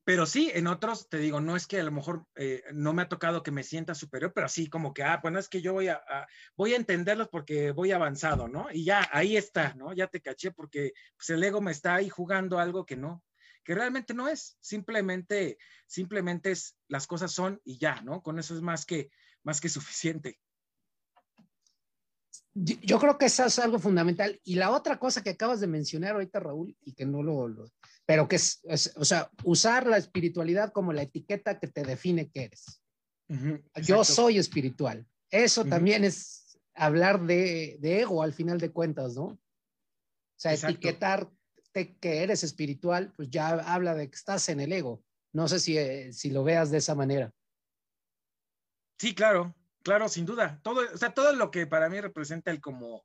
pero 0.10 0.26
sí, 0.26 0.50
en 0.56 0.66
otros, 0.66 1.08
te 1.08 1.20
digo, 1.20 1.40
no 1.40 1.56
es 1.56 1.68
que 1.68 1.80
a 1.80 1.84
lo 1.84 1.92
mejor 1.92 2.26
eh, 2.36 2.64
no 2.74 2.94
me 2.94 3.04
ha 3.04 3.10
tocado 3.10 3.44
que 3.44 3.52
me 3.52 3.62
sienta 3.62 3.94
superior, 3.94 4.34
pero 4.34 4.50
sí 4.50 4.68
como 4.68 4.92
que, 4.92 5.04
ah, 5.04 5.20
bueno, 5.22 5.38
es 5.38 5.50
que 5.50 5.62
yo 5.62 5.74
voy 5.74 5.88
a, 5.90 6.02
voy 6.58 6.74
a 6.74 6.78
entenderlos 6.78 7.28
porque 7.28 7.70
voy 7.70 7.92
avanzado, 7.92 8.48
¿no? 8.48 8.70
Y 8.72 8.86
ya, 8.86 9.08
ahí 9.12 9.38
está, 9.38 9.76
¿no? 9.76 9.94
Ya 9.94 10.08
te 10.08 10.20
caché 10.20 10.50
porque 10.50 10.94
pues, 11.16 11.30
el 11.30 11.44
ego 11.44 11.62
me 11.62 11.70
está 11.72 11.94
ahí 11.94 12.10
jugando 12.10 12.58
algo 12.58 12.88
que 12.88 12.96
no, 12.96 13.24
que 13.64 13.76
realmente 13.76 14.16
no 14.16 14.28
es, 14.28 14.58
simplemente, 14.60 15.60
simplemente 15.86 16.50
es, 16.50 16.76
las 16.88 17.06
cosas 17.06 17.32
son 17.32 17.62
y 17.64 17.78
ya, 17.78 18.02
¿no? 18.02 18.24
Con 18.24 18.40
eso 18.40 18.56
es 18.56 18.64
más 18.64 18.88
que, 18.88 19.12
más 19.44 19.62
que 19.62 19.70
suficiente. 19.70 20.40
Yo 22.54 23.00
creo 23.00 23.18
que 23.18 23.26
eso 23.26 23.46
es 23.46 23.60
algo 23.60 23.80
fundamental. 23.80 24.40
Y 24.44 24.56
la 24.56 24.72
otra 24.72 25.00
cosa 25.00 25.24
que 25.24 25.32
acabas 25.32 25.60
de 25.60 25.68
mencionar 25.68 26.14
ahorita, 26.14 26.40
Raúl, 26.40 26.76
y 26.82 26.94
que 26.94 27.06
no 27.06 27.22
lo, 27.24 27.48
pero 28.06 28.28
que 28.28 28.38
es, 28.38 28.62
o 28.96 29.06
sea, 29.06 29.30
usar 29.44 29.86
la 29.88 29.98
espiritualidad 29.98 30.72
como 30.72 30.94
la 30.94 31.04
etiqueta 31.04 31.60
que 31.60 31.68
te 31.68 31.84
define 31.84 32.30
que 32.30 32.46
eres. 32.46 32.82
Yo 33.84 34.04
soy 34.04 34.40
espiritual. 34.40 35.06
Eso 35.30 35.64
también 35.64 36.04
es 36.04 36.58
hablar 36.74 37.26
de, 37.26 37.78
de, 37.80 38.00
ego 38.00 38.24
al 38.24 38.34
final 38.34 38.58
de 38.58 38.72
cuentas, 38.72 39.16
¿no? 39.16 39.26
O 39.26 39.40
sea, 40.36 40.54
etiquetarte 40.54 41.98
que 42.00 42.24
eres 42.24 42.44
espiritual, 42.44 43.14
pues 43.16 43.30
ya 43.30 43.50
habla 43.50 43.94
de 43.94 44.10
que 44.10 44.16
estás 44.16 44.50
en 44.50 44.60
el 44.60 44.74
ego. 44.74 45.04
No 45.32 45.48
sé 45.48 45.60
si, 45.60 45.78
eh, 45.78 46.12
si 46.12 46.32
lo 46.32 46.44
veas 46.44 46.72
de 46.72 46.80
esa 46.80 46.96
manera. 46.96 47.32
Sí, 48.98 49.14
claro, 49.14 49.56
claro, 49.84 50.10
sin 50.10 50.26
duda. 50.26 50.60
Todo, 50.64 50.82
o 50.94 50.98
sea, 50.98 51.14
todo 51.14 51.34
lo 51.34 51.52
que 51.52 51.68
para 51.68 51.90
mí 51.90 52.00
representa 52.00 52.52
el 52.52 52.62
como, 52.62 53.04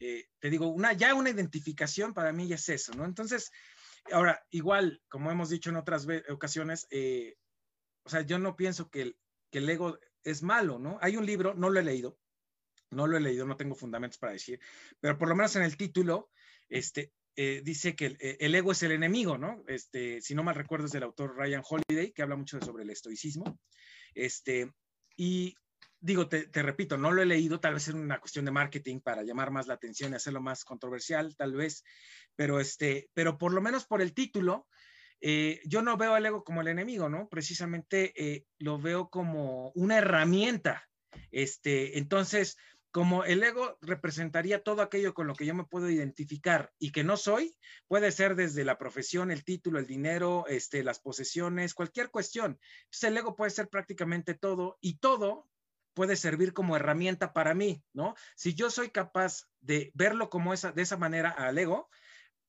eh, 0.00 0.26
te 0.38 0.50
digo, 0.50 0.68
una, 0.68 0.92
ya 0.92 1.14
una 1.14 1.30
identificación 1.30 2.14
para 2.14 2.32
mí 2.32 2.52
es 2.52 2.68
eso, 2.68 2.92
¿no? 2.94 3.04
Entonces, 3.04 3.50
ahora, 4.12 4.44
igual, 4.50 5.02
como 5.08 5.30
hemos 5.30 5.50
dicho 5.50 5.70
en 5.70 5.76
otras 5.76 6.06
ocasiones, 6.28 6.86
eh, 6.90 7.36
o 8.04 8.10
sea, 8.10 8.22
yo 8.22 8.38
no 8.38 8.56
pienso 8.56 8.90
que 8.90 9.02
el, 9.02 9.18
el 9.50 9.68
ego 9.68 9.98
es 10.22 10.42
malo, 10.42 10.78
¿no? 10.78 10.98
Hay 11.00 11.16
un 11.16 11.26
libro, 11.26 11.54
no 11.54 11.70
lo 11.70 11.80
he 11.80 11.84
leído, 11.84 12.18
no 12.90 13.06
lo 13.06 13.16
he 13.16 13.20
leído, 13.20 13.46
no 13.46 13.56
tengo 13.56 13.74
fundamentos 13.74 14.18
para 14.18 14.32
decir, 14.32 14.60
pero 15.00 15.18
por 15.18 15.28
lo 15.28 15.36
menos 15.36 15.54
en 15.56 15.62
el 15.62 15.76
título, 15.76 16.30
este, 16.68 17.12
eh, 17.36 17.62
dice 17.64 17.96
que 17.96 18.16
el, 18.38 18.54
ego 18.54 18.72
es 18.72 18.82
el 18.82 18.92
enemigo, 18.92 19.38
¿no? 19.38 19.64
Este, 19.66 20.20
si 20.20 20.34
no 20.34 20.44
mal 20.44 20.54
recuerdo 20.54 20.86
es 20.86 20.92
del 20.92 21.02
autor 21.02 21.36
Ryan 21.36 21.62
Holiday, 21.68 22.12
que 22.12 22.22
habla 22.22 22.36
mucho 22.36 22.60
sobre 22.60 22.84
el 22.84 22.90
estoicismo. 22.90 23.58
Este, 24.14 24.72
y 25.16 25.56
digo, 26.04 26.28
te, 26.28 26.46
repito, 26.62 26.98
no 26.98 27.12
lo 27.12 27.22
he 27.22 27.26
leído, 27.26 27.60
tal 27.60 27.72
vez 27.72 27.88
es 27.88 27.94
una 27.94 28.20
cuestión 28.20 28.44
de 28.44 28.50
marketing 28.50 29.00
para 29.00 29.22
llamar 29.22 29.50
más 29.50 29.66
la 29.66 29.74
atención 29.74 30.12
y 30.12 30.16
hacerlo 30.16 30.42
más 30.42 30.62
controversial, 30.62 31.34
tal 31.34 31.54
vez, 31.54 31.82
pero, 32.36 32.60
este, 32.60 33.08
pero 33.14 33.38
por 33.38 33.54
lo 33.54 33.62
menos 33.62 33.86
por 33.86 34.02
el 34.02 34.12
título, 34.12 34.68
eh, 35.22 35.62
yo 35.64 35.80
no 35.80 35.96
veo 35.96 36.12
al 36.12 36.26
ego 36.26 36.44
como 36.44 36.60
el 36.60 36.68
enemigo, 36.68 37.08
¿no? 37.08 37.30
Precisamente 37.30 38.12
eh, 38.16 38.44
lo 38.58 38.78
veo 38.78 39.08
como 39.08 39.70
una 39.74 39.96
herramienta. 39.96 40.86
Este, 41.30 41.96
entonces, 41.96 42.58
como 42.90 43.24
el 43.24 43.42
ego 43.42 43.78
representaría 43.80 44.62
todo 44.62 44.82
aquello 44.82 45.14
con 45.14 45.26
lo 45.26 45.34
que 45.34 45.46
yo 45.46 45.54
me 45.54 45.64
puedo 45.64 45.88
identificar 45.88 46.70
y 46.78 46.92
que 46.92 47.02
no 47.02 47.16
soy, 47.16 47.56
puede 47.88 48.12
ser 48.12 48.34
desde 48.34 48.62
la 48.64 48.76
profesión, 48.76 49.30
el 49.30 49.42
título, 49.42 49.78
el 49.78 49.86
dinero, 49.86 50.44
este, 50.48 50.84
las 50.84 51.00
posesiones, 51.00 51.72
cualquier 51.72 52.10
cuestión. 52.10 52.58
Entonces 52.82 53.04
el 53.04 53.16
ego 53.16 53.34
puede 53.34 53.52
ser 53.52 53.70
prácticamente 53.70 54.34
todo 54.34 54.76
y 54.82 54.98
todo 54.98 55.48
puede 55.94 56.16
servir 56.16 56.52
como 56.52 56.76
herramienta 56.76 57.32
para 57.32 57.54
mí, 57.54 57.82
¿no? 57.92 58.14
Si 58.36 58.54
yo 58.54 58.70
soy 58.70 58.90
capaz 58.90 59.48
de 59.60 59.90
verlo 59.94 60.28
como 60.28 60.52
esa, 60.52 60.72
de 60.72 60.82
esa 60.82 60.96
manera 60.96 61.30
al 61.30 61.56
ego, 61.58 61.88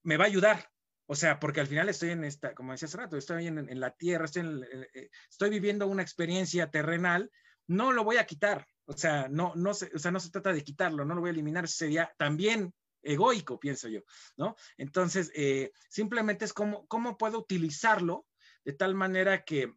me 0.04 0.18
va 0.18 0.26
a 0.26 0.28
ayudar. 0.28 0.70
O 1.08 1.16
sea, 1.16 1.40
porque 1.40 1.62
al 1.62 1.68
final 1.68 1.88
estoy 1.88 2.10
en 2.10 2.24
esta, 2.24 2.56
como 2.56 2.72
decía 2.72 2.88
hace 2.88 2.98
rato, 2.98 3.16
estoy 3.16 3.48
en, 3.48 3.80
la 3.80 3.92
tierra, 3.92 4.26
estoy, 4.26 4.66
eh, 4.94 5.10
estoy, 5.30 5.52
viviendo 5.52 5.88
una 5.88 6.02
experiencia 6.02 6.72
terrenal, 6.72 7.32
no 7.68 7.92
lo 7.92 8.04
voy 8.04 8.18
a 8.18 8.26
quitar. 8.26 8.68
O 8.86 8.94
sea, 8.94 9.28
no, 9.30 9.54
no, 9.56 9.74
se, 9.74 9.92
o 9.96 10.00
sea, 10.00 10.12
no 10.12 10.20
se 10.20 10.32
trata 10.32 10.52
de 10.52 10.64
quitarlo, 10.64 11.06
no 11.06 11.14
lo 11.14 11.22
voy 11.22 11.30
a 11.30 11.34
eliminar, 11.34 11.68
sería 11.68 12.12
también 12.18 12.74
egoico, 13.04 13.60
pienso 13.60 13.88
yo, 13.88 14.02
¿no? 14.36 14.56
Entonces, 14.78 15.32
eh, 15.36 15.72
simplemente 15.90 16.46
es 16.46 16.54
como, 16.54 16.88
cómo 16.88 17.18
puedo 17.18 17.40
utilizarlo 17.40 18.26
de 18.64 18.74
tal 18.74 18.96
manera 18.96 19.44
que 19.44 19.74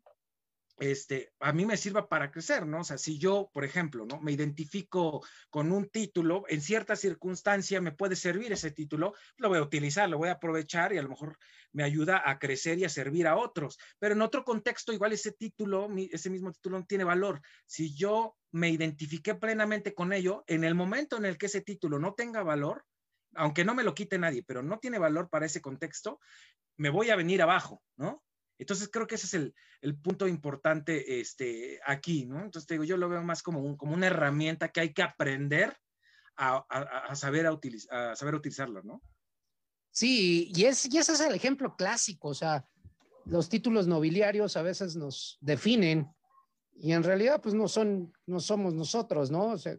este, 0.80 1.32
a 1.40 1.52
mí 1.52 1.66
me 1.66 1.76
sirva 1.76 2.08
para 2.08 2.30
crecer, 2.30 2.66
¿no? 2.66 2.80
O 2.80 2.84
sea, 2.84 2.98
si 2.98 3.18
yo, 3.18 3.50
por 3.52 3.64
ejemplo, 3.64 4.06
¿no? 4.06 4.20
Me 4.20 4.32
identifico 4.32 5.24
con 5.50 5.72
un 5.72 5.88
título, 5.88 6.44
en 6.48 6.60
cierta 6.60 6.96
circunstancia 6.96 7.80
me 7.80 7.92
puede 7.92 8.16
servir 8.16 8.52
ese 8.52 8.70
título, 8.70 9.14
lo 9.36 9.48
voy 9.48 9.58
a 9.58 9.62
utilizar, 9.62 10.08
lo 10.08 10.18
voy 10.18 10.28
a 10.28 10.32
aprovechar 10.32 10.92
y 10.92 10.98
a 10.98 11.02
lo 11.02 11.08
mejor 11.08 11.38
me 11.72 11.82
ayuda 11.82 12.22
a 12.24 12.38
crecer 12.38 12.78
y 12.78 12.84
a 12.84 12.88
servir 12.88 13.26
a 13.26 13.36
otros. 13.36 13.78
Pero 13.98 14.14
en 14.14 14.22
otro 14.22 14.44
contexto, 14.44 14.92
igual 14.92 15.12
ese 15.12 15.32
título, 15.32 15.88
ese 16.10 16.30
mismo 16.30 16.52
título 16.52 16.78
no 16.78 16.86
tiene 16.86 17.04
valor. 17.04 17.40
Si 17.66 17.94
yo 17.94 18.36
me 18.52 18.70
identifiqué 18.70 19.34
plenamente 19.34 19.94
con 19.94 20.12
ello, 20.12 20.44
en 20.46 20.64
el 20.64 20.74
momento 20.74 21.16
en 21.16 21.24
el 21.24 21.36
que 21.36 21.46
ese 21.46 21.60
título 21.60 21.98
no 21.98 22.14
tenga 22.14 22.42
valor, 22.42 22.84
aunque 23.34 23.64
no 23.64 23.74
me 23.74 23.84
lo 23.84 23.94
quite 23.94 24.18
nadie, 24.18 24.42
pero 24.42 24.62
no 24.62 24.78
tiene 24.78 24.98
valor 24.98 25.28
para 25.28 25.46
ese 25.46 25.60
contexto, 25.60 26.20
me 26.76 26.90
voy 26.90 27.10
a 27.10 27.16
venir 27.16 27.42
abajo, 27.42 27.82
¿no? 27.96 28.22
Entonces 28.58 28.88
creo 28.92 29.06
que 29.06 29.14
ese 29.14 29.26
es 29.26 29.34
el, 29.80 29.96
punto 29.96 30.26
importante 30.26 31.20
este, 31.20 31.80
aquí, 31.86 32.26
¿no? 32.26 32.40
Entonces 32.40 32.66
te 32.66 32.74
digo, 32.74 32.84
yo 32.84 32.96
lo 32.96 33.08
veo 33.08 33.22
más 33.22 33.42
como, 33.42 33.76
como 33.76 33.94
una 33.94 34.08
herramienta 34.08 34.68
que 34.68 34.80
hay 34.80 34.92
que 34.92 35.02
aprender 35.02 35.76
a, 36.36 37.14
saber, 37.14 37.46
a, 37.46 38.10
a 38.10 38.16
saber 38.16 38.34
utilizarlo, 38.34 38.82
¿no? 38.82 39.02
Sí, 39.90 40.52
y, 40.54 40.64
es, 40.64 40.86
y 40.92 40.98
ese 40.98 41.12
es 41.12 41.20
el 41.20 41.34
ejemplo 41.34 41.74
clásico, 41.76 42.28
o 42.28 42.34
sea, 42.34 42.64
los 43.24 43.48
títulos 43.48 43.86
nobiliarios 43.86 44.56
a 44.56 44.62
veces 44.62 44.96
nos 44.96 45.38
definen 45.40 46.08
y 46.76 46.92
en 46.92 47.02
realidad 47.02 47.40
pues 47.42 47.54
no 47.54 47.68
son, 47.68 48.12
no 48.26 48.40
somos 48.40 48.74
nosotros, 48.74 49.30
¿no? 49.30 49.46
O 49.48 49.58
sea, 49.58 49.76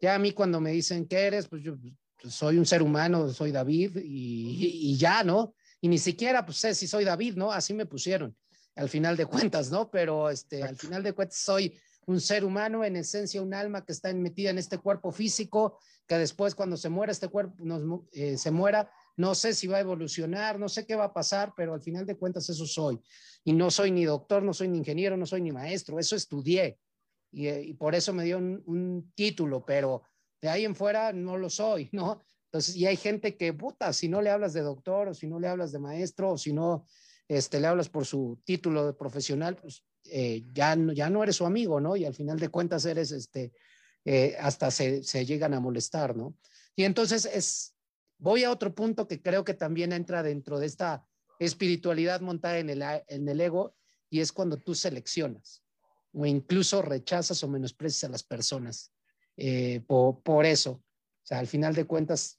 ya 0.00 0.14
a 0.14 0.18
mí 0.18 0.32
cuando 0.32 0.60
me 0.60 0.72
dicen 0.72 1.06
qué 1.08 1.20
eres, 1.20 1.48
pues 1.48 1.62
yo 1.62 1.74
pues, 2.20 2.34
soy 2.34 2.58
un 2.58 2.66
ser 2.66 2.82
humano, 2.82 3.28
soy 3.30 3.50
David 3.50 3.96
y, 3.96 4.90
y 4.92 4.96
ya, 4.98 5.24
¿no? 5.24 5.54
Y 5.80 5.88
ni 5.88 5.98
siquiera 5.98 6.44
pues 6.44 6.58
sé 6.58 6.74
si 6.74 6.86
soy 6.86 7.04
David, 7.04 7.36
¿no? 7.36 7.52
Así 7.52 7.74
me 7.74 7.86
pusieron 7.86 8.36
al 8.76 8.88
final 8.88 9.16
de 9.16 9.26
cuentas, 9.26 9.70
¿no? 9.70 9.90
Pero 9.90 10.30
este, 10.30 10.62
al 10.62 10.76
final 10.76 11.02
de 11.02 11.12
cuentas 11.12 11.38
soy 11.38 11.76
un 12.06 12.20
ser 12.20 12.44
humano, 12.44 12.84
en 12.84 12.96
esencia 12.96 13.42
un 13.42 13.52
alma 13.52 13.84
que 13.84 13.92
está 13.92 14.12
metida 14.14 14.50
en 14.50 14.58
este 14.58 14.78
cuerpo 14.78 15.10
físico, 15.10 15.78
que 16.06 16.16
después 16.16 16.54
cuando 16.54 16.76
se 16.76 16.88
muera 16.88 17.10
este 17.10 17.28
cuerpo, 17.28 18.06
eh, 18.12 18.38
se 18.38 18.50
muera, 18.52 18.88
no 19.16 19.34
sé 19.34 19.54
si 19.54 19.66
va 19.66 19.78
a 19.78 19.80
evolucionar, 19.80 20.58
no 20.58 20.68
sé 20.68 20.86
qué 20.86 20.94
va 20.94 21.06
a 21.06 21.12
pasar, 21.12 21.52
pero 21.56 21.74
al 21.74 21.82
final 21.82 22.06
de 22.06 22.16
cuentas 22.16 22.48
eso 22.48 22.64
soy. 22.64 23.00
Y 23.42 23.52
no 23.52 23.72
soy 23.72 23.90
ni 23.90 24.04
doctor, 24.04 24.42
no 24.42 24.54
soy 24.54 24.68
ni 24.68 24.78
ingeniero, 24.78 25.16
no 25.16 25.26
soy 25.26 25.40
ni 25.40 25.50
maestro, 25.50 25.98
eso 25.98 26.14
estudié. 26.14 26.78
Y, 27.32 27.48
eh, 27.48 27.62
y 27.62 27.74
por 27.74 27.96
eso 27.96 28.12
me 28.12 28.22
dio 28.22 28.38
un, 28.38 28.62
un, 28.66 29.12
título, 29.16 29.64
pero 29.64 30.02
de 30.40 30.48
ahí 30.48 30.64
en 30.64 30.76
fuera 30.76 31.12
no 31.12 31.36
lo 31.36 31.50
soy, 31.50 31.88
¿no? 31.92 32.22
Entonces, 32.56 32.76
y 32.76 32.86
hay 32.86 32.96
gente 32.96 33.36
que, 33.36 33.52
puta, 33.52 33.92
si 33.92 34.08
no 34.08 34.22
le 34.22 34.30
hablas 34.30 34.54
de 34.54 34.62
doctor 34.62 35.08
o 35.08 35.14
si 35.14 35.26
no 35.26 35.38
le 35.38 35.46
hablas 35.46 35.72
de 35.72 35.78
maestro 35.78 36.32
o 36.32 36.38
si 36.38 36.54
no 36.54 36.86
este, 37.28 37.60
le 37.60 37.66
hablas 37.66 37.90
por 37.90 38.06
su 38.06 38.40
título 38.44 38.96
profesional, 38.96 39.56
pues 39.56 39.84
eh, 40.10 40.42
ya, 40.54 40.74
ya 40.94 41.10
no 41.10 41.22
eres 41.22 41.36
su 41.36 41.44
amigo, 41.44 41.80
¿no? 41.80 41.96
Y 41.96 42.06
al 42.06 42.14
final 42.14 42.38
de 42.38 42.48
cuentas 42.48 42.86
eres, 42.86 43.12
este, 43.12 43.52
eh, 44.06 44.36
hasta 44.40 44.70
se, 44.70 45.02
se, 45.02 45.26
llegan 45.26 45.52
a 45.52 45.60
molestar, 45.60 46.16
¿no? 46.16 46.34
Y 46.74 46.84
entonces 46.84 47.26
es, 47.26 47.74
voy 48.16 48.44
a 48.44 48.50
otro 48.50 48.74
punto 48.74 49.06
que 49.06 49.20
creo 49.20 49.44
que 49.44 49.52
también 49.52 49.92
entra 49.92 50.22
dentro 50.22 50.58
de 50.58 50.64
esta 50.64 51.06
espiritualidad 51.38 52.22
montada 52.22 52.58
en 52.58 52.70
el, 52.70 52.82
en 53.08 53.28
el 53.28 53.38
ego 53.38 53.76
y 54.08 54.20
es 54.20 54.32
cuando 54.32 54.56
tú 54.56 54.74
seleccionas 54.74 55.62
o 56.14 56.24
incluso 56.24 56.80
rechazas 56.80 57.44
o 57.44 57.48
menosprecias 57.48 58.04
a 58.04 58.12
las 58.12 58.22
personas 58.22 58.92
eh, 59.36 59.82
por, 59.86 60.22
por 60.22 60.46
eso. 60.46 60.70
O 61.26 61.28
sea, 61.28 61.40
al 61.40 61.48
final 61.48 61.74
de 61.74 61.86
cuentas, 61.86 62.38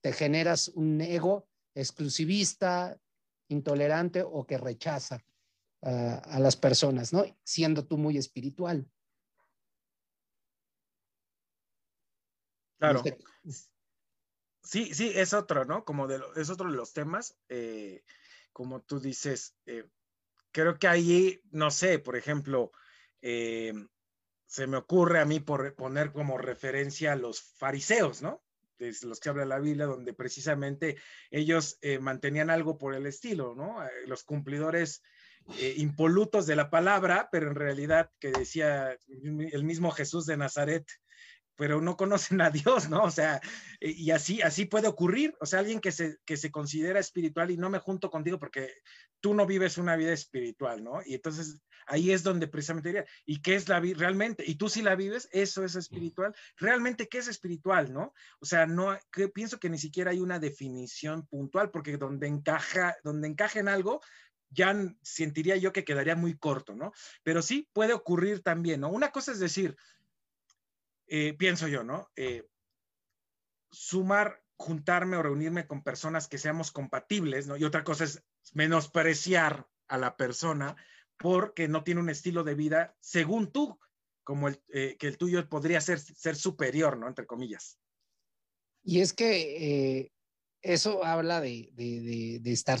te 0.00 0.12
generas 0.12 0.68
un 0.68 1.00
ego 1.00 1.48
exclusivista, 1.74 2.98
intolerante 3.48 4.22
o 4.22 4.46
que 4.46 4.58
rechaza 4.58 5.24
a 5.82 6.38
las 6.40 6.56
personas, 6.56 7.12
¿no? 7.12 7.24
Siendo 7.44 7.86
tú 7.86 7.98
muy 7.98 8.16
espiritual. 8.16 8.90
Claro. 12.78 13.02
Sí, 14.62 14.94
sí, 14.94 15.12
es 15.14 15.34
otro, 15.34 15.66
¿no? 15.66 15.84
Como 15.84 16.06
de 16.06 16.20
es 16.36 16.48
otro 16.48 16.70
de 16.70 16.76
los 16.76 16.94
temas, 16.94 17.36
eh, 17.48 18.02
como 18.52 18.80
tú 18.80 18.98
dices, 18.98 19.56
eh, 19.66 19.90
creo 20.52 20.78
que 20.78 20.88
ahí, 20.88 21.40
no 21.50 21.70
sé, 21.70 21.98
por 21.98 22.16
ejemplo, 22.16 22.72
eh, 23.20 23.74
se 24.46 24.66
me 24.66 24.76
ocurre 24.76 25.20
a 25.20 25.24
mí 25.24 25.40
por 25.40 25.74
poner 25.74 26.12
como 26.12 26.38
referencia 26.38 27.12
a 27.12 27.16
los 27.16 27.42
fariseos, 27.42 28.22
¿no? 28.22 28.43
Los 28.78 29.20
que 29.20 29.28
habla 29.28 29.44
la 29.44 29.58
Biblia, 29.58 29.86
donde 29.86 30.14
precisamente 30.14 30.96
ellos 31.30 31.78
eh, 31.80 31.98
mantenían 31.98 32.50
algo 32.50 32.78
por 32.78 32.94
el 32.94 33.06
estilo, 33.06 33.54
¿no? 33.54 33.84
Eh, 33.84 33.90
los 34.06 34.24
cumplidores 34.24 35.02
eh, 35.58 35.74
impolutos 35.78 36.46
de 36.46 36.56
la 36.56 36.70
palabra, 36.70 37.28
pero 37.30 37.48
en 37.48 37.54
realidad 37.54 38.10
que 38.18 38.32
decía 38.32 38.96
el 39.08 39.64
mismo 39.64 39.90
Jesús 39.90 40.26
de 40.26 40.36
Nazaret, 40.36 40.86
pero 41.56 41.80
no 41.80 41.96
conocen 41.96 42.40
a 42.40 42.50
Dios, 42.50 42.88
¿no? 42.88 43.04
O 43.04 43.10
sea, 43.10 43.40
y 43.80 44.10
así, 44.10 44.42
así 44.42 44.64
puede 44.64 44.88
ocurrir. 44.88 45.34
O 45.40 45.46
sea, 45.46 45.60
alguien 45.60 45.80
que 45.80 45.92
se, 45.92 46.18
que 46.24 46.36
se 46.36 46.50
considera 46.50 46.98
espiritual 46.98 47.50
y 47.50 47.56
no 47.56 47.70
me 47.70 47.78
junto 47.78 48.10
contigo 48.10 48.38
porque 48.38 48.72
tú 49.20 49.34
no 49.34 49.46
vives 49.46 49.78
una 49.78 49.96
vida 49.96 50.12
espiritual, 50.12 50.82
¿no? 50.82 51.00
Y 51.04 51.14
entonces 51.14 51.60
ahí 51.86 52.12
es 52.12 52.22
donde 52.22 52.48
precisamente 52.48 52.88
diría, 52.88 53.06
¿y 53.24 53.42
qué 53.42 53.54
es 53.54 53.68
la 53.68 53.80
vida 53.80 53.98
realmente? 53.98 54.44
Y 54.46 54.56
tú 54.56 54.68
si 54.68 54.82
la 54.82 54.94
vives, 54.94 55.28
eso 55.32 55.64
es 55.64 55.74
espiritual. 55.74 56.34
Realmente, 56.56 57.08
¿qué 57.08 57.18
es 57.18 57.28
espiritual, 57.28 57.92
no? 57.92 58.14
O 58.40 58.46
sea, 58.46 58.66
no, 58.66 58.98
que, 59.10 59.28
pienso 59.28 59.58
que 59.58 59.70
ni 59.70 59.78
siquiera 59.78 60.10
hay 60.10 60.20
una 60.20 60.38
definición 60.38 61.26
puntual, 61.26 61.70
porque 61.70 61.96
donde 61.96 62.26
encaja, 62.26 62.96
donde 63.02 63.28
encaja 63.28 63.60
en 63.60 63.68
algo, 63.68 64.00
ya 64.50 64.74
sentiría 65.02 65.56
yo 65.56 65.72
que 65.72 65.84
quedaría 65.84 66.16
muy 66.16 66.36
corto, 66.36 66.74
¿no? 66.74 66.92
Pero 67.22 67.42
sí 67.42 67.68
puede 67.72 67.92
ocurrir 67.92 68.42
también, 68.42 68.80
¿no? 68.80 68.90
Una 68.90 69.10
cosa 69.10 69.32
es 69.32 69.40
decir, 69.40 69.76
eh, 71.06 71.34
pienso 71.34 71.68
yo, 71.68 71.84
¿no? 71.84 72.10
Eh, 72.16 72.46
sumar, 73.70 74.42
juntarme 74.56 75.16
o 75.16 75.22
reunirme 75.22 75.66
con 75.66 75.82
personas 75.82 76.28
que 76.28 76.38
seamos 76.38 76.70
compatibles, 76.70 77.46
¿no? 77.46 77.56
Y 77.56 77.64
otra 77.64 77.84
cosa 77.84 78.04
es 78.04 78.22
menospreciar 78.52 79.68
a 79.88 79.98
la 79.98 80.16
persona 80.16 80.76
porque 81.18 81.68
no 81.68 81.84
tiene 81.84 82.00
un 82.00 82.10
estilo 82.10 82.44
de 82.44 82.54
vida, 82.54 82.96
según 83.00 83.50
tú, 83.52 83.78
como 84.22 84.48
el, 84.48 84.62
eh, 84.72 84.96
que 84.98 85.06
el 85.06 85.18
tuyo 85.18 85.48
podría 85.48 85.80
ser, 85.80 85.98
ser 85.98 86.36
superior, 86.36 86.96
¿no? 86.96 87.08
Entre 87.08 87.26
comillas. 87.26 87.78
Y 88.82 89.00
es 89.00 89.12
que 89.12 90.12
eso 90.60 91.04
habla 91.04 91.40
de, 91.40 91.70
de, 91.74 92.40
de, 92.40 92.52
estar, 92.52 92.78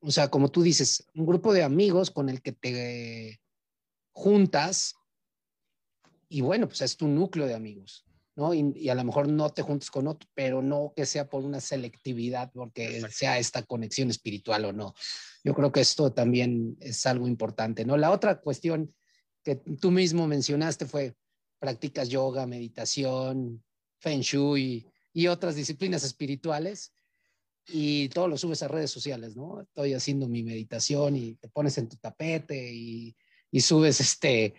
o 0.00 0.10
sea, 0.10 0.28
como 0.28 0.50
tú 0.50 0.62
dices, 0.62 1.06
un 1.14 1.26
grupo 1.26 1.52
de 1.52 1.62
amigos 1.62 2.10
con 2.10 2.28
el 2.28 2.42
que 2.42 2.52
te 2.52 3.40
juntas 4.12 4.94
y 6.28 6.40
bueno, 6.40 6.66
pues 6.66 6.80
es 6.80 6.96
tu 6.96 7.08
núcleo 7.08 7.46
de 7.46 7.54
amigos, 7.54 8.04
¿no? 8.36 8.52
Y, 8.54 8.88
a 8.88 8.94
lo 8.94 9.04
mejor 9.04 9.28
no 9.28 9.50
te 9.50 9.62
juntes 9.62 9.90
con 9.90 10.06
otro, 10.06 10.28
pero 10.34 10.62
no 10.62 10.92
que 10.96 11.06
sea 11.06 11.28
por 11.28 11.44
una 11.44 11.60
selectividad, 11.60 12.50
porque 12.52 13.02
sea 13.10 13.38
esta 13.38 13.62
conexión 13.62 14.10
espiritual 14.10 14.64
o 14.64 14.72
no. 14.72 14.94
Yo 15.44 15.54
creo 15.54 15.70
que 15.72 15.80
esto 15.80 16.12
también 16.12 16.76
es 16.80 17.06
algo 17.06 17.28
importante, 17.28 17.84
¿no? 17.84 17.96
La 17.96 18.10
otra 18.10 18.40
cuestión 18.40 18.92
que 19.42 19.56
tú 19.56 19.90
mismo 19.90 20.26
mencionaste 20.26 20.86
fue, 20.86 21.14
practicas 21.58 22.08
yoga, 22.08 22.46
meditación, 22.46 23.62
feng 23.98 24.20
shui 24.20 24.86
y 25.12 25.26
otras 25.28 25.54
disciplinas 25.54 26.04
espirituales 26.04 26.92
y 27.66 28.08
todo 28.10 28.28
lo 28.28 28.36
subes 28.36 28.62
a 28.62 28.68
redes 28.68 28.90
sociales, 28.90 29.36
¿no? 29.36 29.62
Estoy 29.62 29.94
haciendo 29.94 30.28
mi 30.28 30.42
meditación 30.42 31.16
y 31.16 31.34
te 31.36 31.48
pones 31.48 31.78
en 31.78 31.88
tu 31.88 31.96
tapete 31.96 32.72
y, 32.72 33.16
y 33.50 33.60
subes 33.60 34.00
este, 34.00 34.54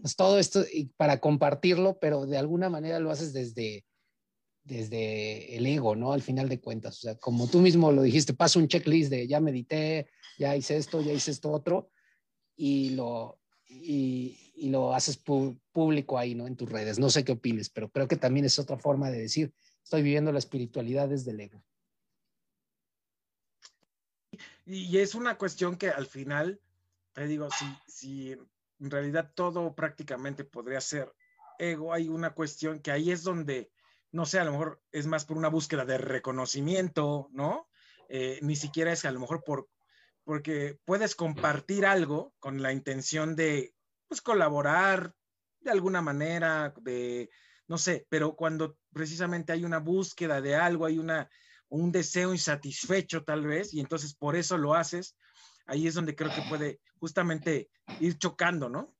pues 0.00 0.16
todo 0.16 0.38
esto 0.38 0.64
para 0.96 1.20
compartirlo, 1.20 1.98
pero 1.98 2.26
de 2.26 2.38
alguna 2.38 2.70
manera 2.70 2.98
lo 2.98 3.10
haces 3.10 3.32
desde, 3.32 3.84
desde 4.64 5.56
el 5.56 5.66
ego, 5.66 5.96
¿no? 5.96 6.12
Al 6.12 6.22
final 6.22 6.48
de 6.48 6.60
cuentas, 6.60 6.98
o 6.98 7.00
sea, 7.00 7.16
como 7.16 7.48
tú 7.48 7.60
mismo 7.60 7.92
lo 7.92 8.02
dijiste, 8.02 8.34
paso 8.34 8.58
un 8.58 8.68
checklist 8.68 9.10
de 9.10 9.26
ya 9.26 9.40
medité, 9.40 10.08
ya 10.38 10.56
hice 10.56 10.76
esto, 10.76 11.00
ya 11.00 11.12
hice 11.12 11.30
esto 11.30 11.50
otro, 11.50 11.90
y 12.56 12.90
lo, 12.90 13.40
y, 13.66 14.52
y 14.54 14.68
lo 14.70 14.94
haces 14.94 15.16
público 15.72 16.18
ahí, 16.18 16.34
¿no? 16.34 16.46
En 16.46 16.56
tus 16.56 16.70
redes. 16.70 16.98
No 16.98 17.10
sé 17.10 17.24
qué 17.24 17.32
opines, 17.32 17.70
pero 17.70 17.90
creo 17.90 18.08
que 18.08 18.16
también 18.16 18.46
es 18.46 18.58
otra 18.58 18.78
forma 18.78 19.10
de 19.10 19.20
decir, 19.20 19.52
estoy 19.82 20.02
viviendo 20.02 20.32
la 20.32 20.38
espiritualidad 20.38 21.08
desde 21.08 21.32
el 21.32 21.40
ego. 21.40 21.64
Y 24.66 24.98
es 24.98 25.14
una 25.14 25.36
cuestión 25.36 25.76
que 25.76 25.88
al 25.88 26.06
final, 26.06 26.60
te 27.12 27.26
digo, 27.26 27.48
si, 27.50 27.64
si 27.88 28.36
en 28.80 28.90
realidad 28.90 29.32
todo 29.34 29.74
prácticamente 29.74 30.44
podría 30.44 30.80
ser 30.80 31.12
ego, 31.58 31.92
hay 31.92 32.08
una 32.08 32.30
cuestión 32.30 32.80
que 32.80 32.90
ahí 32.90 33.10
es 33.10 33.22
donde, 33.22 33.70
no 34.12 34.24
sé, 34.26 34.40
a 34.40 34.44
lo 34.44 34.52
mejor 34.52 34.82
es 34.92 35.06
más 35.06 35.24
por 35.24 35.36
una 35.36 35.48
búsqueda 35.48 35.84
de 35.84 35.98
reconocimiento, 35.98 37.28
¿no? 37.32 37.68
Eh, 38.08 38.38
ni 38.42 38.56
siquiera 38.56 38.92
es 38.92 39.04
a 39.04 39.12
lo 39.12 39.20
mejor 39.20 39.44
por, 39.44 39.68
porque 40.24 40.78
puedes 40.84 41.14
compartir 41.14 41.86
algo 41.86 42.34
con 42.38 42.62
la 42.62 42.72
intención 42.72 43.36
de, 43.36 43.74
pues, 44.08 44.20
colaborar 44.22 45.14
de 45.60 45.70
alguna 45.70 46.00
manera, 46.00 46.72
de, 46.80 47.30
no 47.68 47.76
sé, 47.76 48.06
pero 48.08 48.34
cuando 48.34 48.78
precisamente 48.92 49.52
hay 49.52 49.64
una 49.64 49.78
búsqueda 49.78 50.40
de 50.40 50.56
algo, 50.56 50.86
hay 50.86 50.98
una, 50.98 51.30
un 51.68 51.92
deseo 51.92 52.32
insatisfecho 52.32 53.22
tal 53.22 53.46
vez, 53.46 53.74
y 53.74 53.80
entonces 53.80 54.14
por 54.14 54.34
eso 54.34 54.56
lo 54.56 54.74
haces, 54.74 55.16
ahí 55.66 55.86
es 55.86 55.94
donde 55.94 56.14
creo 56.14 56.32
que 56.34 56.42
puede 56.42 56.80
justamente 56.98 57.70
ir 58.00 58.18
chocando, 58.18 58.68
¿no? 58.68 58.94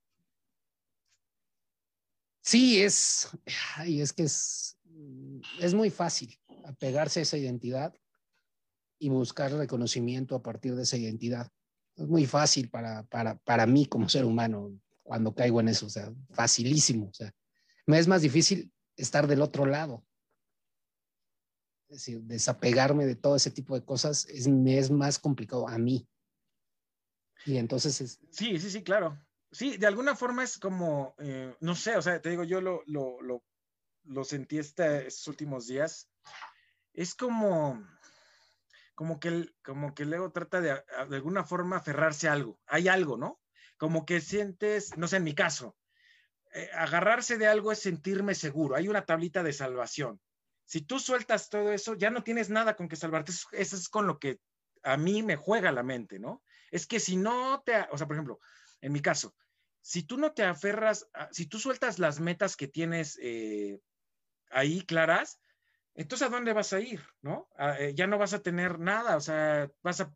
Sí, 2.43 2.83
es, 2.83 3.29
es 3.85 4.13
que 4.13 4.23
es, 4.23 4.79
es 5.59 5.75
muy 5.75 5.91
fácil 5.91 6.39
apegarse 6.65 7.21
a 7.21 7.23
esa 7.23 7.37
identidad 7.37 7.95
y 8.99 9.09
buscar 9.09 9.53
reconocimiento 9.53 10.35
a 10.35 10.43
partir 10.43 10.75
de 10.75 10.83
esa 10.83 10.97
identidad. 10.97 11.51
Es 11.97 12.07
muy 12.07 12.27
fácil 12.27 12.71
para, 12.71 13.05
para, 13.05 13.39
para 13.39 13.67
mí 13.67 13.87
como 13.87 14.09
ser 14.09 14.25
humano 14.25 14.73
cuando 15.03 15.35
caigo 15.35 15.61
en 15.61 15.69
eso, 15.69 15.87
o 15.87 15.91
sea, 15.91 16.13
facilísimo. 16.31 17.09
O 17.09 17.15
sea, 17.15 17.33
me 17.87 17.99
es 17.99 18.07
más 18.07 18.23
difícil 18.23 18.73
estar 18.97 19.27
del 19.27 19.43
otro 19.43 19.67
lado, 19.67 20.05
es 21.89 21.99
decir, 21.99 22.23
desapegarme 22.23 23.05
de 23.05 23.17
todo 23.17 23.35
ese 23.35 23.51
tipo 23.51 23.75
de 23.75 23.85
cosas 23.85 24.27
es, 24.27 24.47
me 24.47 24.79
es 24.79 24.91
más 24.91 25.19
complicado 25.19 25.69
a 25.69 25.77
mí. 25.77 26.07
Y 27.47 27.57
entonces 27.57 28.01
es... 28.01 28.21
Sí, 28.31 28.59
sí, 28.59 28.71
sí, 28.71 28.83
claro. 28.83 29.19
Sí, 29.53 29.77
de 29.77 29.87
alguna 29.87 30.15
forma 30.15 30.45
es 30.45 30.59
como, 30.59 31.15
eh, 31.19 31.55
no 31.61 31.75
sé, 31.75 31.97
o 31.97 32.03
sea, 32.03 32.21
te 32.21 32.31
digo, 32.31 32.45
yo 32.45 32.61
lo, 32.61 32.83
lo, 32.87 33.21
lo, 33.21 33.45
lo 34.05 34.25
sentí 34.25 34.59
estos 34.59 35.27
últimos 35.27 35.67
días. 35.67 36.09
Es 36.93 37.15
como, 37.15 37.85
como 38.95 39.19
que, 39.19 39.29
el, 39.29 39.57
como 39.65 39.95
que 39.95 40.05
luego 40.05 40.31
trata 40.31 40.61
de, 40.61 40.83
de 41.09 41.17
alguna 41.17 41.45
forma 41.45 41.77
aferrarse 41.77 42.29
a 42.29 42.33
algo. 42.33 42.61
Hay 42.67 42.89
algo, 42.89 43.17
¿no? 43.17 43.41
Como 43.77 44.05
que 44.07 44.21
sientes, 44.21 44.97
no 44.97 45.09
sé, 45.09 45.17
en 45.17 45.25
mi 45.25 45.35
caso, 45.35 45.77
eh, 46.53 46.69
agarrarse 46.75 47.39
de 47.39 47.47
algo 47.47 47.73
es 47.73 47.81
sentirme 47.81 48.35
seguro. 48.35 48.77
Hay 48.77 48.89
una 48.89 49.05
tablita 49.05 49.43
de 49.43 49.53
salvación. 49.53 50.21
Si 50.65 50.83
tú 50.83 51.01
sueltas 51.01 51.49
todo 51.49 51.73
eso, 51.73 51.95
ya 51.95 52.11
no 52.11 52.23
tienes 52.23 52.51
nada 52.51 52.77
con 52.77 52.89
que 52.89 52.97
salvarte. 52.97 53.33
Eso 53.33 53.77
es 53.77 53.89
con 53.89 54.07
lo 54.07 54.19
que 54.21 54.41
a 54.85 54.97
mí 54.97 55.23
me 55.23 55.37
juega 55.37 55.73
la 55.73 55.83
mente, 55.83 56.21
¿no? 56.21 56.45
Es 56.71 56.87
que 56.87 57.01
si 57.01 57.17
no 57.17 57.63
te, 57.65 57.75
o 57.91 57.99
sea, 57.99 58.07
por 58.07 58.17
ejemplo, 58.17 58.41
en 58.81 58.93
mi 58.93 59.01
caso, 59.01 59.35
si 59.83 60.03
tú 60.03 60.19
no 60.19 60.33
te 60.33 60.45
aferras, 60.45 61.09
si 61.31 61.47
tú 61.47 61.59
sueltas 61.59 61.99
las 61.99 62.21
metas 62.21 62.57
que 62.57 62.69
tienes 62.69 63.19
eh, 63.23 63.81
ahí 64.51 64.83
claras, 64.83 65.41
entonces 65.95 66.29
¿a 66.29 66.31
dónde 66.31 66.53
vas 66.53 66.73
a 66.73 66.81
ir? 66.81 67.03
¿No? 67.23 67.49
Eh, 67.79 67.93
ya 67.95 68.07
no 68.07 68.19
vas 68.19 68.35
a 68.35 68.43
tener 68.43 68.79
nada, 68.79 69.17
o 69.17 69.21
sea, 69.21 69.71
vas 69.83 70.01
a, 70.01 70.15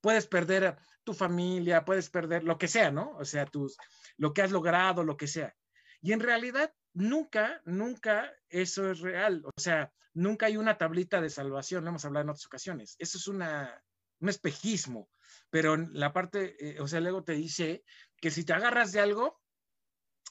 puedes 0.00 0.26
perder 0.26 0.76
tu 1.04 1.14
familia, 1.14 1.84
puedes 1.84 2.10
perder 2.10 2.44
lo 2.44 2.58
que 2.58 2.68
sea, 2.68 2.90
¿no? 2.90 3.16
O 3.16 3.24
sea, 3.24 3.46
tus, 3.46 3.76
lo 4.16 4.32
que 4.32 4.42
has 4.42 4.50
logrado, 4.50 5.04
lo 5.04 5.16
que 5.16 5.26
sea. 5.26 5.54
Y 6.00 6.12
en 6.12 6.20
realidad, 6.20 6.72
nunca, 6.92 7.60
nunca 7.64 8.32
eso 8.48 8.90
es 8.90 9.00
real. 9.00 9.42
O 9.44 9.60
sea, 9.60 9.92
nunca 10.14 10.46
hay 10.46 10.56
una 10.56 10.78
tablita 10.78 11.20
de 11.20 11.30
salvación, 11.30 11.84
lo 11.84 11.90
hemos 11.90 12.04
hablado 12.04 12.24
en 12.24 12.30
otras 12.30 12.46
ocasiones. 12.46 12.96
Eso 12.98 13.18
es 13.18 13.28
una, 13.28 13.82
un 14.20 14.28
espejismo, 14.28 15.10
pero 15.50 15.76
la 15.76 16.12
parte, 16.12 16.56
eh, 16.58 16.80
o 16.80 16.88
sea, 16.88 17.00
luego 17.00 17.24
te 17.24 17.32
dice 17.32 17.84
que 18.20 18.30
si 18.30 18.44
te 18.44 18.52
agarras 18.52 18.92
de 18.92 19.00
algo, 19.00 19.40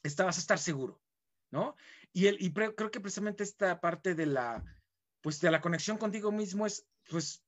está, 0.03 0.25
vas 0.25 0.37
a 0.37 0.41
estar 0.41 0.59
seguro, 0.59 1.01
¿no? 1.51 1.75
Y, 2.13 2.27
el, 2.27 2.53
creo 2.53 2.91
que 2.91 2.99
precisamente 2.99 3.43
esta 3.43 3.81
parte 3.81 4.15
de 4.15 4.25
la, 4.25 4.63
pues 5.21 5.39
de 5.41 5.51
la 5.51 5.61
conexión 5.61 5.97
contigo 5.97 6.31
mismo 6.31 6.65
es, 6.65 6.87
pues, 7.09 7.43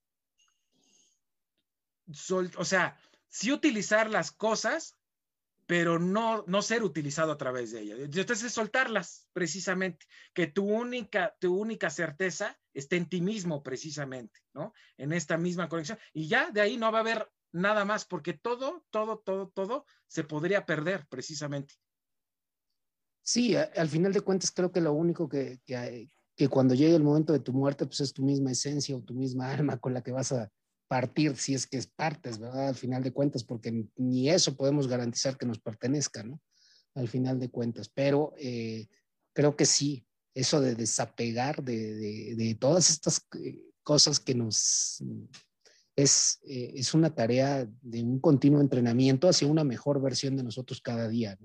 o 2.57 2.65
sea, 2.65 2.97
sí 3.27 3.51
utilizar 3.51 4.09
las 4.09 4.31
cosas 4.31 4.97
pero 5.67 5.99
no, 5.99 6.45
no 6.47 6.61
ser 6.61 6.81
utilizado 6.81 7.33
a 7.33 7.37
través 7.37 7.71
de 7.71 7.81
ella. 7.81 7.95
Entonces, 7.97 8.53
soltarlas 8.53 9.27
precisamente, 9.33 10.07
que 10.33 10.47
tu 10.47 10.65
única, 10.65 11.35
tu 11.39 11.53
única 11.53 11.89
certeza 11.89 12.57
esté 12.77 12.97
en 12.97 13.07
ti 13.09 13.21
mismo 13.21 13.63
precisamente, 13.63 14.39
¿no? 14.53 14.73
En 14.97 15.13
esta 15.13 15.37
misma 15.37 15.69
conexión. 15.69 15.97
Y 16.13 16.27
ya 16.27 16.51
de 16.51 16.61
ahí 16.61 16.77
no 16.77 16.91
va 16.91 16.99
a 16.99 17.01
haber 17.01 17.31
nada 17.51 17.85
más, 17.85 18.05
porque 18.05 18.33
todo, 18.33 18.85
todo, 18.89 19.19
todo, 19.19 19.49
todo 19.49 19.85
se 20.07 20.23
podría 20.23 20.65
perder 20.65 21.05
precisamente. 21.09 21.75
Sí, 23.21 23.55
al 23.55 23.89
final 23.89 24.13
de 24.13 24.21
cuentas 24.21 24.51
creo 24.51 24.71
que 24.71 24.79
lo 24.79 24.93
único 24.93 25.27
que, 25.27 25.59
que, 25.65 26.09
que 26.35 26.47
cuando 26.47 26.75
llegue 26.75 26.95
el 26.95 27.03
momento 27.03 27.33
de 27.33 27.39
tu 27.39 27.51
muerte, 27.51 27.85
pues 27.85 27.99
es 27.99 28.13
tu 28.13 28.23
misma 28.23 28.51
esencia 28.51 28.95
o 28.95 29.01
tu 29.01 29.13
misma 29.13 29.51
alma 29.51 29.77
con 29.77 29.93
la 29.93 30.01
que 30.01 30.11
vas 30.11 30.31
a, 30.31 30.49
partir 30.87 31.35
si 31.35 31.53
es 31.53 31.67
que 31.67 31.77
es 31.77 31.87
partes, 31.87 32.39
¿verdad? 32.39 32.69
Al 32.69 32.75
final 32.75 33.03
de 33.03 33.11
cuentas, 33.11 33.43
porque 33.43 33.85
ni 33.95 34.29
eso 34.29 34.55
podemos 34.55 34.87
garantizar 34.87 35.37
que 35.37 35.45
nos 35.45 35.59
pertenezca, 35.59 36.23
¿no? 36.23 36.41
Al 36.95 37.07
final 37.07 37.39
de 37.39 37.49
cuentas, 37.49 37.89
pero 37.89 38.33
eh, 38.37 38.87
creo 39.33 39.55
que 39.55 39.65
sí, 39.65 40.06
eso 40.37 40.61
de 40.61 40.75
desapegar 40.75 41.63
de, 41.63 42.35
de, 42.35 42.55
todas 42.55 42.89
estas 42.91 43.25
eh, 43.43 43.59
cosas 43.83 44.19
que 44.19 44.35
nos... 44.35 45.03
Es, 45.95 46.39
eh, 46.47 46.73
es 46.75 46.93
una 46.93 47.15
tarea 47.15 47.67
de 47.81 48.03
un 48.03 48.19
continuo 48.19 48.61
entrenamiento 48.61 49.27
hacia 49.27 49.47
una 49.47 49.63
mejor 49.63 49.99
versión 49.99 50.37
de 50.37 50.43
nosotros 50.43 50.79
cada 50.79 51.09
día. 51.09 51.35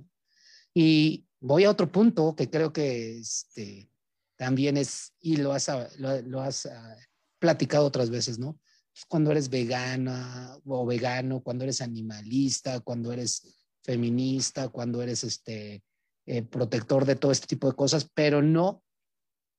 Y 0.74 1.24
voy 1.40 1.64
a 1.64 1.70
otro 1.70 1.90
punto 1.90 2.36
que 2.36 2.50
creo 2.50 2.70
que 2.70 3.18
este, 3.18 3.90
también 4.36 4.76
es, 4.76 5.14
y 5.20 5.36
lo 5.36 5.54
has, 5.54 5.70
lo, 5.98 6.42
has 6.42 6.66
ah, 6.66 6.96
platicado 7.38 7.86
otras 7.86 8.10
veces, 8.10 8.38
¿no? 8.38 8.60
Pues 8.92 9.06
cuando 9.08 9.30
eres 9.30 9.48
vegana 9.48 10.54
o 10.66 10.84
vegano, 10.84 11.40
cuando 11.42 11.64
eres 11.64 11.80
animalista, 11.80 12.80
cuando 12.80 13.10
eres 13.10 13.56
feminista, 13.82 14.68
cuando 14.68 15.00
eres 15.00 15.24
este, 15.24 15.82
eh, 16.26 16.42
protector 16.42 17.04
de 17.04 17.16
todo 17.16 17.32
este 17.32 17.46
tipo 17.46 17.68
de 17.68 17.76
cosas, 17.76 18.08
pero 18.14 18.42
no 18.42 18.82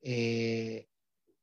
eh, 0.02 0.88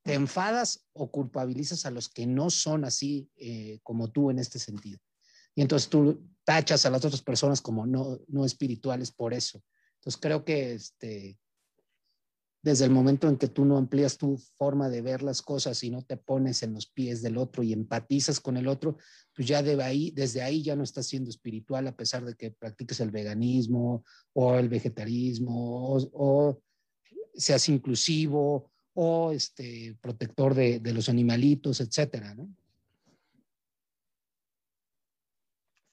te 0.03 0.13
enfadas 0.13 0.87
o 0.93 1.11
culpabilizas 1.11 1.85
a 1.85 1.91
los 1.91 2.09
que 2.09 2.25
no 2.25 2.49
son 2.49 2.85
así 2.85 3.29
eh, 3.35 3.79
como 3.83 4.09
tú 4.11 4.31
en 4.31 4.39
este 4.39 4.59
sentido. 4.59 4.99
Y 5.55 5.61
entonces 5.61 5.89
tú 5.89 6.27
tachas 6.43 6.85
a 6.85 6.89
las 6.89 7.05
otras 7.05 7.21
personas 7.21 7.61
como 7.61 7.85
no, 7.85 8.19
no 8.27 8.45
espirituales 8.45 9.11
por 9.11 9.33
eso. 9.33 9.61
Entonces 9.95 10.19
creo 10.19 10.43
que 10.43 10.73
este, 10.73 11.37
desde 12.61 12.85
el 12.85 12.91
momento 12.91 13.27
en 13.27 13.37
que 13.37 13.47
tú 13.47 13.65
no 13.65 13.77
amplías 13.77 14.17
tu 14.17 14.37
forma 14.57 14.89
de 14.89 15.01
ver 15.01 15.23
las 15.23 15.41
cosas 15.41 15.83
y 15.83 15.89
no 15.89 16.03
te 16.03 16.17
pones 16.17 16.61
en 16.61 16.73
los 16.73 16.87
pies 16.87 17.21
del 17.21 17.37
otro 17.37 17.63
y 17.63 17.73
empatizas 17.73 18.39
con 18.39 18.55
el 18.55 18.67
otro, 18.67 18.97
pues 19.33 19.47
ya 19.47 19.63
desde 19.63 20.41
ahí 20.41 20.61
ya 20.61 20.75
no 20.75 20.83
estás 20.83 21.07
siendo 21.07 21.29
espiritual 21.29 21.87
a 21.87 21.95
pesar 21.95 22.23
de 22.23 22.35
que 22.35 22.51
practiques 22.51 22.99
el 22.99 23.11
veganismo 23.11 24.03
o 24.33 24.55
el 24.55 24.69
vegetarismo 24.69 25.95
o, 26.13 26.61
seas 27.33 27.69
inclusivo 27.69 28.69
o 28.93 29.31
este, 29.31 29.97
protector 30.01 30.53
de, 30.53 30.79
de 30.79 30.93
los 30.93 31.09
animalitos, 31.09 31.79
etcétera, 31.79 32.35
¿no? 32.35 32.49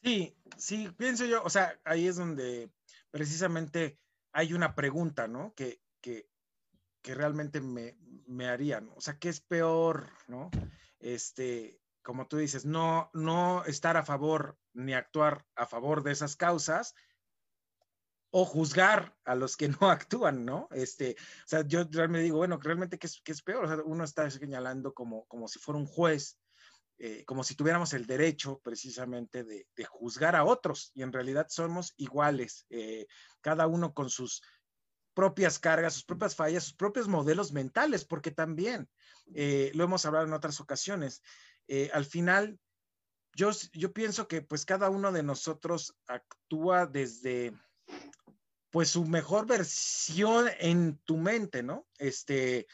Sí, 0.02 0.34
sí, 0.56 0.88
pienso 0.96 1.26
yo, 1.26 1.42
o 1.42 1.50
sea, 1.50 1.78
ahí 1.84 2.06
es 2.06 2.16
donde 2.16 2.70
precisamente 3.10 3.98
hay 4.32 4.52
una 4.52 4.74
pregunta, 4.74 5.28
¿no? 5.28 5.52
Que, 5.54 5.80
que, 6.00 6.28
que 7.08 7.14
realmente 7.14 7.62
me, 7.62 7.96
me, 8.26 8.48
harían, 8.48 8.90
o 8.94 9.00
sea, 9.00 9.18
¿qué 9.18 9.30
es 9.30 9.40
peor, 9.40 10.10
¿no? 10.26 10.50
Este, 11.00 11.80
como 12.02 12.28
tú 12.28 12.36
dices, 12.36 12.66
no, 12.66 13.08
no 13.14 13.64
estar 13.64 13.96
a 13.96 14.04
favor 14.04 14.58
ni 14.74 14.92
actuar 14.92 15.46
a 15.56 15.64
favor 15.64 16.02
de 16.02 16.12
esas 16.12 16.36
causas 16.36 16.94
o 18.28 18.44
juzgar 18.44 19.16
a 19.24 19.34
los 19.34 19.56
que 19.56 19.68
no 19.80 19.88
actúan, 19.90 20.44
¿no? 20.44 20.68
Este, 20.70 21.16
o 21.18 21.48
sea, 21.48 21.66
yo 21.66 21.84
realmente 21.90 22.24
digo, 22.24 22.36
bueno, 22.36 22.58
realmente, 22.60 22.98
¿qué 22.98 23.06
es, 23.06 23.22
qué 23.24 23.32
es 23.32 23.40
peor? 23.40 23.64
O 23.64 23.68
sea, 23.68 23.78
uno 23.86 24.04
está 24.04 24.30
señalando 24.30 24.92
como, 24.92 25.24
como 25.28 25.48
si 25.48 25.58
fuera 25.58 25.78
un 25.78 25.86
juez, 25.86 26.36
eh, 26.98 27.24
como 27.24 27.42
si 27.42 27.54
tuviéramos 27.54 27.94
el 27.94 28.06
derecho 28.06 28.60
precisamente 28.62 29.44
de, 29.44 29.66
juzgar 29.86 30.36
a 30.36 30.44
otros 30.44 30.90
y 30.94 31.02
en 31.02 31.12
realidad 31.14 31.46
somos 31.48 31.94
iguales, 31.96 32.66
eh, 32.68 33.06
cada 33.40 33.66
uno 33.66 33.94
con 33.94 34.10
sus 34.10 34.42
propias 35.18 35.58
cargas, 35.58 35.94
sus 35.94 36.04
propias 36.04 36.36
fallas, 36.36 36.62
sus 36.62 36.74
propios 36.74 37.08
modelos 37.08 37.50
mentales, 37.50 38.04
porque 38.04 38.30
también 38.30 38.88
eh, 39.34 39.72
lo 39.74 39.82
hemos 39.82 40.06
hablado 40.06 40.24
en 40.24 40.32
otras 40.32 40.60
ocasiones. 40.60 41.24
Eh, 41.66 41.90
al 41.92 42.04
final, 42.04 42.56
yo, 43.34 43.50
yo 43.72 43.92
pienso 43.92 44.28
que 44.28 44.42
pues 44.42 44.64
cada 44.64 44.90
uno 44.90 45.10
de 45.10 45.24
nosotros 45.24 45.96
actúa 46.06 46.86
desde 46.86 47.52
pues 48.70 48.90
su 48.90 49.06
mejor 49.06 49.48
versión 49.48 50.50
en 50.60 50.98
tu 50.98 51.16
mente, 51.16 51.64
¿no? 51.64 51.88
Este, 51.98 52.68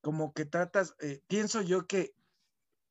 como 0.00 0.34
que 0.34 0.46
tratas, 0.46 0.96
eh, 0.98 1.22
pienso 1.28 1.62
yo 1.62 1.86
que 1.86 2.12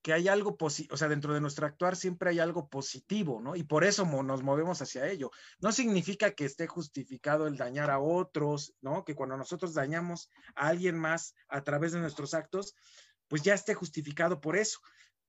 que 0.04 0.12
hay 0.12 0.28
algo 0.28 0.58
positivo, 0.58 0.94
o 0.94 0.98
sea, 0.98 1.08
dentro 1.08 1.34
de 1.34 1.40
nuestro 1.40 1.66
actuar 1.66 1.96
siempre 1.96 2.30
hay 2.30 2.40
algo 2.40 2.68
positivo, 2.68 3.40
¿no? 3.40 3.56
Y 3.56 3.64
por 3.64 3.86
eso 3.86 4.06
nos 4.06 4.44
movemos 4.44 4.82
hacia 4.82 5.08
ello. 5.08 5.32
No 5.62 5.72
significa 5.72 6.32
que 6.32 6.44
esté 6.44 6.68
justificado 6.68 7.48
el 7.48 7.56
dañar 7.56 7.90
a 7.90 8.00
otros, 8.00 8.76
¿no? 8.82 9.06
Que 9.06 9.16
cuando 9.16 9.38
nosotros 9.38 9.74
dañamos 9.74 10.30
a 10.56 10.68
alguien 10.68 11.00
más 11.00 11.36
a 11.48 11.64
través 11.64 11.94
de 11.94 12.00
nuestros 12.00 12.34
actos, 12.34 12.76
pues 13.30 13.44
ya 13.44 13.54
esté 13.54 13.76
justificado 13.76 14.42
por 14.42 14.58
eso. 14.58 14.80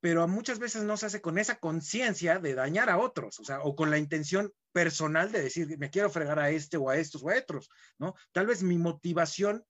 Pero 0.01 0.27
muchas 0.27 0.59
veces 0.59 0.83
no 0.83 0.97
se 0.97 1.07
hace 1.07 1.21
con 1.21 1.39
esa 1.39 1.61
conciencia 1.61 2.41
de 2.41 2.55
dañar 2.55 2.91
a 2.91 2.99
otros, 2.99 3.39
o 3.39 3.45
sea, 3.45 3.63
o 3.63 3.77
con 3.77 3.93
la 3.93 3.99
intención 3.99 4.53
personal 4.73 5.31
de 5.31 5.41
decir, 5.41 5.79
me 5.79 5.91
quiero 5.91 6.11
fregar 6.11 6.41
a 6.41 6.51
este 6.51 6.77
o 6.79 6.91
a 6.91 6.97
estos 6.97 7.23
o 7.23 7.31
a 7.31 7.39
otros, 7.39 7.71
¿no? 7.97 8.17
Tal 8.33 8.49
vez 8.49 8.65
mi 8.65 8.77
motivación 8.77 9.65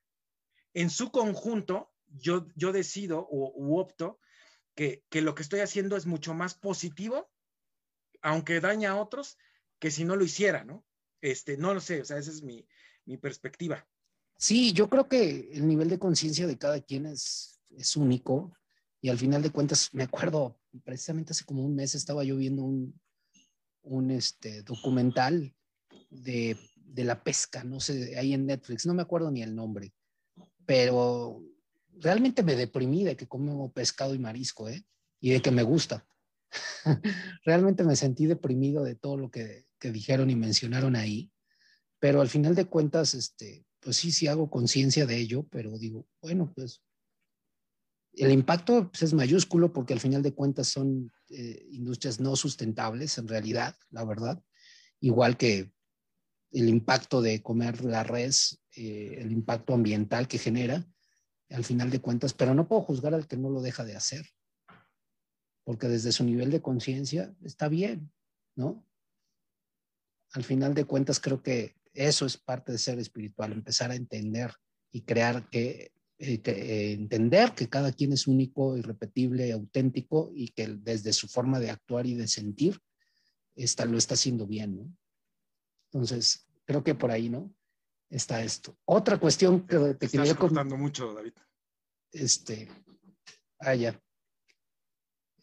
en 0.72 0.88
su 0.88 1.12
conjunto, 1.12 1.92
yo, 2.06 2.46
yo 2.56 2.72
decido 2.72 3.20
o 3.20 3.78
opto 3.78 4.18
que, 4.74 5.02
lo 5.12 5.34
que 5.34 5.42
estoy 5.42 5.60
haciendo 5.60 5.96
es 5.96 6.06
mucho 6.06 6.34
más 6.34 6.54
positivo, 6.54 7.30
aunque 8.22 8.60
daña 8.60 8.92
a 8.92 8.96
otros, 8.96 9.38
que 9.78 9.90
si 9.90 10.04
no 10.04 10.16
lo 10.16 10.24
hiciera, 10.24 10.64
¿no? 10.64 10.84
Este, 11.20 11.56
no 11.56 11.74
lo 11.74 11.80
sé, 11.80 12.02
o 12.02 12.04
sea, 12.04 12.18
esa 12.18 12.30
es 12.30 12.42
mi, 12.42 12.66
perspectiva. 13.18 13.86
Sí, 14.36 14.72
yo 14.72 14.88
creo 14.88 15.08
que 15.08 15.50
el 15.52 15.66
nivel 15.66 15.88
de 15.88 15.98
conciencia 15.98 16.46
de 16.46 16.58
cada 16.58 16.80
quien 16.80 17.06
es, 17.06 17.60
es 17.70 17.96
único 17.96 18.56
y 19.00 19.10
al 19.10 19.18
final 19.18 19.42
de 19.42 19.50
cuentas, 19.50 19.90
me 19.92 20.04
acuerdo, 20.04 20.58
precisamente 20.84 21.32
hace 21.32 21.44
como 21.44 21.64
un 21.64 21.74
mes 21.74 21.94
estaba 21.94 22.24
yo 22.24 22.36
viendo 22.36 22.62
un, 22.62 22.98
un 23.82 24.10
este, 24.10 24.62
documental 24.62 25.54
de, 26.10 26.56
de 26.76 27.04
la 27.04 27.22
pesca, 27.22 27.62
no 27.62 27.80
sé, 27.80 28.18
ahí 28.18 28.32
en 28.32 28.46
Netflix, 28.46 28.86
no 28.86 28.94
me 28.94 29.02
acuerdo 29.02 29.30
ni 29.30 29.42
el 29.42 29.54
nombre, 29.54 29.92
pero 30.64 31.42
realmente 32.00 32.42
me 32.42 32.56
deprimí 32.56 33.04
de 33.04 33.16
que 33.16 33.26
como 33.26 33.72
pescado 33.72 34.14
y 34.14 34.18
marisco, 34.18 34.68
¿eh? 34.68 34.84
Y 35.20 35.30
de 35.30 35.42
que 35.42 35.50
me 35.50 35.62
gusta. 35.62 36.06
realmente 37.44 37.84
me 37.84 37.96
sentí 37.96 38.26
deprimido 38.26 38.84
de 38.84 38.94
todo 38.94 39.16
lo 39.16 39.30
que, 39.30 39.66
que, 39.78 39.90
dijeron 39.90 40.30
y 40.30 40.36
mencionaron 40.36 40.94
ahí, 40.94 41.32
pero 41.98 42.20
al 42.20 42.28
final 42.28 42.54
de 42.54 42.66
cuentas, 42.66 43.14
este, 43.14 43.66
pues 43.80 43.96
sí, 43.96 44.12
sí 44.12 44.28
hago 44.28 44.50
conciencia 44.50 45.06
de 45.06 45.16
ello, 45.16 45.46
pero 45.50 45.78
digo, 45.78 46.06
bueno, 46.20 46.52
pues 46.54 46.82
el 48.16 48.32
impacto 48.32 48.90
pues, 48.90 49.02
es 49.02 49.14
mayúsculo 49.14 49.72
porque 49.72 49.92
al 49.92 50.00
final 50.00 50.22
de 50.22 50.34
cuentas 50.34 50.68
son 50.68 51.12
eh, 51.30 51.66
industrias 51.70 52.20
no 52.20 52.36
sustentables 52.36 53.18
en 53.18 53.28
realidad, 53.28 53.76
la 53.90 54.04
verdad, 54.04 54.42
igual 55.00 55.36
que 55.36 55.72
el 56.52 56.68
impacto 56.68 57.20
de 57.20 57.42
comer 57.42 57.84
la 57.84 58.04
res, 58.04 58.60
eh, 58.76 59.16
el 59.18 59.32
impacto 59.32 59.74
ambiental 59.74 60.28
que 60.28 60.38
genera, 60.38 60.86
al 61.50 61.64
final 61.64 61.90
de 61.90 62.00
cuentas, 62.00 62.32
pero 62.32 62.54
no 62.54 62.68
puedo 62.68 62.82
juzgar 62.82 63.14
al 63.14 63.26
que 63.26 63.36
no 63.36 63.50
lo 63.50 63.60
deja 63.60 63.84
de 63.84 63.96
hacer, 63.96 64.26
porque 65.64 65.88
desde 65.88 66.12
su 66.12 66.24
nivel 66.24 66.50
de 66.50 66.62
conciencia 66.62 67.34
está 67.42 67.68
bien, 67.68 68.12
¿no? 68.56 68.86
Al 70.32 70.44
final 70.44 70.74
de 70.74 70.84
cuentas 70.84 71.20
creo 71.20 71.42
que 71.42 71.76
eso 71.92 72.26
es 72.26 72.36
parte 72.36 72.72
de 72.72 72.78
ser 72.78 72.98
espiritual, 72.98 73.52
empezar 73.52 73.90
a 73.90 73.94
entender 73.94 74.52
y 74.90 75.02
crear 75.02 75.48
que, 75.48 75.92
eh, 76.18 76.40
eh, 76.44 76.92
entender 76.92 77.52
que 77.52 77.68
cada 77.68 77.92
quien 77.92 78.12
es 78.12 78.26
único, 78.26 78.76
irrepetible, 78.76 79.52
auténtico 79.52 80.30
y 80.34 80.48
que 80.48 80.68
desde 80.68 81.12
su 81.12 81.28
forma 81.28 81.60
de 81.60 81.70
actuar 81.70 82.06
y 82.06 82.14
de 82.14 82.26
sentir 82.26 82.80
está, 83.54 83.84
lo 83.84 83.98
está 83.98 84.14
haciendo 84.14 84.46
bien, 84.46 84.76
¿no? 84.76 84.96
Entonces, 85.92 86.46
creo 86.64 86.82
que 86.82 86.94
por 86.94 87.10
ahí, 87.10 87.28
¿no? 87.28 87.54
Está 88.16 88.42
esto. 88.42 88.76
Otra 88.84 89.18
cuestión 89.18 89.66
que 89.66 89.76
te 89.76 90.06
Estás 90.06 90.10
quería 90.10 90.34
contando 90.34 90.76
mucho, 90.76 91.12
David. 91.14 91.32
Este, 92.12 92.68
ah, 93.60 93.74
ya. 93.74 94.00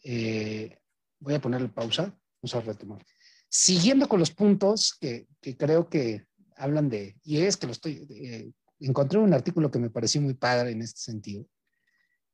Eh, 0.02 0.78
voy 1.20 1.34
a 1.34 1.40
ponerle 1.40 1.68
pausa. 1.68 2.18
Vamos 2.42 2.54
a 2.54 2.60
retomar. 2.60 3.04
Siguiendo 3.48 4.08
con 4.08 4.18
los 4.18 4.30
puntos 4.30 4.96
que, 4.98 5.26
que 5.40 5.56
creo 5.56 5.88
que 5.88 6.26
hablan 6.56 6.88
de, 6.88 7.16
y 7.22 7.38
es 7.38 7.56
que 7.56 7.66
lo 7.66 7.72
estoy, 7.72 8.06
eh, 8.08 8.52
encontré 8.80 9.18
un 9.18 9.34
artículo 9.34 9.70
que 9.70 9.78
me 9.78 9.90
pareció 9.90 10.20
muy 10.20 10.34
padre 10.34 10.70
en 10.70 10.82
este 10.82 11.00
sentido, 11.00 11.46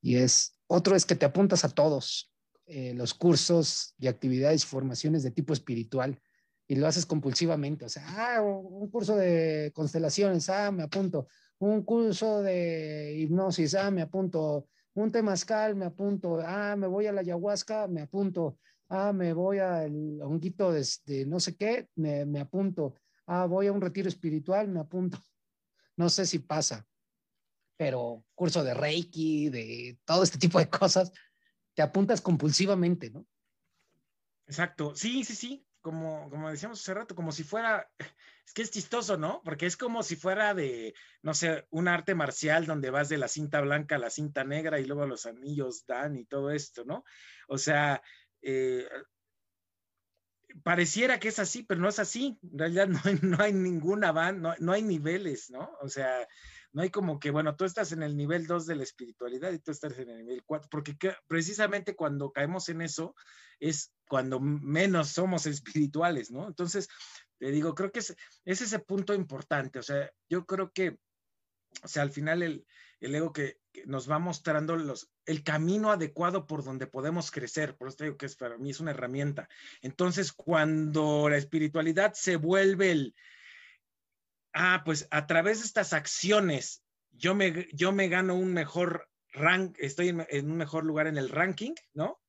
y 0.00 0.16
es, 0.16 0.58
otro 0.66 0.94
es 0.94 1.04
que 1.04 1.16
te 1.16 1.26
apuntas 1.26 1.64
a 1.64 1.70
todos 1.70 2.30
eh, 2.66 2.94
los 2.94 3.14
cursos 3.14 3.94
y 3.98 4.06
actividades 4.06 4.64
formaciones 4.64 5.22
de 5.22 5.30
tipo 5.30 5.52
espiritual 5.52 6.20
y 6.68 6.76
lo 6.76 6.86
haces 6.86 7.06
compulsivamente. 7.06 7.86
O 7.86 7.88
sea, 7.88 8.04
ah, 8.06 8.42
un 8.42 8.90
curso 8.90 9.16
de 9.16 9.72
constelaciones, 9.74 10.48
ah, 10.50 10.70
me 10.70 10.82
apunto. 10.82 11.26
Un 11.58 11.82
curso 11.82 12.42
de 12.42 13.16
hipnosis, 13.16 13.74
ah, 13.74 13.90
me 13.90 14.02
apunto. 14.02 14.68
Un 14.92 15.10
temazcal, 15.10 15.74
me 15.74 15.86
apunto. 15.86 16.38
Ah, 16.44 16.76
me 16.76 16.86
voy 16.86 17.06
a 17.06 17.12
la 17.12 17.22
ayahuasca, 17.22 17.88
me 17.88 18.02
apunto. 18.02 18.58
Ah, 18.90 19.14
me 19.14 19.32
voy 19.32 19.58
al 19.58 20.20
honguito 20.20 20.70
de, 20.70 20.84
no 21.26 21.40
sé 21.40 21.56
qué, 21.56 21.88
me, 21.96 22.26
me 22.26 22.40
apunto. 22.40 22.94
Ah, 23.26 23.46
voy 23.46 23.66
a 23.66 23.72
un 23.72 23.80
retiro 23.80 24.08
espiritual, 24.08 24.68
me 24.68 24.80
apunto. 24.80 25.18
No 25.96 26.08
sé 26.08 26.26
si 26.26 26.38
pasa, 26.38 26.86
pero 27.76 28.24
curso 28.36 28.62
de 28.62 28.72
Reiki, 28.72 29.48
de 29.48 29.98
todo 30.04 30.22
este 30.22 30.38
tipo 30.38 30.60
de 30.60 30.70
cosas, 30.70 31.10
te 31.74 31.82
apuntas 31.82 32.20
compulsivamente, 32.20 33.10
¿no? 33.10 33.26
Exacto, 34.46 34.94
sí, 34.94 35.24
sí, 35.24 35.34
sí 35.34 35.67
como, 35.88 36.28
como 36.28 36.50
decíamos 36.50 36.80
hace 36.80 36.92
rato, 36.92 37.14
como 37.14 37.32
si 37.32 37.44
fuera, 37.44 37.90
es 38.46 38.52
que 38.52 38.60
es 38.60 38.70
chistoso, 38.70 39.16
¿no? 39.16 39.40
Porque 39.42 39.64
es 39.64 39.78
como 39.78 40.02
si 40.02 40.16
fuera 40.16 40.52
de, 40.52 40.92
no 41.22 41.32
sé, 41.32 41.66
un 41.70 41.88
arte 41.88 42.14
marcial 42.14 42.66
donde 42.66 42.90
vas 42.90 43.08
de 43.08 43.16
la 43.16 43.26
cinta 43.26 43.62
blanca 43.62 43.94
a 43.94 43.98
la 43.98 44.10
cinta 44.10 44.44
negra 44.44 44.78
y 44.78 44.84
luego 44.84 45.06
los 45.06 45.24
anillos 45.24 45.86
dan 45.86 46.14
y 46.16 46.26
todo 46.26 46.50
esto, 46.50 46.84
¿no? 46.84 47.04
O 47.48 47.56
sea, 47.56 48.02
eh, 48.42 48.86
pareciera 50.62 51.18
que 51.18 51.28
es 51.28 51.38
así, 51.38 51.62
pero 51.62 51.80
no 51.80 51.88
es 51.88 51.98
así. 51.98 52.38
En 52.42 52.58
realidad 52.58 52.88
no 52.88 53.00
hay, 53.02 53.18
no 53.22 53.38
hay 53.40 53.54
ninguna 53.54 54.12
van, 54.12 54.42
no, 54.42 54.54
no 54.58 54.72
hay 54.72 54.82
niveles, 54.82 55.48
¿no? 55.48 55.70
O 55.80 55.88
sea, 55.88 56.28
no 56.72 56.82
hay 56.82 56.90
como 56.90 57.18
que, 57.18 57.30
bueno, 57.30 57.56
tú 57.56 57.64
estás 57.64 57.92
en 57.92 58.02
el 58.02 58.14
nivel 58.14 58.46
2 58.46 58.66
de 58.66 58.76
la 58.76 58.82
espiritualidad 58.82 59.52
y 59.52 59.58
tú 59.58 59.70
estás 59.70 59.98
en 59.98 60.10
el 60.10 60.18
nivel 60.18 60.42
4, 60.44 60.68
porque 60.70 60.98
precisamente 61.26 61.96
cuando 61.96 62.30
caemos 62.30 62.68
en 62.68 62.82
eso 62.82 63.14
es 63.60 63.92
cuando 64.08 64.40
menos 64.40 65.10
somos 65.10 65.46
espirituales, 65.46 66.30
¿no? 66.30 66.46
Entonces, 66.46 66.88
te 67.38 67.50
digo, 67.50 67.74
creo 67.74 67.92
que 67.92 68.00
es, 68.00 68.16
es 68.44 68.62
ese 68.62 68.78
punto 68.78 69.14
importante, 69.14 69.78
o 69.78 69.82
sea, 69.82 70.10
yo 70.28 70.46
creo 70.46 70.72
que, 70.72 70.98
o 71.82 71.88
sea, 71.88 72.02
al 72.02 72.10
final 72.10 72.42
el, 72.42 72.66
el 73.00 73.14
ego 73.14 73.32
que, 73.32 73.58
nos 73.86 74.10
va 74.10 74.18
mostrando 74.18 74.76
los, 74.76 75.08
el 75.24 75.44
camino 75.44 75.92
adecuado 75.92 76.46
por 76.46 76.64
donde 76.64 76.88
podemos 76.88 77.30
crecer, 77.30 77.76
por 77.76 77.88
eso 77.88 78.02
digo 78.02 78.16
que 78.16 78.26
es, 78.26 78.34
para 78.34 78.58
mí 78.58 78.70
es 78.70 78.80
una 78.80 78.90
herramienta. 78.90 79.48
Entonces, 79.82 80.32
cuando 80.32 81.28
la 81.28 81.36
espiritualidad 81.36 82.14
se 82.14 82.34
vuelve 82.34 82.90
el, 82.90 83.14
ah, 84.52 84.82
pues 84.84 85.06
a 85.10 85.26
través 85.26 85.60
de 85.60 85.66
estas 85.66 85.92
acciones, 85.92 86.82
yo 87.12 87.34
me, 87.34 87.68
yo 87.72 87.92
me 87.92 88.08
gano 88.08 88.34
un 88.34 88.52
mejor 88.52 89.08
rank, 89.32 89.76
estoy 89.78 90.08
en, 90.08 90.50
un 90.50 90.56
mejor 90.56 90.84
lugar 90.84 91.06
en 91.06 91.18
el 91.18 91.28
ranking, 91.28 91.74
¿no? 91.94 92.20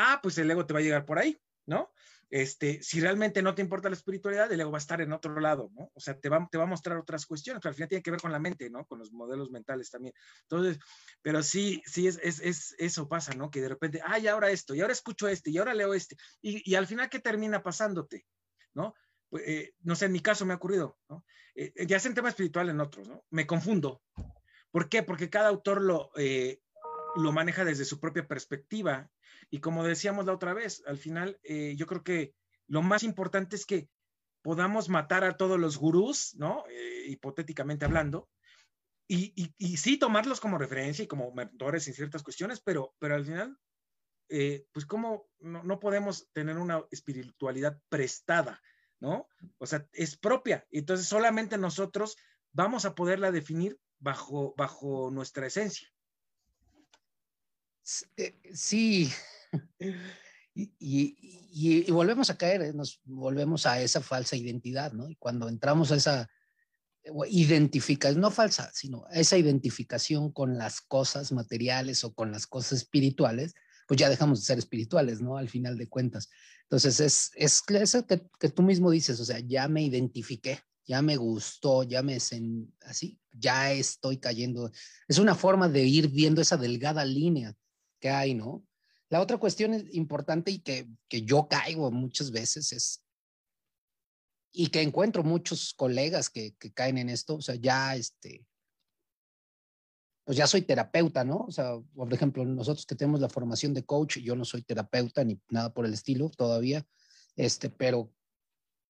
Ah, 0.00 0.20
pues 0.22 0.38
el 0.38 0.48
ego 0.48 0.64
te 0.64 0.72
va 0.72 0.78
a 0.78 0.82
llegar 0.82 1.04
por 1.04 1.18
ahí, 1.18 1.36
¿no? 1.66 1.92
Este, 2.30 2.80
si 2.82 3.00
realmente 3.00 3.42
no 3.42 3.54
te 3.54 3.62
importa 3.62 3.88
la 3.88 3.96
espiritualidad, 3.96 4.52
el 4.52 4.60
ego 4.60 4.70
va 4.70 4.78
a 4.78 4.80
estar 4.80 5.00
en 5.00 5.12
otro 5.12 5.40
lado, 5.40 5.70
¿no? 5.74 5.90
O 5.92 5.98
sea, 5.98 6.16
te 6.16 6.28
va, 6.28 6.46
te 6.50 6.56
va 6.56 6.64
a 6.64 6.68
mostrar 6.68 6.96
otras 6.98 7.26
cuestiones, 7.26 7.60
pero 7.60 7.70
al 7.70 7.74
final 7.74 7.88
tiene 7.88 8.02
que 8.02 8.10
ver 8.12 8.20
con 8.20 8.30
la 8.30 8.38
mente, 8.38 8.70
¿no? 8.70 8.86
Con 8.86 9.00
los 9.00 9.10
modelos 9.12 9.50
mentales 9.50 9.90
también. 9.90 10.14
Entonces, 10.42 10.78
pero 11.20 11.42
sí, 11.42 11.82
sí, 11.84 12.06
es, 12.06 12.20
es, 12.22 12.38
es 12.40 12.76
eso 12.78 13.08
pasa, 13.08 13.34
¿no? 13.34 13.50
Que 13.50 13.60
de 13.60 13.70
repente, 13.70 14.00
ay, 14.04 14.28
ahora 14.28 14.50
esto, 14.50 14.74
y 14.74 14.80
ahora 14.80 14.92
escucho 14.92 15.26
este, 15.26 15.50
y 15.50 15.58
ahora 15.58 15.74
leo 15.74 15.94
este, 15.94 16.16
y, 16.40 16.70
y 16.70 16.76
al 16.76 16.86
final, 16.86 17.08
¿qué 17.08 17.18
termina 17.18 17.60
pasándote? 17.62 18.24
¿No? 18.74 18.94
Pues, 19.30 19.42
eh, 19.46 19.74
no 19.80 19.96
sé, 19.96 20.06
en 20.06 20.12
mi 20.12 20.20
caso 20.20 20.46
me 20.46 20.52
ha 20.52 20.56
ocurrido, 20.56 20.98
¿no? 21.08 21.24
Eh, 21.54 21.72
ya 21.86 21.98
sea 21.98 22.10
en 22.10 22.14
tema 22.14 22.28
espiritual, 22.28 22.68
en 22.68 22.80
otros, 22.80 23.08
¿no? 23.08 23.24
Me 23.30 23.46
confundo. 23.46 24.02
¿Por 24.70 24.88
qué? 24.88 25.02
Porque 25.02 25.28
cada 25.28 25.48
autor 25.48 25.82
lo, 25.82 26.12
eh, 26.16 26.60
lo 27.16 27.32
maneja 27.32 27.64
desde 27.64 27.84
su 27.84 27.98
propia 27.98 28.28
perspectiva. 28.28 29.10
Y 29.50 29.60
como 29.60 29.84
decíamos 29.84 30.26
la 30.26 30.34
otra 30.34 30.54
vez, 30.54 30.82
al 30.86 30.98
final 30.98 31.38
yo 31.76 31.86
creo 31.86 32.04
que 32.04 32.34
lo 32.66 32.82
más 32.82 33.02
importante 33.02 33.56
es 33.56 33.64
que 33.64 33.88
podamos 34.42 34.88
matar 34.88 35.24
a 35.24 35.36
todos 35.36 35.58
los 35.58 35.78
gurús, 35.78 36.34
¿no? 36.36 36.64
hipotéticamente 37.06 37.84
hablando, 37.84 38.28
y, 39.10 39.54
y, 39.56 39.76
sí 39.78 39.96
tomarlos 39.96 40.38
como 40.38 40.58
referencia 40.58 41.02
y 41.02 41.08
como 41.08 41.32
mentores 41.32 41.88
en 41.88 41.94
ciertas 41.94 42.22
cuestiones, 42.22 42.60
pero, 42.60 42.94
pero 42.98 43.14
al 43.14 43.24
final, 43.24 43.58
pues 44.72 44.84
cómo 44.86 45.30
no, 45.38 45.62
no, 45.62 45.80
podemos 45.80 46.28
tener 46.34 46.58
una 46.58 46.84
espiritualidad 46.90 47.80
prestada, 47.88 48.60
¿no? 49.00 49.26
O 49.56 49.66
sea, 49.66 49.88
es 49.92 50.18
propia. 50.18 50.66
Entonces 50.70 51.06
solamente 51.06 51.56
nosotros 51.56 52.16
vamos 52.52 52.84
a 52.84 52.94
poderla 52.94 53.32
definir 53.32 53.80
bajo, 53.98 54.54
bajo 54.58 55.10
nuestra 55.10 55.46
esencia. 55.46 55.88
Sí. 57.82 59.10
Y, 60.80 61.88
volvemos 61.92 62.30
a 62.30 62.36
caer, 62.36 62.62
¿eh? 62.62 62.72
nos 62.72 63.00
volvemos 63.04 63.64
a 63.66 63.80
esa 63.80 64.00
falsa 64.00 64.34
identidad, 64.34 64.92
¿no? 64.92 65.08
Y 65.08 65.14
cuando 65.14 65.48
entramos 65.48 65.92
a 65.92 65.96
esa 65.96 66.28
identificación, 67.28 68.20
no 68.20 68.30
falsa, 68.32 68.70
sino 68.74 69.06
esa 69.12 69.38
identificación 69.38 70.32
con 70.32 70.58
las 70.58 70.80
cosas 70.80 71.30
materiales 71.30 72.02
o 72.02 72.12
con 72.12 72.32
las 72.32 72.48
cosas 72.48 72.82
espirituales, 72.82 73.54
pues 73.86 74.00
ya 74.00 74.10
dejamos 74.10 74.40
de 74.40 74.46
ser 74.46 74.58
espirituales, 74.58 75.20
¿no? 75.20 75.36
Al 75.36 75.48
final 75.48 75.78
de 75.78 75.88
cuentas. 75.88 76.28
Entonces, 76.64 77.00
es, 77.00 77.30
es 77.36 77.62
eso 77.68 78.06
que, 78.06 78.26
que 78.38 78.48
tú 78.48 78.62
mismo 78.62 78.90
dices, 78.90 79.18
o 79.20 79.24
sea, 79.24 79.38
ya 79.38 79.68
me 79.68 79.82
identifiqué, 79.82 80.60
ya 80.86 81.02
me 81.02 81.16
gustó, 81.16 81.84
ya 81.84 82.02
me 82.02 82.16
así, 82.16 83.18
ya 83.30 83.72
estoy 83.72 84.18
cayendo. 84.18 84.70
Es 85.06 85.18
una 85.18 85.34
forma 85.34 85.68
de 85.68 85.84
ir 85.84 86.08
viendo 86.08 86.40
esa 86.40 86.56
delgada 86.56 87.04
línea 87.04 87.54
que 88.00 88.10
hay, 88.10 88.34
¿no? 88.34 88.64
La 89.10 89.20
otra 89.20 89.38
cuestión 89.38 89.88
importante 89.92 90.50
y 90.50 90.58
que, 90.58 90.88
que 91.08 91.22
yo 91.22 91.48
caigo 91.48 91.90
muchas 91.90 92.30
veces 92.30 92.72
es, 92.72 93.02
y 94.52 94.68
que 94.68 94.82
encuentro 94.82 95.22
muchos 95.22 95.72
colegas 95.74 96.28
que, 96.30 96.54
que 96.56 96.72
caen 96.72 96.98
en 96.98 97.08
esto, 97.08 97.36
o 97.36 97.42
sea, 97.42 97.54
ya 97.54 97.96
este, 97.96 98.46
pues 100.28 100.36
ya 100.36 100.46
soy 100.46 100.60
terapeuta, 100.60 101.24
¿no? 101.24 101.46
O 101.48 101.50
sea, 101.50 101.78
por 101.94 102.12
ejemplo, 102.12 102.44
nosotros 102.44 102.84
que 102.84 102.94
tenemos 102.94 103.18
la 103.18 103.30
formación 103.30 103.72
de 103.72 103.86
coach, 103.86 104.18
yo 104.18 104.36
no 104.36 104.44
soy 104.44 104.60
terapeuta 104.60 105.24
ni 105.24 105.40
nada 105.48 105.72
por 105.72 105.86
el 105.86 105.94
estilo 105.94 106.28
todavía, 106.28 106.86
este, 107.34 107.70
pero, 107.70 108.12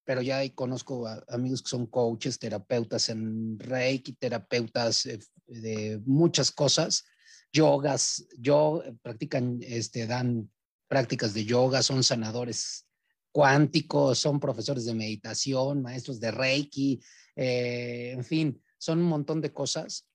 pero 0.03 0.21
ya 0.21 0.41
conozco 0.53 1.07
amigos 1.29 1.61
que 1.61 1.69
son 1.69 1.85
coaches, 1.85 2.39
terapeutas 2.39 3.07
en 3.07 3.57
Reiki, 3.57 4.13
terapeutas 4.13 5.05
eh, 5.05 5.19
de 5.47 6.01
muchas 6.05 6.51
cosas, 6.51 7.05
yogas, 7.51 8.27
yo 8.37 8.83
eh, 8.83 8.93
practican, 9.01 9.59
este, 9.61 10.07
dan 10.07 10.51
prácticas 10.87 11.33
de 11.33 11.45
yoga, 11.45 11.83
son 11.83 12.03
sanadores 12.03 12.87
cuánticos, 13.31 14.17
son 14.19 14.39
profesores 14.39 14.85
de 14.85 14.93
meditación, 14.93 15.81
maestros 15.81 16.19
de 16.19 16.31
Reiki, 16.31 17.01
eh, 17.35 18.11
en 18.11 18.23
fin, 18.23 18.61
son 18.77 18.99
un 18.99 19.05
montón 19.05 19.41
de 19.41 19.53
cosas 19.53 20.07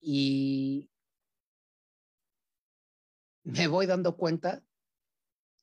y 0.00 0.88
me 3.44 3.66
voy 3.66 3.86
dando 3.86 4.16
cuenta, 4.16 4.62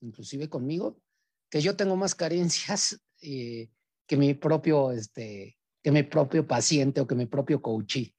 inclusive 0.02 0.50
conmigo, 0.50 1.02
que 1.50 1.62
yo 1.62 1.76
tengo 1.76 1.96
más 1.96 2.14
carencias 2.16 3.02
eh, 3.22 3.70
que 4.06 4.18
mi 4.18 4.34
propio, 4.34 4.92
este, 4.92 5.58
que 5.82 5.92
mi 5.92 6.04
propio 6.04 6.46
paciente 6.46 7.02
o 7.02 7.08
que 7.08 7.16
mi 7.16 7.26
propio 7.26 7.62
coachee. 7.62 8.16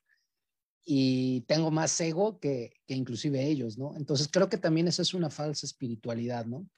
Y 0.84 1.42
tengo 1.42 1.70
más 1.70 2.00
ego 2.00 2.40
que, 2.40 2.72
que 2.86 2.94
inclusive 2.94 3.46
ellos, 3.46 3.78
¿no? 3.78 3.94
Entonces 3.96 4.28
creo 4.30 4.48
que 4.48 4.58
también 4.58 4.88
esa 4.88 5.02
es 5.02 5.14
una 5.14 5.30
falsa 5.30 5.66
espiritualidad, 5.66 6.46
¿no? 6.46 6.68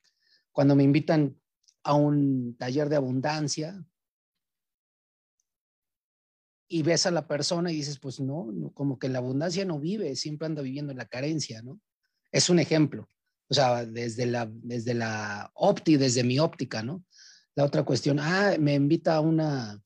Cuando 0.50 0.74
me 0.74 0.82
invitan 0.82 1.36
a 1.82 1.94
un 1.94 2.57
taller 2.59 2.88
de 2.88 2.96
abundancia, 2.96 3.84
y 6.72 6.82
ves 6.82 7.05
a 7.05 7.11
la 7.11 7.26
persona 7.26 7.70
y 7.70 7.76
dices, 7.76 7.98
pues 7.98 8.18
no, 8.18 8.50
como 8.72 8.98
que 8.98 9.11
la 9.11 9.18
abundancia 9.18 9.62
no 9.66 9.78
vive, 9.78 10.16
siempre 10.16 10.46
anda 10.46 10.62
viviendo 10.62 10.90
en 10.90 10.96
la 10.96 11.05
carencia, 11.05 11.61
¿no? 11.61 11.78
Es 12.30 12.48
un 12.48 12.59
ejemplo, 12.59 13.07
o 13.48 13.53
sea, 13.53 13.84
desde 13.84 14.24
la, 14.24 14.50
desde 14.50 14.94
la 14.94 15.50
óptica, 15.53 15.98
desde 15.98 16.24
mi 16.24 16.38
óptica, 16.38 16.82
¿no? 16.82 17.05
La 17.55 17.66
otra 17.66 17.82
cuestión, 17.82 18.18
ah, 18.18 18.55
me 18.59 18.72
invita 18.72 19.16
a 19.16 19.20
una, 19.20 19.82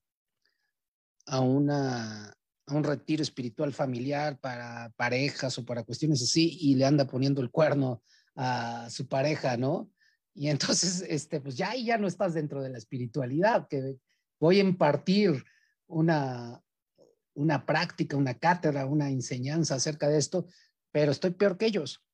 a 1.26 1.40
una, 1.40 2.35
a 2.66 2.74
un 2.74 2.84
retiro 2.84 3.22
espiritual 3.22 3.72
familiar 3.72 4.38
para 4.40 4.92
parejas 4.96 5.56
o 5.58 5.64
para 5.64 5.84
cuestiones 5.84 6.22
así 6.22 6.58
y 6.60 6.74
le 6.74 6.84
anda 6.84 7.06
poniendo 7.06 7.40
el 7.40 7.50
cuerno 7.50 8.02
a 8.34 8.88
su 8.90 9.08
pareja, 9.08 9.56
¿no? 9.56 9.90
Y 10.34 10.48
entonces, 10.48 11.02
este, 11.08 11.40
pues 11.40 11.56
ya 11.56 11.70
ahí 11.70 11.86
ya 11.86 11.96
no 11.96 12.06
estás 12.06 12.34
dentro 12.34 12.62
de 12.62 12.70
la 12.70 12.78
espiritualidad, 12.78 13.68
que 13.68 13.96
voy 14.38 14.58
a 14.58 14.64
impartir 14.64 15.44
una, 15.86 16.62
una 17.34 17.64
práctica, 17.64 18.16
una 18.16 18.34
cátedra, 18.34 18.86
una 18.86 19.08
enseñanza 19.08 19.76
acerca 19.76 20.08
de 20.08 20.18
esto, 20.18 20.46
pero 20.92 21.12
estoy 21.12 21.30
peor 21.30 21.56
que 21.56 21.66
ellos. 21.66 22.04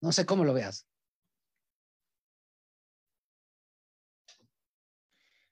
No 0.00 0.12
sé 0.12 0.24
cómo 0.24 0.44
lo 0.44 0.54
veas. 0.54 0.86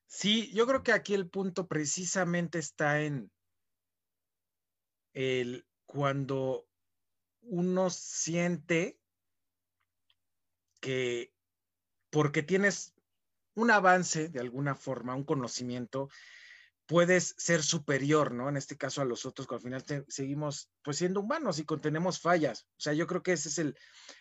Sí, 0.06 0.52
yo 0.52 0.66
creo 0.66 0.82
que 0.82 0.92
aquí 0.92 1.12
el 1.12 1.28
punto 1.28 1.66
precisamente 1.66 2.58
está 2.58 3.02
en 3.02 3.30
el 5.14 5.66
cuando 5.86 6.68
uno 7.42 7.90
siente 7.90 8.98
que 10.80 11.32
porque 12.10 12.42
tienes 12.42 12.94
un 13.54 13.70
avance 13.70 14.28
de 14.28 14.40
alguna 14.40 14.74
forma, 14.74 15.14
un 15.14 15.24
conocimiento, 15.24 16.08
puedes 16.86 17.34
ser 17.38 17.62
superior, 17.62 18.32
¿no? 18.32 18.48
En 18.48 18.56
este 18.56 18.76
caso 18.76 19.00
a 19.00 19.04
los 19.04 19.24
otros, 19.24 19.46
que 19.46 19.54
al 19.54 19.60
final 19.60 19.84
seguimos 20.08 20.70
pues 20.82 20.98
siendo 20.98 21.20
humanos 21.20 21.58
y 21.58 21.64
contenemos 21.64 22.20
fallas. 22.20 22.66
O 22.72 22.80
sea, 22.80 22.92
yo 22.92 23.06
creo 23.06 23.22
que 23.22 23.32
ese 23.32 23.48
es 23.48 23.58
el, 23.58 23.76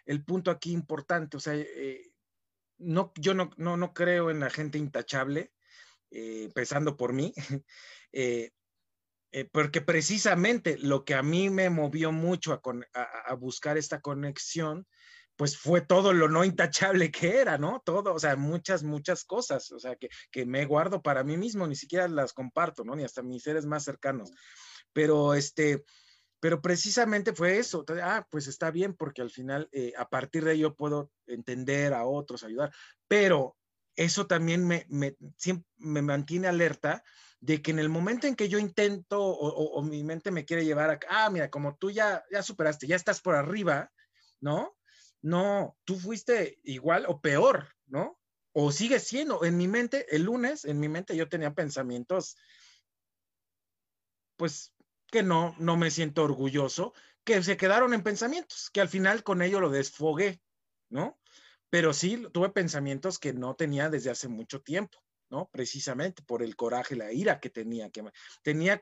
el 0.06 0.24
punto 0.24 0.52
aquí 0.52 0.72
importante. 0.72 1.38
O 1.38 1.39
sea, 1.39 1.56
eh, 1.56 2.12
no, 2.78 3.12
yo 3.16 3.34
no, 3.34 3.50
no, 3.58 3.78
no, 3.78 3.94
creo 3.94 4.30
en 4.30 4.39
la 4.39 4.50
gente 4.50 4.78
intachable, 4.78 5.52
eh, 6.12 6.44
empezando 6.46 6.96
por 6.96 7.14
mí, 7.14 7.34
eh, 8.12 8.52
porque 9.52 9.82
precisamente 9.82 10.78
lo 10.78 11.06
que 11.06 11.16
a 11.16 11.24
mí 11.24 11.50
me 11.50 11.70
movió 11.70 12.12
mucho 12.12 12.54
a, 12.54 13.02
a 13.02 13.34
buscar 13.36 13.78
esta 13.78 14.00
conexión 14.00 14.86
pues 15.36 15.58
fue 15.58 15.82
todo 15.82 16.14
lo 16.14 16.30
no 16.30 16.44
intachable 16.44 17.12
que 17.12 17.38
era, 17.38 17.58
¿no? 17.58 17.82
Todo, 17.84 18.14
o 18.14 18.20
sea, 18.20 18.36
muchas, 18.36 18.84
muchas 18.84 19.24
cosas, 19.24 19.72
o 19.72 19.80
sea, 19.80 19.96
que, 19.96 20.10
que 20.32 20.46
me 20.46 20.66
guardo 20.66 21.02
para 21.02 21.24
mí 21.24 21.38
mismo, 21.38 21.66
ni 21.68 21.76
siquiera 21.76 22.08
las 22.08 22.34
comparto, 22.34 22.84
¿no? 22.84 22.96
Ni 22.96 23.04
hasta 23.04 23.24
mis 23.24 23.44
seres 23.44 23.66
más 23.66 23.84
cercanos. 23.84 24.32
Pero 24.94 25.34
este, 25.34 25.84
pero 26.40 26.62
precisamente 26.62 27.34
fue 27.34 27.58
eso, 27.58 27.84
ah, 28.04 28.28
pues 28.30 28.48
está 28.48 28.70
bien 28.70 28.94
porque 28.94 29.22
al 29.22 29.32
final 29.32 29.70
eh, 29.72 29.94
a 29.98 30.08
partir 30.08 30.44
de 30.44 30.54
ello 30.54 30.76
puedo 30.76 31.12
entender 31.26 31.94
a 31.94 32.06
otros, 32.06 32.44
ayudar, 32.44 32.72
pero 33.08 33.58
eso 33.96 34.28
también 34.28 34.68
me, 34.68 34.86
me, 34.90 35.16
me 35.78 36.02
mantiene 36.02 36.48
alerta 36.48 37.04
de 37.44 37.62
que 37.62 37.72
en 37.72 37.80
el 37.80 37.89
momento 37.89 38.26
en 38.26 38.38
que 38.38 38.48
yo 38.48 38.58
intento 38.58 39.22
o, 39.22 39.84
mi 39.84 40.02
mente 40.02 40.32
me 40.32 40.46
quiere 40.46 40.64
llevar 40.64 40.89
a, 40.89 41.00
ah, 41.10 41.30
mira, 41.30 41.50
como 41.50 41.76
tú 41.76 41.91
ya, 41.91 42.24
ya 42.32 42.41
superaste, 42.41 42.88
ya 42.88 42.96
estás 42.96 43.20
por 43.20 43.36
arriba, 43.36 43.91
¿no? 44.39 44.78
No, 45.22 45.78
tú 45.84 45.98
fuiste 45.98 46.62
igual 46.64 47.06
o 47.06 47.20
peor, 47.20 47.68
¿no? 47.88 48.18
O 48.54 48.72
sigue 48.72 48.98
siendo, 48.98 49.44
en 49.44 49.58
mi 49.58 49.68
mente, 49.68 50.06
el 50.16 50.24
lunes, 50.24 50.64
en 50.64 50.80
mi 50.80 50.88
mente 50.88 51.18
yo 51.18 51.28
tenía 51.28 51.54
pensamientos, 51.54 52.38
pues, 54.38 54.74
que 55.12 55.22
no, 55.22 55.54
no 55.60 55.76
me 55.76 55.91
siento 55.91 56.24
orgulloso, 56.24 56.94
que 57.26 57.44
se 57.44 57.58
quedaron 57.58 57.94
en 57.94 58.04
pensamientos, 58.04 58.70
que 58.70 58.80
al 58.80 58.88
final 58.88 59.22
con 59.22 59.41
ello 59.41 59.60
lo 59.60 59.70
desfogué, 59.70 60.41
¿no? 60.89 61.20
Pero 61.70 61.91
sí 61.91 62.26
tuve 62.32 62.52
pensamientos 62.52 63.20
que 63.20 63.34
no 63.34 63.54
tenía 63.56 63.89
desde 63.89 64.12
hace 64.12 64.30
mucho 64.30 64.62
tiempo. 64.62 65.04
¿No? 65.34 65.50
Precisamente 65.52 66.22
por 66.22 66.44
el 66.44 66.56
coraje, 66.56 66.96
la 66.96 67.12
ira 67.12 67.40
que 67.40 67.50
tenía, 67.50 67.90
que 67.90 68.04
tenía 68.44 68.80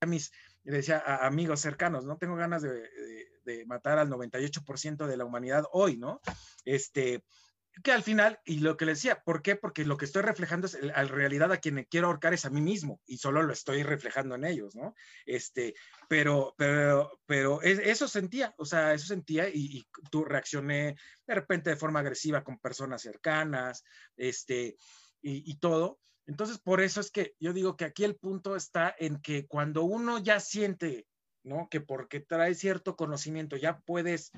a 0.00 0.06
mis, 0.06 0.30
decía 0.62 1.02
a 1.04 1.26
amigos 1.26 1.60
cercanos, 1.60 2.04
no 2.04 2.16
tengo 2.16 2.36
ganas 2.36 2.62
de, 2.62 3.64
matar 3.66 3.98
al 3.98 4.08
98% 4.08 5.06
de 5.06 5.16
la 5.16 5.24
humanidad 5.24 5.64
hoy, 5.72 5.96
¿no? 5.96 6.20
Este, 6.64 7.24
que 7.82 7.92
al 7.92 8.02
final, 8.02 8.38
y 8.44 8.58
lo 8.58 8.76
que 8.76 8.84
le 8.84 8.92
decía, 8.92 9.22
¿por 9.24 9.42
qué? 9.42 9.56
Porque 9.56 9.84
lo 9.84 9.96
que 9.96 10.04
estoy 10.04 10.22
reflejando 10.22 10.66
es, 10.66 10.74
en 10.74 11.08
realidad 11.08 11.50
a 11.50 11.56
quien 11.56 11.86
quiero 11.90 12.08
ahorcar 12.08 12.34
es 12.34 12.44
a 12.44 12.50
mí 12.50 12.60
mismo 12.60 13.00
y 13.06 13.18
solo 13.18 13.42
lo 13.42 13.52
estoy 13.52 13.82
reflejando 13.82 14.34
en 14.34 14.44
ellos, 14.44 14.76
¿no? 14.76 14.94
Este, 15.26 15.74
pero, 16.08 16.54
pero, 16.56 17.20
pero 17.26 17.62
eso 17.62 18.06
sentía, 18.06 18.54
o 18.58 18.64
sea, 18.64 18.92
eso 18.92 19.06
sentía 19.06 19.48
y, 19.48 19.78
y, 19.78 19.88
tú 20.10 20.24
reaccioné 20.24 20.96
de 21.26 21.34
repente 21.34 21.70
de 21.70 21.76
forma 21.76 22.00
agresiva 22.00 22.44
con 22.44 22.58
personas 22.58 23.02
cercanas, 23.02 23.82
este, 24.16 24.76
y, 25.22 25.58
todo. 25.58 25.98
Entonces, 26.26 26.58
por 26.58 26.80
eso 26.80 27.00
es 27.00 27.10
que 27.10 27.34
yo 27.40 27.52
digo 27.52 27.76
que 27.76 27.84
aquí 27.84 28.04
el 28.04 28.16
punto 28.16 28.56
está 28.56 28.94
en 28.98 29.20
que 29.20 29.46
cuando 29.46 29.84
uno 29.84 30.18
ya 30.18 30.40
siente, 30.40 31.06
¿no? 31.42 31.68
Que 31.70 31.80
porque 31.80 32.20
trae 32.20 32.54
cierto 32.54 32.96
conocimiento 32.96 33.56
ya 33.56 33.80
puedes 33.80 34.32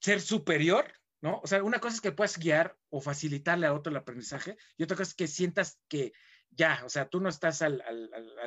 ser 0.00 0.20
superior, 0.20 0.92
¿no? 1.20 1.40
O 1.42 1.46
sea, 1.46 1.62
una 1.62 1.80
cosa 1.80 1.96
es 1.96 2.00
que 2.00 2.12
puedas 2.12 2.38
guiar 2.38 2.76
o 2.88 3.00
facilitarle 3.00 3.66
a 3.66 3.74
otro 3.74 3.90
el 3.90 3.96
aprendizaje 3.96 4.56
y 4.76 4.84
otra 4.84 4.96
cosa 4.96 5.10
es 5.10 5.14
que 5.14 5.26
sientas 5.26 5.78
que 5.88 6.12
ya, 6.50 6.82
o 6.84 6.88
sea, 6.88 7.08
tú 7.08 7.20
no 7.20 7.28
estás 7.28 7.62
al, 7.62 7.82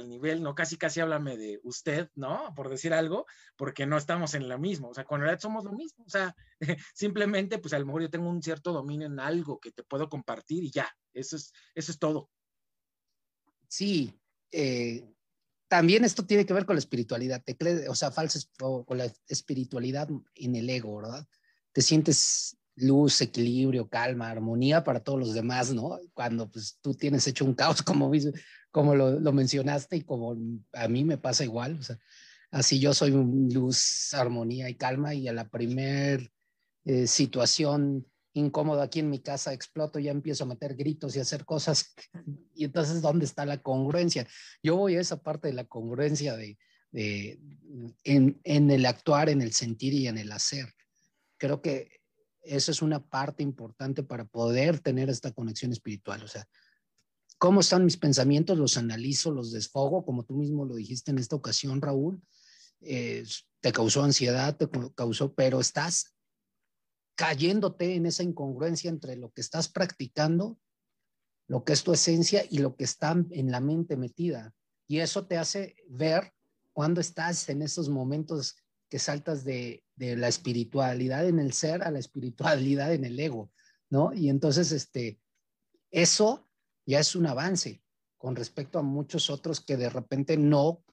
nivel, 0.08 0.44
¿no? 0.44 0.56
Casi, 0.56 0.78
casi 0.78 1.00
háblame 1.00 1.38
de 1.38 1.60
usted, 1.64 2.10
¿no? 2.16 2.54
Por 2.56 2.70
decir 2.70 2.94
algo, 2.94 3.26
porque 3.56 3.86
no 3.86 3.98
estamos 3.98 4.34
en 4.34 4.48
la 4.50 4.58
misma, 4.58 4.90
o 4.90 4.94
sea, 4.94 5.06
con 5.06 5.22
realidad 5.22 5.40
somos 5.40 5.64
lo 5.64 5.72
mismo, 5.72 6.04
o 6.06 6.10
sea, 6.10 6.36
simplemente, 6.94 7.60
pues 7.60 7.74
a 7.74 7.80
lo 7.80 7.86
mejor 7.86 8.02
yo 8.04 8.10
tengo 8.10 8.30
un 8.30 8.44
cierto 8.44 8.74
dominio 8.74 9.08
en 9.08 9.20
algo 9.20 9.60
que 9.60 9.72
te 9.72 9.84
puedo 9.84 10.10
compartir 10.10 10.64
y 10.64 10.72
ya, 10.72 10.90
eso 11.14 11.38
es, 11.38 11.54
eso 11.76 11.92
es 11.92 12.00
todo. 12.00 12.30
Sí, 13.68 14.14
eh, 14.52 15.04
también 15.68 16.04
esto 16.04 16.26
tiene 16.26 16.46
que 16.46 16.54
ver 16.54 16.66
con 16.66 16.76
la 16.76 16.82
espiritualidad, 16.82 17.42
te 17.44 17.58
crees, 17.58 17.88
o 17.90 17.96
sea, 17.96 18.12
falsas, 18.12 18.52
con 18.58 18.98
la 18.98 19.12
espiritualidad 19.28 20.10
en 20.36 20.56
el 20.56 20.70
ego, 20.70 20.98
¿verdad? 20.98 21.28
Te 21.72 21.82
sientes 21.82 22.58
luz, 22.76 23.22
equilibrio, 23.22 23.88
calma, 23.88 24.30
armonía 24.30 24.84
para 24.84 25.00
todos 25.00 25.20
los 25.20 25.34
demás, 25.34 25.74
¿no? 25.74 26.00
Cuando 26.14 26.50
pues 26.50 26.80
tú 26.82 26.94
tienes 26.94 27.28
hecho 27.28 27.46
un 27.46 27.54
caos, 27.54 27.82
como, 27.84 28.12
como 28.72 28.96
lo, 28.96 29.20
lo 29.20 29.32
mencionaste 29.32 29.98
y 29.98 30.02
como 30.02 30.36
a 30.74 30.88
mí 30.88 31.04
me 31.04 31.18
pasa 31.18 31.44
igual, 31.44 31.78
o 31.80 31.84
sea, 31.84 32.00
así 32.52 32.80
yo 32.80 32.94
soy 32.94 33.12
luz, 33.12 34.14
armonía 34.14 34.70
y 34.70 34.76
calma 34.76 35.14
y 35.14 35.28
a 35.28 35.34
la 35.34 35.50
primer 35.50 36.32
eh, 36.86 37.08
situación 37.08 38.08
incómoda 38.34 38.84
aquí 38.84 39.00
en 39.00 39.12
mi 39.12 39.20
casa 39.20 39.54
exploto, 39.54 40.00
ya 40.00 40.12
empiezo 40.12 40.44
a 40.44 40.48
meter 40.48 40.76
gritos 40.76 41.16
y 41.16 41.20
hacer 41.20 41.46
cosas 41.46 41.94
y 42.56 42.66
entonces 42.66 43.02
¿dónde 43.02 43.26
está 43.26 43.46
la 43.46 43.62
congruencia? 43.62 44.28
Yo 44.62 44.76
voy 44.76 44.96
a 44.96 45.02
esa 45.02 45.22
parte 45.22 45.50
de 45.50 45.54
la 45.54 45.66
congruencia 45.66 46.36
de, 46.36 46.58
de 46.92 47.40
en, 48.04 48.40
en 48.44 48.72
el 48.72 48.86
actuar, 48.86 49.30
en 49.30 49.42
el 49.42 49.54
sentir 49.54 49.94
y 49.94 50.08
en 50.08 50.18
el 50.18 50.32
hacer. 50.32 50.74
Creo 51.38 51.62
que 51.62 52.03
eso 52.44 52.72
es 52.72 52.82
una 52.82 53.04
parte 53.04 53.42
importante 53.42 54.04
para 54.04 54.26
poder 54.26 54.80
tener 54.80 55.10
esta 55.10 55.32
conexión 55.32 55.72
espiritual. 55.72 56.24
O 56.24 56.28
sea, 56.28 56.48
¿cómo 57.38 57.62
están 57.62 57.86
mis 57.86 57.98
pensamientos? 57.98 58.58
Los 58.58 58.78
analizo, 58.78 59.32
los 59.32 59.52
desfogo, 59.52 60.06
como 60.06 60.24
tú 60.24 60.36
mismo 60.36 60.66
lo 60.66 60.76
dijiste 60.76 61.12
en 61.12 61.20
esta 61.20 61.36
ocasión, 61.36 61.82
Raúl. 61.82 62.22
Eh, 62.82 63.24
te 63.62 63.72
causó 63.72 64.04
ansiedad, 64.04 64.58
te 64.58 64.70
causó, 64.94 65.34
pero 65.34 65.62
estás 65.62 66.16
cayéndote 67.16 67.96
en 67.96 68.06
esa 68.06 68.24
incongruencia 68.24 68.90
entre 68.90 69.16
lo 69.16 69.32
que 69.32 69.42
estás 69.42 69.70
practicando, 69.70 70.60
lo 71.48 71.64
que 71.64 71.74
es 71.74 71.84
tu 71.84 71.94
esencia 71.94 72.44
y 72.50 72.60
lo 72.60 72.76
que 72.76 72.84
está 72.84 73.16
en 73.32 73.52
la 73.52 73.62
mente 73.62 73.96
metida. 73.96 74.54
Y 74.88 75.00
eso 75.00 75.26
te 75.28 75.38
hace 75.38 75.76
ver 75.88 76.34
cuando 76.74 77.00
estás 77.00 77.48
en 77.50 77.62
esos 77.62 77.88
momentos 77.88 78.58
que 78.90 79.00
saltas 79.00 79.44
de, 79.44 79.83
de 79.96 80.16
la 80.16 80.28
espiritualidad 80.28 81.28
en 81.28 81.40
el 81.40 81.54
ser 81.54 81.84
a 81.84 81.92
la 81.92 82.00
espiritualidad 82.00 82.94
en 82.94 83.06
el 83.06 83.20
ego, 83.20 83.52
¿no? 83.90 84.14
Y 84.14 84.30
entonces, 84.30 84.72
este, 84.72 85.20
eso 85.92 86.48
ya 86.86 87.00
es 87.00 87.16
un 87.16 87.28
avance 87.28 87.82
con 88.18 88.36
respecto 88.36 88.80
a 88.80 88.84
muchos 88.84 89.30
otros 89.30 89.62
que 89.62 89.78
de 89.78 89.90
repente 89.90 90.38
no 90.38 90.84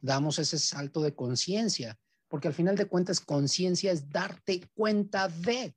damos 0.00 0.38
ese 0.38 0.58
salto 0.58 1.00
de 1.02 1.14
conciencia, 1.14 1.98
porque 2.28 2.48
al 2.48 2.54
final 2.54 2.76
de 2.76 2.86
cuentas 2.86 3.20
conciencia 3.20 3.92
es 3.92 4.10
darte 4.10 4.68
cuenta 4.74 5.28
de, 5.28 5.74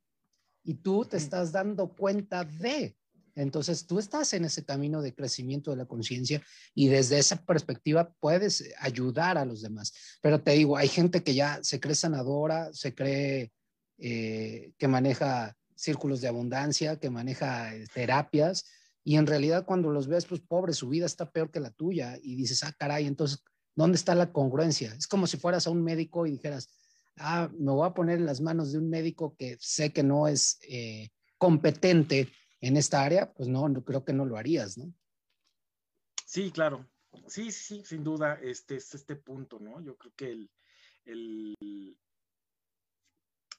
y 0.62 0.74
tú 0.74 1.04
te 1.04 1.16
estás 1.16 1.52
dando 1.52 1.94
cuenta 1.94 2.44
de. 2.44 2.96
Entonces, 3.34 3.86
tú 3.86 3.98
estás 3.98 4.32
en 4.32 4.44
ese 4.44 4.64
camino 4.64 5.02
de 5.02 5.14
crecimiento 5.14 5.70
de 5.70 5.78
la 5.78 5.86
conciencia 5.86 6.42
y 6.74 6.88
desde 6.88 7.18
esa 7.18 7.44
perspectiva 7.44 8.14
puedes 8.20 8.64
ayudar 8.78 9.38
a 9.38 9.44
los 9.44 9.62
demás. 9.62 9.92
Pero 10.20 10.40
te 10.42 10.52
digo, 10.52 10.76
hay 10.76 10.88
gente 10.88 11.22
que 11.22 11.34
ya 11.34 11.58
se 11.62 11.80
cree 11.80 11.94
sanadora, 11.94 12.72
se 12.72 12.94
cree 12.94 13.52
eh, 13.98 14.72
que 14.78 14.88
maneja 14.88 15.56
círculos 15.74 16.20
de 16.20 16.28
abundancia, 16.28 16.98
que 16.98 17.10
maneja 17.10 17.74
eh, 17.74 17.86
terapias, 17.92 18.64
y 19.02 19.16
en 19.16 19.26
realidad 19.26 19.66
cuando 19.66 19.90
los 19.90 20.06
ves, 20.06 20.24
pues 20.24 20.40
pobre, 20.40 20.72
su 20.72 20.88
vida 20.88 21.06
está 21.06 21.30
peor 21.30 21.50
que 21.50 21.60
la 21.60 21.70
tuya, 21.70 22.18
y 22.22 22.36
dices, 22.36 22.64
ah, 22.64 22.74
caray, 22.78 23.06
entonces, 23.06 23.42
¿dónde 23.74 23.96
está 23.96 24.14
la 24.14 24.32
congruencia? 24.32 24.94
Es 24.96 25.06
como 25.06 25.26
si 25.26 25.36
fueras 25.36 25.66
a 25.66 25.70
un 25.70 25.82
médico 25.82 26.26
y 26.26 26.32
dijeras, 26.32 26.68
ah, 27.18 27.50
me 27.58 27.72
voy 27.72 27.86
a 27.86 27.94
poner 27.94 28.18
en 28.18 28.26
las 28.26 28.40
manos 28.40 28.72
de 28.72 28.78
un 28.78 28.88
médico 28.88 29.34
que 29.36 29.56
sé 29.60 29.92
que 29.92 30.02
no 30.02 30.26
es 30.26 30.58
eh, 30.68 31.10
competente 31.38 32.30
en 32.66 32.78
esta 32.78 33.02
área, 33.02 33.32
pues 33.34 33.48
no, 33.48 33.70
creo 33.84 34.04
que 34.04 34.14
no 34.14 34.24
lo 34.24 34.38
harías, 34.38 34.78
¿no? 34.78 34.92
Sí, 36.24 36.50
claro. 36.50 36.88
Sí, 37.28 37.52
sí, 37.52 37.84
sin 37.84 38.02
duda, 38.02 38.38
este 38.42 38.76
es 38.76 38.94
este 38.94 39.16
punto, 39.16 39.60
¿no? 39.60 39.82
Yo 39.82 39.96
creo 39.96 40.12
que 40.16 40.30
el, 40.30 40.50
el... 41.04 41.98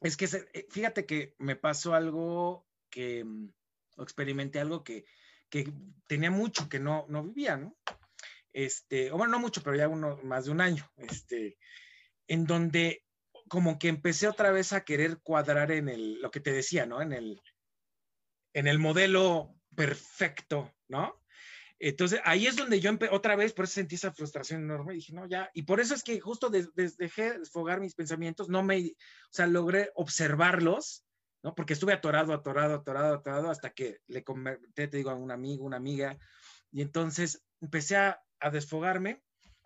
es 0.01 0.17
que 0.17 0.25
eh, 0.25 0.67
fíjate 0.69 1.05
que 1.05 1.35
me 1.37 1.55
pasó 1.55 1.93
algo 1.93 2.67
que, 2.89 3.23
mm, 3.23 3.53
o 3.97 4.03
experimenté 4.03 4.59
algo 4.59 4.83
que, 4.83 5.05
que 5.49 5.71
tenía 6.07 6.31
mucho 6.31 6.67
que 6.67 6.79
no, 6.79 7.05
no 7.07 7.23
vivía, 7.23 7.57
¿no? 7.57 7.77
Este, 8.53 9.11
o 9.11 9.17
bueno, 9.17 9.33
no 9.33 9.39
mucho, 9.39 9.61
pero 9.61 9.75
ya 9.75 9.87
uno, 9.87 10.17
más 10.23 10.45
de 10.45 10.51
un 10.51 10.61
año, 10.61 10.89
este, 10.97 11.59
en 12.27 12.45
donde 12.45 13.05
como 13.47 13.77
que 13.77 13.87
empecé 13.87 14.27
otra 14.27 14.49
vez 14.49 14.73
a 14.73 14.83
querer 14.83 15.19
cuadrar 15.21 15.71
en 15.71 15.89
el, 15.89 16.19
lo 16.21 16.31
que 16.31 16.39
te 16.39 16.51
decía, 16.51 16.87
¿no? 16.87 17.01
En 17.01 17.13
el, 17.13 17.39
en 18.55 18.67
el 18.67 18.79
modelo 18.79 19.53
perfecto, 19.75 20.73
¿no? 20.87 21.21
Entonces 21.77 22.21
ahí 22.23 22.47
es 22.47 22.55
donde 22.55 22.79
yo 22.79 22.89
otra 23.11 23.35
vez, 23.35 23.51
por 23.51 23.65
eso 23.65 23.73
sentí 23.73 23.95
esa 23.95 24.13
frustración 24.13 24.63
enorme, 24.63 24.93
y 24.93 24.97
dije, 24.97 25.13
no, 25.13 25.27
ya, 25.27 25.51
y 25.53 25.63
por 25.63 25.81
eso 25.81 25.93
es 25.93 26.03
que 26.03 26.21
justo 26.21 26.49
dejé 26.49 27.37
desfogar 27.37 27.81
mis 27.81 27.95
pensamientos, 27.95 28.47
no 28.47 28.63
me, 28.63 28.77
o 28.79 29.33
sea, 29.33 29.45
logré 29.45 29.91
observarlos, 29.95 31.05
¿no? 31.43 31.53
Porque 31.53 31.73
estuve 31.73 31.91
atorado, 31.91 32.33
atorado, 32.33 32.75
atorado, 32.75 33.15
atorado, 33.15 33.49
hasta 33.51 33.71
que 33.71 33.99
le 34.07 34.23
comenté, 34.23 34.87
te 34.87 34.97
digo, 34.97 35.09
a 35.09 35.15
un 35.15 35.31
amigo, 35.31 35.65
una 35.65 35.77
amiga, 35.77 36.17
y 36.71 36.81
entonces 36.81 37.43
empecé 37.59 37.97
a, 37.97 38.21
a 38.39 38.51
desfogarme, 38.51 39.21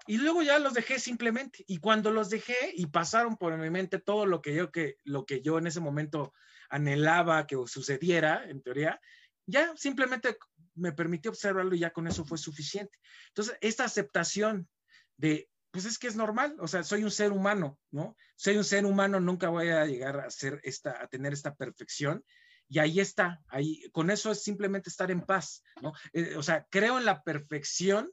y 0.08 0.18
luego 0.18 0.42
ya 0.42 0.58
los 0.58 0.74
dejé 0.74 0.98
simplemente, 0.98 1.64
y 1.68 1.78
cuando 1.78 2.10
los 2.10 2.32
dejé 2.32 2.74
y 2.74 2.88
pasaron 2.88 3.38
por 3.38 3.56
mi 3.56 3.70
mente 3.70 4.00
todo 4.00 4.26
lo 4.26 4.42
que 4.42 4.56
yo, 4.56 4.72
que, 4.72 4.98
lo 5.04 5.28
que 5.28 5.42
yo 5.44 5.60
en 5.60 5.68
ese 5.68 5.80
momento 5.80 6.34
anhelaba 6.70 7.48
que 7.48 7.56
sucediera, 7.66 8.50
en 8.50 8.62
teoría, 8.62 9.00
ya 9.46 9.76
simplemente 9.76 10.38
me 10.76 10.94
permitió 10.94 11.32
observarlo 11.32 11.76
y 11.76 11.80
ya 11.80 11.92
con 11.92 12.08
eso 12.08 12.26
fue 12.26 12.38
suficiente. 12.38 12.98
Entonces, 13.30 13.58
esta 13.62 13.86
aceptación 13.86 14.70
de, 15.18 15.50
pues 15.72 15.86
es 15.86 15.98
que 15.98 16.08
es 16.08 16.16
normal, 16.16 16.56
o 16.60 16.68
sea, 16.68 16.84
soy 16.84 17.04
un 17.04 17.12
ser 17.12 17.32
humano, 17.32 17.80
¿no? 17.92 18.16
Soy 18.36 18.58
un 18.58 18.64
ser 18.64 18.86
humano, 18.86 19.20
nunca 19.20 19.50
voy 19.50 19.70
a 19.70 19.86
llegar 19.86 20.20
a 20.20 20.30
ser 20.30 20.60
esta, 20.64 21.02
a 21.02 21.08
tener 21.08 21.34
esta 21.34 21.56
perfección. 21.56 22.24
Y 22.68 22.80
ahí 22.80 23.00
está, 23.00 23.42
ahí, 23.48 23.84
con 23.92 24.12
eso 24.12 24.32
es 24.32 24.44
simplemente 24.44 24.90
estar 24.90 25.10
en 25.10 25.22
paz, 25.22 25.64
¿no? 25.82 25.94
Eh, 26.14 26.36
o 26.36 26.44
sea, 26.44 26.68
creo 26.70 27.00
en 27.00 27.06
la 27.06 27.24
perfección 27.24 28.12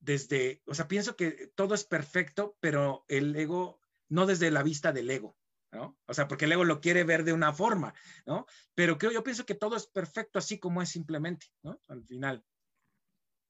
desde, 0.00 0.62
o 0.64 0.74
sea, 0.74 0.88
pienso 0.88 1.14
que 1.14 1.52
todo 1.54 1.74
es 1.74 1.84
perfecto, 1.84 2.56
pero 2.60 3.04
el 3.08 3.36
ego, 3.36 3.80
no 4.08 4.24
desde 4.24 4.50
la 4.50 4.62
vista 4.62 4.92
del 4.92 5.10
ego, 5.10 5.36
¿no? 5.72 5.98
O 6.06 6.14
sea, 6.14 6.28
porque 6.28 6.46
el 6.46 6.52
ego 6.52 6.64
lo 6.64 6.80
quiere 6.80 7.04
ver 7.04 7.24
de 7.24 7.32
una 7.32 7.52
forma, 7.52 7.94
¿no? 8.26 8.46
Pero 8.74 8.98
creo, 8.98 9.12
yo 9.12 9.22
pienso 9.22 9.46
que 9.46 9.54
todo 9.54 9.76
es 9.76 9.86
perfecto 9.86 10.38
así 10.38 10.58
como 10.58 10.82
es 10.82 10.88
simplemente, 10.88 11.46
¿no? 11.62 11.80
Al 11.88 12.04
final. 12.04 12.44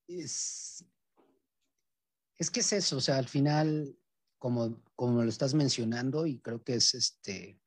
Es, 0.06 0.84
es 2.36 2.50
que 2.50 2.60
es 2.60 2.72
eso, 2.72 2.96
o 2.96 3.00
sea, 3.00 3.16
al 3.16 3.28
final, 3.28 3.96
como, 4.38 4.82
como 4.94 5.22
lo 5.22 5.28
estás 5.28 5.54
mencionando, 5.54 6.26
y 6.26 6.40
creo 6.40 6.62
que 6.62 6.74
es 6.74 6.94
este, 6.94 7.60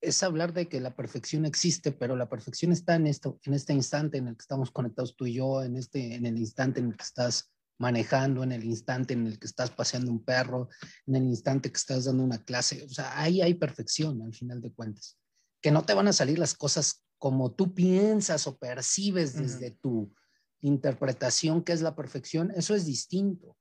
es 0.00 0.22
hablar 0.22 0.52
de 0.52 0.68
que 0.68 0.80
la 0.80 0.94
perfección 0.94 1.44
existe, 1.44 1.92
pero 1.92 2.14
la 2.14 2.28
perfección 2.28 2.72
está 2.72 2.94
en 2.94 3.06
esto, 3.06 3.40
en 3.44 3.54
este 3.54 3.72
instante 3.72 4.18
en 4.18 4.28
el 4.28 4.36
que 4.36 4.42
estamos 4.42 4.70
conectados 4.70 5.16
tú 5.16 5.26
y 5.26 5.34
yo, 5.34 5.62
en 5.62 5.76
este, 5.76 6.14
en 6.14 6.26
el 6.26 6.38
instante 6.38 6.80
en 6.80 6.88
el 6.88 6.96
que 6.96 7.02
estás 7.02 7.50
manejando, 7.78 8.42
en 8.42 8.52
el 8.52 8.64
instante 8.64 9.14
en 9.14 9.26
el 9.26 9.38
que 9.38 9.46
estás 9.46 9.70
paseando 9.70 10.10
un 10.10 10.24
perro, 10.24 10.68
en 11.06 11.16
el 11.16 11.24
instante 11.24 11.70
que 11.70 11.76
estás 11.76 12.04
dando 12.04 12.24
una 12.24 12.44
clase. 12.44 12.84
O 12.84 12.88
sea, 12.88 13.20
ahí 13.20 13.40
hay 13.40 13.54
perfección 13.54 14.20
al 14.22 14.34
final 14.34 14.60
de 14.60 14.72
cuentas. 14.72 15.18
Que 15.62 15.70
no 15.70 15.84
te 15.84 15.94
van 15.94 16.08
a 16.08 16.12
salir 16.12 16.38
las 16.38 16.54
cosas 16.54 17.04
como 17.18 17.52
tú 17.52 17.74
piensas 17.74 18.46
o 18.46 18.56
percibes 18.58 19.34
desde 19.34 19.72
tu 19.72 20.12
interpretación 20.60 21.62
que 21.62 21.72
es 21.72 21.82
la 21.82 21.94
perfección, 21.94 22.52
eso 22.54 22.74
es 22.74 22.84
distinto. 22.84 23.56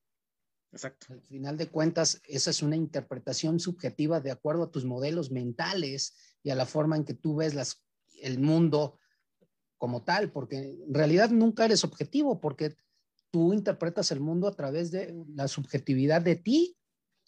Exacto. 0.72 1.08
Al 1.14 1.22
final 1.22 1.58
de 1.58 1.70
cuentas, 1.70 2.22
esa 2.26 2.50
es 2.50 2.62
una 2.62 2.76
interpretación 2.76 3.60
subjetiva 3.60 4.20
de 4.20 4.32
acuerdo 4.32 4.64
a 4.64 4.72
tus 4.72 4.86
modelos 4.86 5.32
mentales 5.32 6.16
y 6.44 6.50
a 6.50 6.56
la 6.56 6.66
forma 6.66 6.96
en 6.96 7.06
que 7.06 7.14
tú 7.14 7.38
ves 7.38 7.54
las, 7.54 7.84
el 8.22 8.40
mundo 8.40 9.00
como 9.78 10.04
tal, 10.04 10.32
porque 10.32 10.58
en 10.58 10.94
realidad 10.94 11.30
nunca 11.30 11.66
eres 11.66 11.84
objetivo, 11.84 12.40
porque 12.42 12.76
tú 13.32 13.54
interpretas 13.54 14.12
el 14.12 14.20
mundo 14.20 14.48
a 14.48 14.56
través 14.56 14.92
de 14.92 15.16
la 15.34 15.48
subjetividad 15.48 16.22
de 16.22 16.36
ti, 16.36 16.78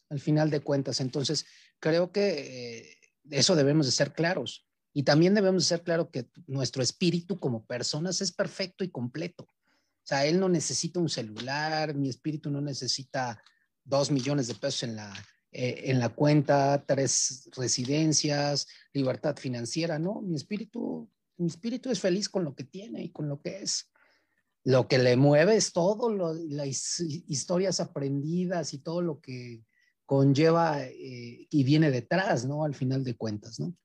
al 0.09 0.19
final 0.19 0.49
de 0.49 0.61
cuentas. 0.61 0.99
Entonces, 1.01 1.45
creo 1.79 2.11
que 2.11 2.79
eh, 2.79 2.97
eso 3.29 3.55
debemos 3.55 3.85
de 3.85 3.91
ser 3.91 4.13
claros. 4.13 4.67
Y 4.93 5.03
también 5.03 5.35
debemos 5.35 5.63
de 5.63 5.67
ser 5.67 5.83
claro 5.83 6.09
que 6.09 6.29
nuestro 6.47 6.81
espíritu 6.81 7.39
como 7.39 7.65
personas 7.65 8.21
es 8.21 8.31
perfecto 8.31 8.83
y 8.83 8.89
completo. 8.89 9.43
O 9.43 10.07
sea, 10.09 10.25
él 10.25 10.39
no 10.39 10.49
necesita 10.49 10.99
un 10.99 11.09
celular, 11.09 11.93
mi 11.93 12.09
espíritu 12.09 12.49
no 12.49 12.61
necesita 12.61 13.41
dos 13.83 14.09
millones 14.09 14.47
de 14.47 14.55
pesos 14.55 14.83
en 14.83 14.95
la, 14.95 15.13
eh, 15.51 15.83
en 15.85 15.99
la 15.99 16.09
cuenta, 16.09 16.83
tres 16.87 17.49
residencias, 17.55 18.67
libertad 18.93 19.37
financiera, 19.37 19.99
¿no? 19.99 20.21
Mi 20.21 20.35
espíritu, 20.35 21.09
mi 21.37 21.47
espíritu 21.47 21.91
es 21.91 21.99
feliz 21.99 22.27
con 22.27 22.43
lo 22.43 22.55
que 22.55 22.63
tiene 22.63 23.03
y 23.03 23.11
con 23.11 23.29
lo 23.29 23.39
que 23.39 23.61
es 23.61 23.91
lo 24.63 24.87
que 24.87 24.97
le 24.97 25.15
mueve 25.15 25.55
es 25.55 25.71
todo, 25.71 26.09
las 26.49 26.99
historias 26.99 27.79
aprendidas 27.79 28.73
y 28.73 28.79
todo 28.79 29.01
lo 29.01 29.19
que 29.19 29.63
conlleva 30.05 30.83
eh, 30.83 31.47
y 31.49 31.63
viene 31.63 31.91
detrás, 31.91 32.45
¿no? 32.45 32.63
Al 32.63 32.75
final 32.75 33.03
de 33.03 33.15
cuentas, 33.15 33.59
¿no? 33.59 33.75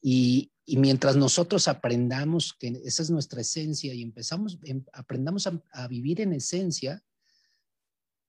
Y, 0.00 0.52
mientras 0.76 1.16
nosotros 1.16 1.66
aprendamos 1.66 2.52
que 2.52 2.68
esa 2.84 3.02
es 3.02 3.08
nuestra 3.08 3.40
esencia 3.40 3.94
y 3.94 4.02
empezamos, 4.02 4.58
em, 4.64 4.84
aprendamos 4.92 5.46
a, 5.46 5.62
a 5.72 5.88
vivir 5.88 6.20
en 6.20 6.34
esencia, 6.34 7.02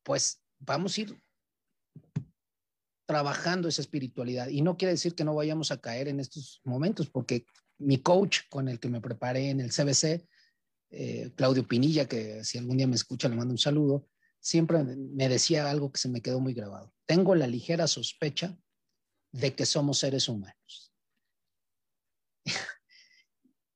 pues 0.03 0.41
vamos 0.57 0.97
a 0.97 1.01
ir 1.01 1.21
trabajando 3.05 3.67
esa 3.67 3.81
espiritualidad. 3.81 4.47
Y 4.47 4.61
no 4.61 4.77
quiere 4.77 4.93
decir 4.93 5.15
que 5.15 5.25
no 5.25 5.35
vayamos 5.35 5.71
a 5.71 5.81
caer 5.81 6.07
en 6.07 6.19
estos 6.19 6.61
momentos, 6.63 7.09
porque 7.09 7.45
mi 7.77 7.97
coach 7.97 8.41
con 8.49 8.69
el 8.69 8.79
que 8.79 8.87
me 8.87 9.01
preparé 9.01 9.49
en 9.49 9.59
el 9.59 9.71
CBC, 9.71 10.25
eh, 10.91 11.31
Claudio 11.35 11.67
Pinilla, 11.67 12.07
que 12.07 12.43
si 12.43 12.57
algún 12.57 12.77
día 12.77 12.87
me 12.87 12.95
escucha 12.95 13.29
le 13.29 13.35
mando 13.35 13.51
un 13.53 13.57
saludo, 13.57 14.07
siempre 14.39 14.83
me 14.83 15.29
decía 15.29 15.69
algo 15.69 15.91
que 15.91 15.99
se 15.99 16.09
me 16.09 16.21
quedó 16.21 16.39
muy 16.39 16.53
grabado. 16.53 16.93
Tengo 17.05 17.35
la 17.35 17.47
ligera 17.47 17.87
sospecha 17.87 18.57
de 19.31 19.55
que 19.55 19.65
somos 19.65 19.99
seres 19.99 20.27
humanos. 20.27 20.93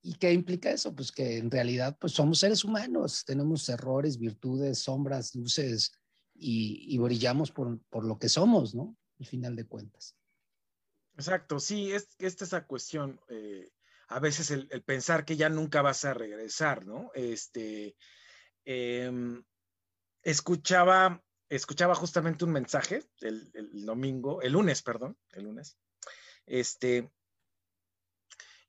¿Y 0.01 0.16
qué 0.16 0.34
implica 0.34 0.72
eso? 0.72 0.95
Pues 0.95 1.11
que 1.11 1.38
en 1.38 1.51
realidad 1.51 1.97
pues 1.99 2.14
somos 2.14 2.39
seres 2.39 2.64
humanos, 2.64 3.24
tenemos 3.26 3.70
errores, 3.70 4.18
virtudes, 4.18 4.80
sombras, 4.80 5.36
luces 5.36 5.91
y, 6.36 6.97
brillamos 6.97 7.51
por, 7.51 7.80
por, 7.89 8.05
lo 8.05 8.18
que 8.18 8.28
somos, 8.28 8.76
¿no? 8.76 8.97
Al 9.20 9.26
final 9.26 9.55
de 9.55 9.66
cuentas. 9.66 10.18
Exacto, 11.16 11.59
sí, 11.59 11.91
es, 11.91 12.09
esta 12.18 12.43
es 12.43 12.51
la 12.51 12.66
cuestión. 12.66 13.22
Eh, 13.30 13.72
a 14.14 14.20
veces 14.20 14.51
el, 14.51 14.68
pensar 14.84 15.26
que 15.26 15.36
ya 15.36 15.49
nunca 15.49 15.82
vas 15.82 16.05
a 16.05 16.14
regresar, 16.14 16.86
¿no? 16.86 17.09
Este, 17.16 17.95
em, 18.64 19.43
escuchaba, 20.22 21.24
escuchaba 21.49 21.95
justamente 21.95 22.45
un 22.45 22.51
mensaje 22.51 23.03
el, 23.22 23.51
domingo, 23.86 24.43
el 24.43 24.53
lunes, 24.53 24.84
perdón, 24.84 25.18
el 25.32 25.45
lunes, 25.45 25.80
este, 26.45 27.11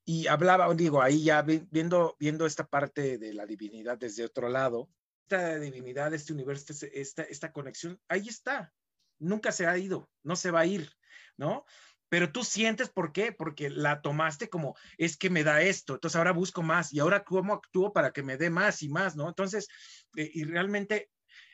y 0.06 0.26
hablaba, 0.28 0.72
digo, 0.72 1.02
ahí 1.02 1.24
ya 1.24 1.42
viendo, 1.42 2.16
viendo 2.18 2.46
esta 2.46 2.66
parte 2.66 3.18
de 3.18 3.34
la 3.34 3.44
divinidad 3.44 3.98
desde 3.98 4.24
otro 4.24 4.48
lado, 4.48 4.88
esta 5.24 5.58
divinidad, 5.58 6.14
este 6.14 6.32
universo, 6.32 6.72
este, 6.72 7.00
esta, 7.00 7.22
esta 7.24 7.52
conexión, 7.52 8.00
ahí 8.08 8.28
está, 8.28 8.72
nunca 9.18 9.52
se 9.52 9.66
ha 9.66 9.76
ido, 9.76 10.10
no 10.22 10.36
se 10.36 10.50
va 10.50 10.60
a 10.60 10.66
ir, 10.66 10.90
¿no? 11.36 11.66
Pero 12.08 12.30
tú 12.30 12.44
sientes 12.44 12.88
por 12.88 13.12
qué, 13.12 13.32
porque 13.32 13.70
la 13.70 14.00
tomaste 14.02 14.48
como 14.48 14.76
es 14.98 15.16
que 15.16 15.30
me 15.30 15.44
da 15.44 15.62
esto, 15.62 15.94
entonces 15.94 16.16
ahora 16.16 16.32
busco 16.32 16.62
más 16.62 16.92
y 16.92 17.00
ahora 17.00 17.24
cómo 17.24 17.54
actúo 17.54 17.92
para 17.92 18.12
que 18.12 18.22
me 18.22 18.36
dé 18.36 18.50
más 18.50 18.82
y 18.82 18.88
más, 18.88 19.16
¿no? 19.16 19.28
Entonces, 19.28 19.68
eh, 20.16 20.30
y 20.32 20.44
realmente 20.44 21.10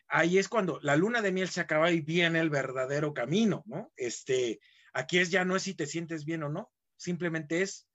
ahí 0.08 0.38
es 0.38 0.48
cuando 0.48 0.78
la 0.82 0.96
luna 0.96 1.22
de 1.22 1.32
miel 1.32 1.48
se 1.48 1.60
acaba 1.60 1.90
y 1.90 2.00
viene 2.00 2.40
el 2.40 2.50
verdadero 2.50 3.14
camino, 3.14 3.62
¿no? 3.66 3.92
Este, 3.96 4.60
aquí 4.92 5.18
es 5.18 5.30
ya 5.30 5.44
no 5.44 5.56
es 5.56 5.62
si 5.62 5.74
te 5.74 5.86
sientes 5.86 6.24
bien 6.24 6.42
o 6.42 6.48
no, 6.48 6.70
simplemente 6.96 7.62
es 7.62 7.86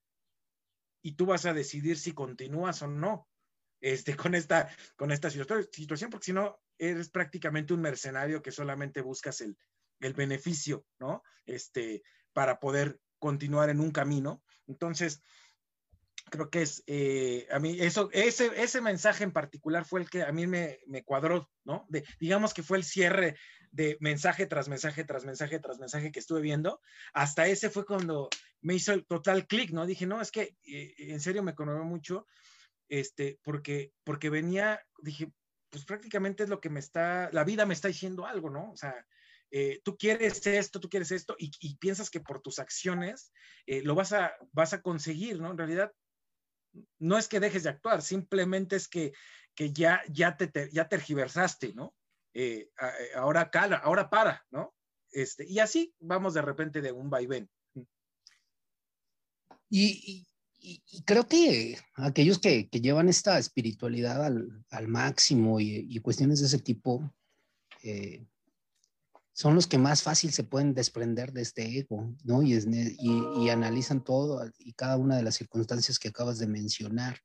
y 1.02 1.14
tú 1.14 1.28
vas 1.28 1.46
a 1.46 1.54
decidir 1.54 1.98
si 1.98 2.14
continúas 2.14 2.82
o 2.82 2.88
no 2.88 3.28
este, 3.80 4.16
con, 4.16 4.34
esta, 4.34 4.68
con 4.96 5.12
esta 5.12 5.30
situación, 5.30 6.10
porque 6.10 6.26
si 6.26 6.34
no, 6.34 6.60
eres 6.78 7.10
prácticamente 7.10 7.74
un 7.74 7.82
mercenario 7.82 8.42
que 8.42 8.52
solamente 8.52 9.02
buscas 9.02 9.42
el, 9.42 9.56
el 10.00 10.14
beneficio, 10.14 10.86
¿no? 11.00 11.22
Este, 11.46 12.02
para 12.36 12.60
poder 12.60 13.00
continuar 13.18 13.70
en 13.70 13.80
un 13.80 13.92
camino. 13.92 14.44
Entonces, 14.68 15.22
creo 16.30 16.50
que 16.50 16.64
es, 16.64 16.84
eh, 16.86 17.48
a 17.50 17.60
mí, 17.60 17.78
eso, 17.80 18.10
ese, 18.12 18.52
ese 18.62 18.82
mensaje 18.82 19.24
en 19.24 19.32
particular 19.32 19.86
fue 19.86 20.02
el 20.02 20.10
que 20.10 20.24
a 20.24 20.34
mí 20.34 20.46
me, 20.46 20.80
me 20.86 21.04
cuadró, 21.04 21.50
¿no? 21.64 21.86
De, 21.88 22.04
digamos 22.20 22.54
que 22.54 22.62
fue 22.62 22.78
el 22.78 22.84
cierre 22.84 23.38
de 23.72 23.96
mensaje 24.02 24.48
tras 24.48 24.68
mensaje, 24.68 25.06
tras 25.06 25.24
mensaje, 25.24 25.60
tras 25.60 25.80
mensaje 25.80 26.12
que 26.12 26.20
estuve 26.20 26.42
viendo. 26.42 26.82
Hasta 27.14 27.48
ese 27.48 27.70
fue 27.70 27.86
cuando 27.86 28.30
me 28.60 28.74
hizo 28.74 28.92
el 28.92 29.06
total 29.06 29.48
clic, 29.48 29.72
¿no? 29.72 29.86
Dije, 29.86 30.06
no, 30.06 30.20
es 30.20 30.32
que 30.32 30.58
eh, 30.68 30.94
en 30.98 31.22
serio 31.22 31.42
me 31.42 31.56
conmovió 31.56 31.86
mucho, 31.86 32.28
este, 32.90 33.40
porque, 33.44 33.94
porque 34.04 34.30
venía, 34.30 34.82
dije, 35.02 35.32
pues 35.70 35.86
prácticamente 35.86 36.44
es 36.44 36.50
lo 36.50 36.60
que 36.60 36.70
me 36.70 36.82
está, 36.82 37.30
la 37.32 37.46
vida 37.46 37.66
me 37.66 37.74
está 37.74 37.88
diciendo 37.88 38.26
algo, 38.26 38.50
¿no? 38.50 38.72
O 38.72 38.76
sea, 38.76 39.06
eh, 39.52 39.82
tú 39.84 39.98
quieres 39.98 40.46
esto, 40.46 40.80
tú 40.80 40.90
quieres 40.90 41.12
esto, 41.12 41.36
y, 41.38 41.76
piensas 41.78 42.10
que 42.10 42.20
por 42.20 42.42
tus 42.42 42.60
acciones 42.60 43.32
eh, 43.66 43.82
lo 43.84 43.96
vas 43.96 44.14
a, 44.14 44.34
vas 44.52 44.74
a 44.74 44.82
conseguir, 44.82 45.40
¿no? 45.40 45.52
En 45.52 45.58
realidad, 45.58 45.92
no 47.00 47.18
es 47.18 47.28
que 47.28 47.40
dejes 47.40 47.64
de 47.64 47.70
actuar, 47.70 48.02
simplemente 48.02 48.76
es 48.76 48.88
que, 48.88 49.14
que 49.56 49.72
ya, 49.72 50.02
ya, 50.10 50.36
te, 50.36 50.70
ya 50.72 50.88
tergiversaste, 50.88 51.74
¿no? 51.74 51.96
Eh, 52.34 52.70
ahora 53.16 53.50
cala, 53.50 53.78
ahora 53.78 54.10
para, 54.10 54.46
¿no? 54.52 54.76
Este, 55.12 55.46
y 55.48 55.60
así 55.60 55.96
vamos 56.00 56.34
de 56.34 56.42
repente 56.42 56.82
de 56.82 56.92
un 56.92 57.10
vaivén. 57.10 57.50
Y, 59.70 60.26
y, 60.60 60.84
y, 60.90 61.04
creo 61.04 61.28
que 61.28 61.78
aquellos 61.96 62.40
que, 62.40 62.70
que 62.70 62.82
llevan 62.82 63.08
esta 63.08 63.38
espiritualidad 63.38 64.24
al, 64.24 64.66
al 64.70 64.88
máximo 64.88 65.60
y, 65.60 66.00
cuestiones 66.00 66.40
de 66.40 66.48
ese 66.48 66.60
tipo, 66.60 67.14
eh, 67.84 68.26
son 69.36 69.54
los 69.54 69.68
que 69.68 69.78
más 69.78 70.02
fácil 70.02 70.32
se 70.32 70.46
pueden 70.46 70.74
desprender 70.74 71.34
de 71.34 71.42
este 71.42 71.78
ego, 71.78 72.16
¿no? 72.24 72.42
Y, 72.42 73.50
analizan 73.50 74.02
todo 74.02 74.50
y 74.58 74.72
cada 74.74 74.96
una 74.96 75.18
de 75.18 75.24
las 75.24 75.36
circunstancias 75.36 76.00
que 76.00 76.08
acabas 76.08 76.40
de 76.40 76.48
mencionar. 76.48 77.20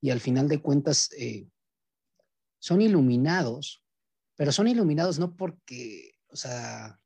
Y 0.00 0.10
al 0.10 0.20
final 0.20 0.48
de 0.48 0.62
cuentas, 0.62 1.10
eh, 1.18 1.48
son 2.60 2.80
iluminados, 2.80 3.84
pero 4.36 4.52
son 4.52 4.68
iluminados 4.68 5.18
no 5.18 5.34
porque, 5.34 6.12
o 6.28 6.36
sea, 6.36 7.00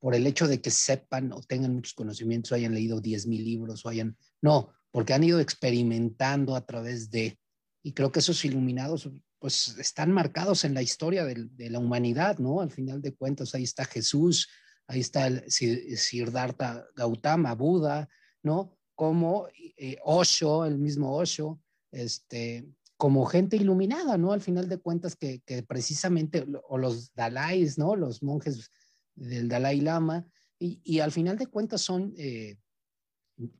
por 0.00 0.14
el 0.14 0.26
hecho 0.26 0.46
de 0.46 0.60
que 0.60 0.70
sepan 0.70 1.32
o 1.32 1.40
tengan 1.40 1.74
muchos 1.74 1.94
conocimientos, 1.94 2.52
hayan 2.52 2.74
leído 2.74 3.00
10.000 3.00 3.42
libros 3.42 3.86
o 3.86 3.88
hayan, 3.88 4.18
no, 4.42 4.74
porque 4.90 5.14
han 5.14 5.24
ido 5.24 5.40
experimentando 5.40 6.54
a 6.54 6.66
través 6.66 7.10
de, 7.10 7.40
y 7.82 7.94
creo 7.94 8.12
que 8.12 8.18
esos 8.18 8.44
iluminados 8.44 9.10
pues 9.38 9.76
están 9.78 10.10
marcados 10.12 10.64
en 10.64 10.74
la 10.74 10.82
historia 10.82 11.24
de, 11.24 11.70
la 11.70 11.78
humanidad, 11.78 12.38
¿no? 12.38 12.60
Al 12.60 12.70
final 12.70 13.00
de 13.00 13.14
cuentas, 13.14 13.54
ahí 13.54 13.64
está 13.64 13.84
Jesús, 13.84 14.48
ahí 14.86 15.00
está 15.00 15.26
el 15.26 15.44
Siddhartha 15.50 16.86
Gautama, 16.96 17.54
Buda, 17.54 18.08
¿no? 18.42 18.76
Como 18.94 19.46
eh, 19.76 19.98
Osho, 20.04 20.64
el 20.64 20.78
mismo 20.78 21.14
Osho, 21.14 21.60
este, 21.92 22.68
como 22.96 23.24
gente 23.26 23.56
iluminada, 23.56 24.18
¿no? 24.18 24.32
Al 24.32 24.40
final 24.40 24.68
de 24.68 24.78
cuentas, 24.78 25.14
que, 25.14 25.40
precisamente, 25.68 26.44
o 26.68 26.78
los 26.78 27.14
Dalais, 27.14 27.78
¿no? 27.78 27.94
Los 27.94 28.22
monjes 28.24 28.70
del 29.14 29.48
Dalai 29.48 29.80
Lama, 29.80 30.26
y, 30.60 30.98
al 30.98 31.12
final 31.12 31.38
de 31.38 31.46
cuentas 31.46 31.80
son, 31.80 32.12
eh, 32.16 32.58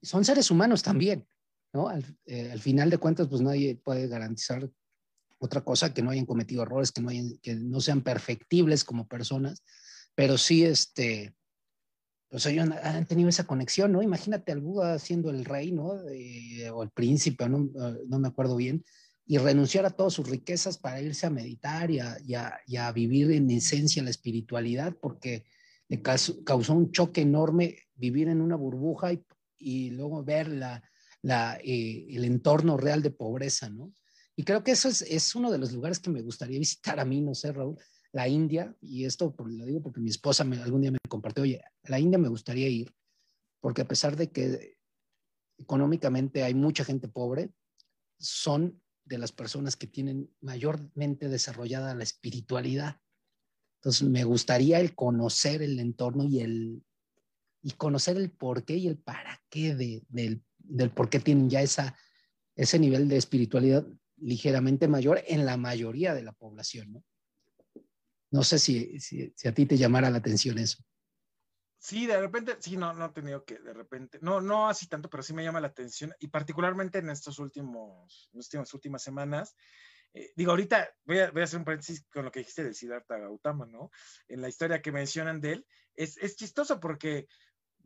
son 0.03 0.25
seres 0.25 0.51
humanos 0.51 0.83
también, 0.83 1.29
¿no? 1.73 1.89
Eh, 2.27 2.51
al, 2.51 2.59
final 2.59 2.91
de 2.91 2.99
cuentas, 2.99 3.29
pues 3.29 3.41
nadie 3.41 3.77
puede 3.77 4.09
garantizar 4.09 4.69
otra 5.39 5.63
cosa 5.63 5.95
que 5.95 6.03
no 6.03 6.11
hayan 6.11 6.27
cometido 6.27 6.63
errores, 6.63 6.93
que 6.93 7.01
no, 7.01 7.11
hayan, 7.11 7.39
que 7.43 7.55
no 7.55 7.81
sean 7.81 8.03
perfectibles 8.03 8.85
como 8.85 9.07
personas, 9.07 9.63
pero 10.15 10.37
sí, 10.37 10.65
este, 10.65 11.35
pues 12.29 12.45
ellos 12.47 12.69
han 12.83 13.07
tenido 13.07 13.29
esa 13.29 13.47
conexión, 13.47 13.93
¿no? 13.93 14.03
Imagínate 14.03 14.53
al 14.53 14.61
Buda 14.61 14.99
siendo 14.99 15.31
el 15.31 15.45
rey, 15.45 15.73
¿no? 15.73 15.93
o 16.73 16.83
el 16.83 16.91
príncipe, 16.91 17.49
no, 17.49 17.71
no 18.09 18.19
me 18.19 18.29
acuerdo 18.29 18.57
bien, 18.57 18.85
y 19.31 19.37
renunciar 19.37 19.85
a 19.85 19.91
todas 19.91 20.15
sus 20.15 20.29
riquezas 20.29 20.79
para 20.79 21.03
irse 21.03 21.27
a 21.27 21.31
meditar 21.31 21.91
y 21.91 22.01
a, 22.01 22.93
vivir 22.93 23.31
en 23.31 23.51
esencia 23.51 24.03
la 24.03 24.09
espiritualidad, 24.09 24.97
porque 24.99 25.45
le 25.89 26.01
causó, 26.01 26.73
un 26.73 26.91
choque 26.93 27.21
enorme 27.21 27.77
vivir 27.95 28.29
en 28.29 28.41
una 28.41 28.57
burbuja 28.57 29.11
y, 29.59 29.91
luego 29.91 30.25
ver 30.25 30.49
eh, 31.23 32.07
el 32.11 32.25
entorno 32.25 32.79
real 32.79 33.03
de 33.03 33.11
pobreza, 33.11 33.69
¿no? 33.69 33.93
Y 34.39 34.45
creo 34.45 34.63
que 34.63 34.71
eso 34.71 34.89
es, 34.89 35.35
uno 35.35 35.51
de 35.51 35.59
los 35.59 35.73
lugares 35.73 35.99
que 35.99 36.11
me 36.11 36.23
gustaría 36.23 36.61
visitar 36.61 37.01
a 37.01 37.05
mí, 37.05 37.21
no 37.21 37.35
sé, 37.35 37.51
Raúl, 37.51 37.77
la 38.13 38.29
India, 38.29 38.73
y 38.81 39.05
esto 39.05 39.35
lo 39.37 39.65
digo 39.67 39.83
porque 39.83 40.01
mi 40.01 40.11
esposa 40.11 40.45
me, 40.45 40.63
algún 40.63 40.81
día 40.81 40.93
me 40.93 40.99
compartió, 41.09 41.43
oye, 41.43 41.61
la 41.83 41.99
India 41.99 42.21
me 42.21 42.29
gustaría 42.29 42.69
ir, 42.69 42.95
porque 43.61 43.83
a 43.83 43.89
pesar 43.89 44.15
de 44.15 44.31
que 44.31 44.77
económicamente 45.59 46.45
hay 46.45 46.55
mucha 46.55 46.85
gente 46.85 47.09
pobre, 47.09 47.51
son 48.17 48.81
de 49.05 49.19
las 49.19 49.33
personas 49.33 49.75
que 49.75 49.89
tienen 49.89 50.33
mayormente 50.41 51.29
desarrollada 51.29 51.97
la 51.97 52.05
espiritualidad. 52.05 53.01
Entonces, 53.81 54.09
me 54.09 54.23
gustaría 54.23 54.79
el 54.79 54.95
conocer 54.95 55.63
el 55.63 55.81
entorno 55.81 56.23
y 56.23 56.43
el 56.43 56.85
y 57.61 57.73
conocer 57.73 58.17
el 58.17 58.31
por 58.31 58.65
qué 58.65 58.77
y 58.77 58.87
el 58.87 58.99
para 58.99 59.43
qué 59.51 59.75
de, 59.75 60.05
del, 60.09 60.45
del 60.59 60.91
por 60.91 61.11
qué 61.11 61.19
tienen 61.19 61.51
ya 61.51 61.61
esa, 61.61 61.97
ese 62.55 62.79
nivel 62.79 63.09
de 63.09 63.17
espiritualidad 63.17 63.85
ligeramente 64.21 64.89
mayor 64.89 65.23
en 65.27 65.47
la 65.47 65.57
mayoría 65.57 66.15
de 66.15 66.23
la 66.23 66.33
población, 66.33 66.93
¿no? 66.93 67.05
No 68.31 68.43
sé 68.43 68.59
si, 68.59 69.01
si, 69.01 69.33
a 69.47 69.55
ti 69.55 69.65
te 69.65 69.77
llamara 69.77 70.11
la 70.11 70.19
atención 70.19 70.59
eso. 70.59 70.85
Sí, 71.79 72.07
de 72.07 72.21
repente, 72.21 72.57
sí, 72.61 72.77
no, 72.77 72.93
no 72.93 73.07
he 73.07 73.11
tenido 73.11 73.45
que, 73.45 73.59
de 73.59 73.73
repente, 73.73 74.19
no, 74.21 74.41
no 74.41 74.69
así 74.69 74.87
tanto, 74.89 75.09
pero 75.09 75.23
sí 75.23 75.33
me 75.33 75.45
llama 75.45 75.61
la 75.61 75.69
atención 75.69 76.13
y 76.19 76.29
particularmente 76.29 76.99
en 76.99 77.09
estos 77.09 77.39
últimos, 77.39 78.29
en 78.33 78.41
estas 78.41 78.75
últimas 78.75 79.03
semanas. 79.03 79.55
Eh, 80.13 80.33
digo, 80.35 80.51
ahorita 80.51 80.91
voy 81.05 81.21
a, 81.21 81.31
voy 81.31 81.43
a, 81.43 81.45
hacer 81.45 81.59
un 81.59 81.65
paréntesis 81.65 82.05
con 82.13 82.25
lo 82.25 82.33
que 82.33 82.41
dijiste 82.41 82.65
de 82.65 82.75
Siddhartha 82.75 83.19
Gautama, 83.19 83.67
¿no? 83.67 83.91
En 84.27 84.41
la 84.43 84.49
historia 84.49 84.83
que 84.83 84.93
mencionan 84.93 85.41
de 85.41 85.53
él, 85.53 85.67
es, 85.95 86.17
es 86.19 86.37
chistoso 86.37 86.81
porque, 86.81 87.29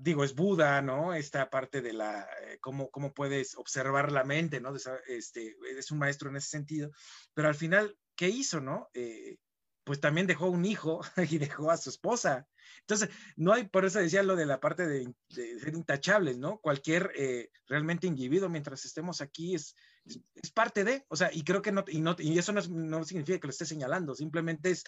digo, 0.02 0.24
es 0.24 0.34
Buda, 0.34 0.82
¿no? 0.82 1.14
Esta 1.14 1.48
parte 1.48 1.80
de 1.80 1.92
la, 1.92 2.28
eh, 2.42 2.58
cómo, 2.60 2.90
cómo 2.90 3.14
puedes 3.14 3.56
observar 3.56 4.10
la 4.10 4.24
mente, 4.24 4.60
¿no? 4.60 4.74
este, 5.06 5.56
es 5.78 5.90
un 5.90 5.98
maestro 5.98 6.28
en 6.28 6.36
ese 6.36 6.48
sentido, 6.48 6.90
pero 7.34 7.48
al 7.48 7.54
final, 7.54 7.96
¿qué 8.16 8.28
hizo, 8.28 8.60
no? 8.60 8.88
Eh, 8.94 9.36
pues 9.84 10.00
también 10.00 10.26
dejó 10.26 10.48
un 10.48 10.64
hijo 10.64 11.00
y 11.30 11.38
dejó 11.38 11.70
a 11.70 11.76
su 11.76 11.90
esposa. 11.90 12.48
Entonces, 12.80 13.10
no 13.36 13.52
hay, 13.52 13.68
por 13.68 13.84
eso 13.84 14.00
decía 14.00 14.24
lo 14.24 14.34
de 14.34 14.46
la 14.46 14.60
parte 14.60 14.86
de, 14.86 15.14
ser 15.28 15.74
intachables, 15.74 16.36
¿no? 16.36 16.58
Cualquier 16.58 17.12
eh, 17.16 17.50
realmente 17.68 18.08
individuo 18.08 18.48
mientras 18.48 18.84
estemos 18.84 19.20
aquí 19.20 19.54
es, 19.54 19.76
es, 20.04 20.50
parte 20.50 20.82
de, 20.82 21.04
o 21.08 21.16
sea, 21.16 21.30
y 21.32 21.44
creo 21.44 21.62
que 21.62 21.70
no, 21.70 21.84
y, 21.86 22.00
no, 22.00 22.16
y 22.18 22.38
eso 22.38 22.52
no, 22.52 22.60
no 22.68 23.04
significa 23.04 23.38
que 23.38 23.46
lo 23.46 23.52
esté 23.52 23.66
señalando, 23.66 24.16
simplemente 24.16 24.70
es, 24.70 24.84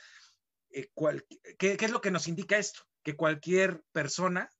eh, 0.71 0.91
¿qué, 1.57 1.77
¿qué 1.77 1.85
es 1.85 1.91
lo 1.93 2.01
que 2.01 2.11
nos 2.11 2.27
indica 2.27 2.59
esto? 2.59 2.83
Que 3.05 3.17
cualquier 3.17 3.85
persona 3.93 4.51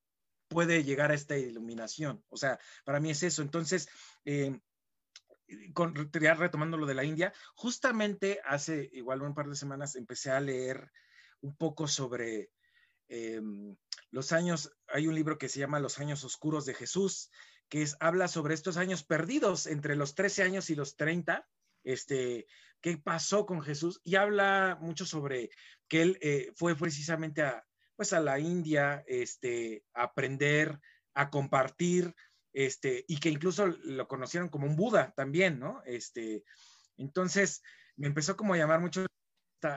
puede 0.49 0.85
llegar 0.85 1.11
a 1.11 1.15
esta 1.15 1.37
iluminación. 1.37 2.25
O 2.29 2.37
sea, 2.37 2.59
para 2.85 3.01
mí 3.01 3.11
es 3.11 3.23
eso. 3.23 3.43
Entonces, 3.43 3.89
eh, 4.25 4.59
con, 5.73 5.95
retomando 5.95 6.77
lo 6.77 6.87
de 6.87 6.95
la 6.95 7.05
India, 7.05 7.33
justamente 7.55 8.41
hace 8.45 8.89
igual 8.93 9.23
un 9.23 9.35
par 9.35 9.49
de 9.49 9.57
semanas 9.57 9.97
empecé 9.97 10.31
a 10.31 10.41
leer 10.41 10.91
un 11.41 11.57
poco 11.57 11.87
sobre 11.87 12.51
em, 13.09 13.77
los 14.11 14.33
años, 14.33 14.73
hay 14.89 15.07
un 15.07 15.15
libro 15.15 15.39
que 15.39 15.49
se 15.49 15.61
llama 15.61 15.81
Los 15.81 15.99
años 15.99 16.25
oscuros 16.25 16.65
de 16.65 16.75
Jesús, 16.75 17.31
que 17.69 17.83
es, 17.83 17.97
habla 18.01 18.29
sobre 18.29 18.55
estos 18.55 18.77
años 18.77 19.05
perdidos 19.05 19.67
entre 19.67 19.97
los 19.97 20.15
13 20.15 20.43
años 20.43 20.71
y 20.71 20.75
los 20.75 20.97
30, 20.97 21.47
este, 21.83 22.47
qué 22.81 22.97
pasó 22.97 23.45
con 23.45 23.61
Jesús, 23.61 24.01
y 24.05 24.17
habla 24.17 24.79
mucho 24.81 25.05
sobre 25.05 25.51
que 25.89 26.03
él 26.03 26.19
eh, 26.23 26.53
fue 26.55 26.77
precisamente 26.77 27.43
a, 27.43 27.65
pues 27.97 28.13
a 28.13 28.21
la 28.21 28.39
India, 28.39 29.05
este, 29.07 29.85
a 29.95 30.05
aprender, 30.05 30.81
a 31.15 31.31
compartir, 31.31 32.15
este, 32.53 33.05
y 33.09 33.19
que 33.19 33.31
incluso 33.31 33.67
lo 33.67 34.09
conocieron 34.09 34.49
como 34.49 34.67
un 34.67 34.77
Buda 34.77 35.13
también, 35.17 35.59
¿no? 35.59 35.83
Este, 35.85 36.45
entonces, 36.97 37.63
me 37.97 38.07
empezó 38.07 38.37
como 38.37 38.55
a 38.55 38.57
llamar 38.57 38.81
mucho 38.81 39.07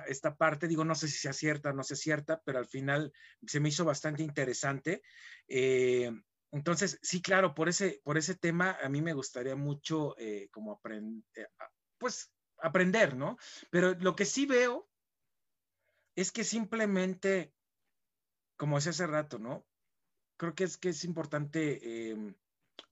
esta, 0.07 0.35
parte, 0.35 0.67
digo, 0.67 0.83
no 0.83 0.95
sé 0.95 1.07
si 1.07 1.17
sea 1.17 1.33
cierta 1.33 1.71
no 1.71 1.83
sea 1.83 1.95
cierta, 1.97 2.41
pero 2.43 2.59
al 2.59 2.67
final 2.67 3.13
se 3.45 3.59
me 3.59 3.69
hizo 3.69 3.85
bastante 3.85 4.23
interesante. 4.23 5.01
Eh, 5.47 6.11
entonces, 6.51 6.99
sí, 7.01 7.21
claro, 7.21 7.53
por 7.53 7.69
ese, 7.69 8.01
por 8.03 8.17
ese 8.17 8.35
tema 8.35 8.77
a 8.81 8.89
mí 8.89 9.01
me 9.01 9.13
gustaría 9.13 9.55
mucho 9.55 10.15
eh, 10.17 10.49
como 10.51 10.73
aprender, 10.73 11.23
eh, 11.35 11.47
pues 11.97 12.31
aprender, 12.59 13.15
¿no? 13.15 13.37
Pero 13.69 13.93
lo 13.99 14.15
que 14.15 14.25
sí 14.25 14.45
veo 14.45 14.89
es 16.15 16.31
que 16.31 16.43
simplemente, 16.43 17.53
como 18.57 18.75
decía 18.77 18.91
hace 18.91 19.07
rato, 19.07 19.39
¿no? 19.39 19.65
Creo 20.37 20.55
que 20.55 20.65
es 20.65 20.77
que 20.77 20.89
es 20.89 21.03
importante 21.03 22.09
em, 22.11 22.35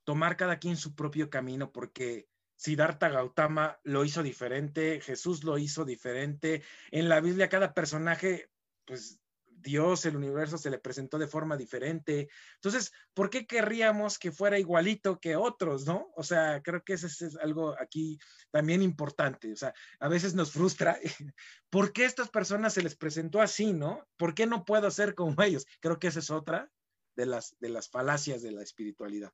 tomar 0.03 0.37
cada 0.37 0.59
quien 0.59 0.77
su 0.77 0.95
propio 0.95 1.29
camino, 1.29 1.71
porque 1.71 2.27
Siddhartha 2.55 3.09
Gautama 3.09 3.79
lo 3.83 4.05
hizo 4.05 4.23
diferente, 4.23 5.01
Jesús 5.01 5.43
lo 5.43 5.57
hizo 5.57 5.85
diferente. 5.85 6.63
En 6.91 7.09
la 7.09 7.19
Biblia 7.19 7.49
cada 7.49 7.73
personaje, 7.73 8.49
pues 8.85 9.19
Dios, 9.65 10.05
el 10.05 10.15
universo 10.15 10.59
se 10.59 10.69
le 10.69 10.77
presentó 10.77 11.17
de 11.17 11.27
forma 11.27 11.57
diferente. 11.57 12.29
Entonces, 12.53 12.93
¿por 13.15 13.31
qué 13.31 13.47
querríamos 13.47 14.19
que 14.19 14.31
fuera 14.31 14.59
igualito 14.59 15.19
que 15.19 15.35
otros, 15.35 15.87
no? 15.87 16.11
O 16.15 16.21
sea, 16.23 16.61
creo 16.61 16.83
que 16.83 16.93
eso 16.93 17.07
es 17.07 17.35
algo 17.37 17.75
aquí 17.81 18.19
también 18.51 18.83
importante. 18.83 19.51
O 19.51 19.55
sea, 19.55 19.73
a 19.99 20.07
veces 20.07 20.35
nos 20.35 20.51
frustra. 20.51 20.97
¿Por 21.71 21.91
qué 21.91 22.03
a 22.03 22.07
estas 22.07 22.29
personas 22.29 22.73
se 22.73 22.83
les 22.83 22.95
presentó 22.95 23.41
así, 23.41 23.73
no? 23.73 24.07
¿Por 24.17 24.35
qué 24.35 24.45
no 24.45 24.63
puedo 24.65 24.91
ser 24.91 25.15
como 25.15 25.41
ellos? 25.41 25.65
Creo 25.79 25.97
que 25.97 26.07
esa 26.07 26.19
es 26.19 26.29
otra 26.29 26.69
de 27.15 27.25
las, 27.25 27.57
de 27.59 27.69
las 27.69 27.89
falacias 27.89 28.43
de 28.43 28.51
la 28.51 28.61
espiritualidad. 28.61 29.31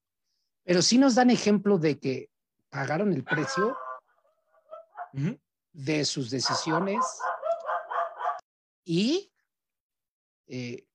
Pero 0.63 0.81
sí 0.81 0.97
nos 0.97 1.15
dan 1.15 1.29
ejemplo 1.29 1.77
de 1.77 1.99
que 1.99 2.29
pagaron 2.69 3.11
el 3.11 3.25
precio 3.25 3.75
de 5.73 6.05
sus 6.05 6.29
decisiones 6.29 7.03
y 8.85 9.30
eh, 10.51 10.85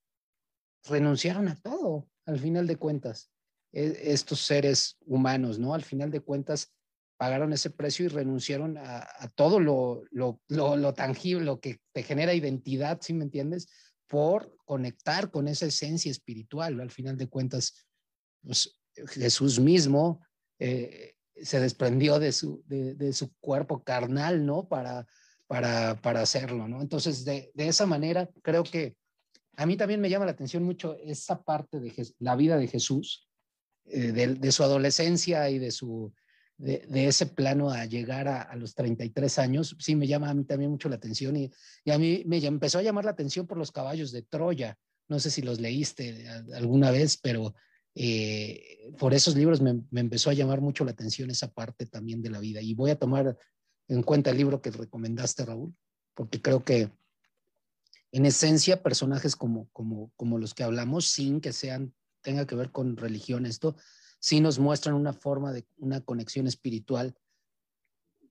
renunciaron 0.84 1.48
a 1.48 1.56
todo, 1.56 2.06
al 2.26 2.38
final 2.38 2.66
de 2.66 2.76
cuentas. 2.76 3.30
E, 3.72 4.12
estos 4.12 4.40
seres 4.40 4.98
humanos, 5.06 5.58
¿no? 5.58 5.72
Al 5.72 5.82
final 5.82 6.10
de 6.10 6.20
cuentas, 6.20 6.74
pagaron 7.16 7.54
ese 7.54 7.70
precio 7.70 8.04
y 8.04 8.08
renunciaron 8.08 8.76
a, 8.76 9.06
todo 9.34 9.58
lo, 9.58 10.04
lo, 10.10 10.38
lo, 10.48 10.92
tangible, 10.92 11.46
lo 11.46 11.60
que 11.60 11.80
te 11.92 12.02
genera 12.02 12.34
identidad, 12.34 12.98
¿sí 13.00 13.14
me 13.14 13.24
entiendes? 13.24 13.68
Por 14.06 14.54
conectar 14.66 15.30
con 15.30 15.48
esa 15.48 15.64
esencia 15.64 16.10
espiritual. 16.10 16.78
Al 16.78 16.90
final 16.90 17.16
de 17.16 17.28
cuentas, 17.28 17.86
pues 18.42 18.78
Jesús 19.08 19.58
mismo 19.58 20.20
eh, 20.58 21.14
se 21.34 21.60
desprendió 21.60 22.18
de 22.18 22.32
su, 22.32 22.62
de, 22.66 23.12
su 23.14 23.32
cuerpo 23.40 23.82
carnal, 23.82 24.44
¿no? 24.44 24.68
Para, 24.68 25.06
para, 25.46 25.98
para 26.02 26.20
hacerlo, 26.20 26.68
¿no? 26.68 26.82
Entonces, 26.82 27.24
de, 27.24 27.50
de, 27.54 27.68
esa 27.68 27.86
manera, 27.86 28.28
creo 28.42 28.62
que 28.62 28.94
a 29.56 29.66
mí 29.66 29.76
también 29.76 30.00
me 30.00 30.10
llama 30.10 30.26
la 30.26 30.32
atención 30.32 30.62
mucho 30.62 30.96
esa 30.96 31.42
parte 31.42 31.80
de 31.80 31.92
la 32.18 32.36
vida 32.36 32.56
de 32.56 32.68
Jesús, 32.68 33.28
eh, 33.86 34.12
de, 34.12 34.52
su 34.52 34.62
adolescencia 34.62 35.48
y 35.48 35.58
de, 35.58 35.70
su, 35.70 36.12
de, 36.58 37.06
ese 37.06 37.26
plano 37.26 37.70
a 37.70 37.86
llegar 37.86 38.28
a, 38.28 38.42
a, 38.42 38.56
los 38.56 38.74
33 38.74 39.38
años, 39.38 39.76
sí 39.78 39.94
me 39.94 40.06
llama 40.06 40.28
a 40.28 40.34
mí 40.34 40.44
también 40.44 40.70
mucho 40.70 40.88
la 40.88 40.96
atención 40.96 41.36
y, 41.36 41.50
a 41.90 41.98
mí 41.98 42.22
me 42.26 42.38
empezó 42.44 42.78
a 42.78 42.82
llamar 42.82 43.04
la 43.04 43.12
atención 43.12 43.46
por 43.46 43.58
los 43.58 43.72
caballos 43.72 44.12
de 44.12 44.22
Troya. 44.22 44.76
No 45.08 45.20
sé 45.20 45.30
si 45.30 45.40
los 45.40 45.60
leíste 45.60 46.28
alguna 46.52 46.90
vez, 46.90 47.16
pero 47.16 47.54
eh, 47.94 48.90
por 48.98 49.14
esos 49.14 49.36
libros 49.36 49.60
me, 49.62 49.82
empezó 50.00 50.30
a 50.30 50.34
llamar 50.34 50.60
mucho 50.60 50.84
la 50.84 50.90
atención 50.90 51.30
esa 51.30 51.52
parte 51.52 51.86
también 51.86 52.20
de 52.22 52.30
la 52.30 52.40
vida. 52.40 52.60
Y 52.60 52.74
voy 52.74 52.90
a 52.90 52.98
tomar 52.98 53.38
en 53.88 54.02
cuenta 54.02 54.30
el 54.30 54.36
libro 54.36 54.60
que 54.60 54.70
recomendaste, 54.70 55.46
Raúl, 55.46 55.74
porque 56.14 56.42
creo 56.42 56.64
que 56.64 56.90
en 58.16 58.24
esencia 58.24 58.82
personajes 58.82 59.36
como, 59.36 59.68
como, 59.74 60.10
como 60.16 60.38
los 60.38 60.54
que 60.54 60.62
hablamos, 60.64 61.04
sin 61.04 61.42
que 61.42 61.52
sean, 61.52 61.94
tenga 62.22 62.46
que 62.46 62.54
ver 62.54 62.70
con 62.70 62.96
religión, 62.96 63.44
esto 63.44 63.76
sí 64.20 64.40
nos 64.40 64.58
muestran 64.58 64.94
una 64.94 65.12
forma 65.12 65.52
de 65.52 65.66
una 65.76 66.00
conexión 66.00 66.46
espiritual 66.46 67.14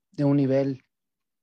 de 0.09 0.23
un 0.23 0.37
nivel 0.37 0.83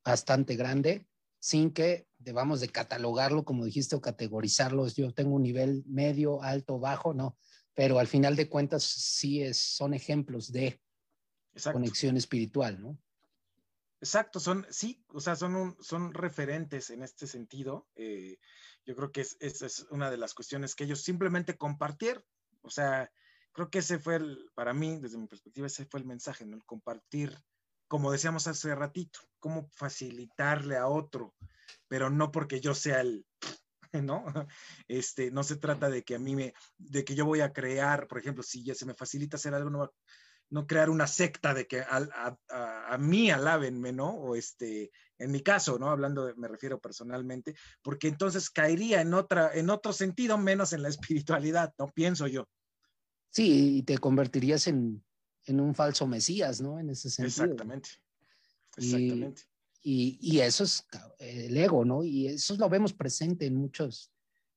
bastante 0.05 0.57
grande, 0.57 1.07
sin 1.39 1.71
que 1.71 2.09
vamos 2.19 2.61
de 2.61 2.69
catalogarlo, 2.69 3.45
como 3.45 3.65
dijiste, 3.65 3.95
o 3.95 4.01
categorizarlo. 4.01 4.89
Yo 4.89 5.15
tengo 5.15 5.37
un 5.37 5.45
nivel 5.45 5.85
medio, 5.87 6.43
alto, 6.43 6.81
bajo, 6.81 7.15
no, 7.15 7.37
pero 7.75 8.01
al 8.01 8.09
final 8.09 8.35
de 8.35 8.49
cuentas 8.49 8.83
sí 8.83 9.41
es, 9.41 9.57
son 9.57 9.95
ejemplos 9.95 10.51
de 10.51 10.81
conexión 11.73 12.17
espiritual, 12.17 12.83
¿no? 12.83 12.99
Exacto, 14.03 14.41
son, 14.41 14.67
sí, 14.69 15.01
o 15.11 15.21
sea, 15.21 15.37
son, 15.37 15.77
son 15.79 16.13
referentes 16.13 16.91
en 16.91 17.05
este 17.05 17.29
sentido. 17.29 17.87
Eh, 17.95 18.37
yo 18.85 18.97
creo 18.97 19.13
que 19.13 19.21
esa 19.21 19.67
es, 19.67 19.87
una 19.91 20.11
de 20.11 20.17
las 20.17 20.35
cuestiones 20.35 20.75
que 20.75 20.83
ellos 20.83 21.03
simplemente 21.05 21.57
compartieron. 21.57 22.25
O 22.63 22.69
sea, 22.69 23.09
creo 23.53 23.71
que 23.71 23.79
ese 23.79 24.01
fue 24.01 24.17
el, 24.17 24.51
para 24.57 24.75
mí, 24.75 24.99
desde 25.01 25.19
mi 25.19 25.29
perspectiva, 25.29 25.69
ese 25.69 25.87
fue 25.87 26.01
el 26.01 26.07
mensaje, 26.07 26.45
¿no? 26.45 26.57
El 26.57 26.65
compartir, 26.65 27.39
como 27.87 28.11
decíamos 28.11 28.49
hace 28.49 28.75
ratito, 28.75 29.21
cómo 29.39 29.69
facilitarle 29.71 30.77
a 30.77 30.89
otro, 30.89 31.37
pero 31.87 32.11
no 32.11 32.33
porque 32.33 32.61
yo 32.61 32.75
sea 32.75 33.03
el, 33.03 33.25
¿no? 33.93 34.25
Este, 34.89 35.31
no 35.31 35.45
se 35.45 35.59
trata 35.59 35.91
de 35.91 36.03
que 36.03 36.17
a 36.17 36.19
mí 36.19 36.35
me, 36.35 36.55
de 36.77 37.05
que 37.05 37.15
yo 37.15 37.25
voy 37.25 37.41
a 37.41 37.53
crear, 37.53 38.09
por 38.09 38.19
ejemplo, 38.19 38.43
si 38.43 38.65
ya 38.65 38.75
se 38.75 38.85
me 38.85 38.95
facilita 38.95 39.37
hacer 39.37 39.55
algo, 39.55 39.71
no, 39.71 39.93
no 40.51 40.67
crear 40.67 40.91
una 40.91 41.07
secta 41.07 41.55
de 41.55 41.67
que 41.67 41.81
a, 41.81 42.37
a, 42.51 42.95
a, 42.95 42.99
mí 42.99 43.31
alábenme, 43.31 43.93
¿no? 43.93 44.11
O 44.11 44.37
este, 44.37 44.91
en 45.19 45.31
mi 45.31 45.41
caso, 45.41 45.79
¿no? 45.79 45.91
Hablando, 45.91 46.33
me 46.37 46.49
refiero 46.49 46.79
personalmente, 46.79 47.55
porque 47.83 48.09
entonces 48.09 48.51
caería 48.51 49.01
en, 49.01 49.15
otra, 49.15 49.51
en 49.55 49.71
otro 49.71 49.93
sentido, 49.93 50.37
menos 50.37 50.73
en 50.73 50.83
la 50.83 50.89
espiritualidad, 50.89 51.73
¿no? 51.79 51.89
Pienso 51.89 52.27
yo. 52.27 52.49
Sí, 53.31 53.79
y 53.79 53.83
te 53.83 53.97
convertirías 53.99 54.67
en, 54.67 55.03
en 55.47 55.61
un 55.61 55.75
falso 55.75 56.07
mesías, 56.07 56.61
¿no? 56.61 56.79
En 56.79 56.91
ese 56.91 57.09
sentido. 57.09 57.45
Exactamente. 57.45 57.91
Exactamente. 58.77 59.43
Y, 59.83 60.19
y, 60.21 60.37
y, 60.37 60.41
eso 60.41 60.65
es 60.65 60.87
el 61.19 61.57
ego, 61.57 61.85
¿no? 61.85 62.05
Y 62.05 62.29
eso 62.29 62.57
lo 62.57 62.69
vemos 62.69 62.93
presente 62.93 63.47
en 63.47 63.57
muchos, 63.57 64.13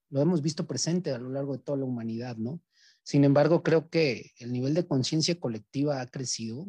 lo 0.10 0.22
hemos 0.22 0.42
visto 0.42 0.68
presente 0.68 1.12
a 1.12 1.18
lo 1.18 1.30
largo 1.30 1.54
de 1.54 1.64
toda 1.64 1.78
la 1.78 1.86
humanidad, 1.86 2.38
¿no? 2.38 2.62
Sin 3.06 3.24
embargo, 3.24 3.62
creo 3.62 3.88
que 3.92 4.32
el 4.40 4.52
nivel 4.52 4.74
de 4.74 4.88
conciencia 4.88 5.40
colectiva 5.40 6.02
ha 6.02 6.08
crecido 6.08 6.66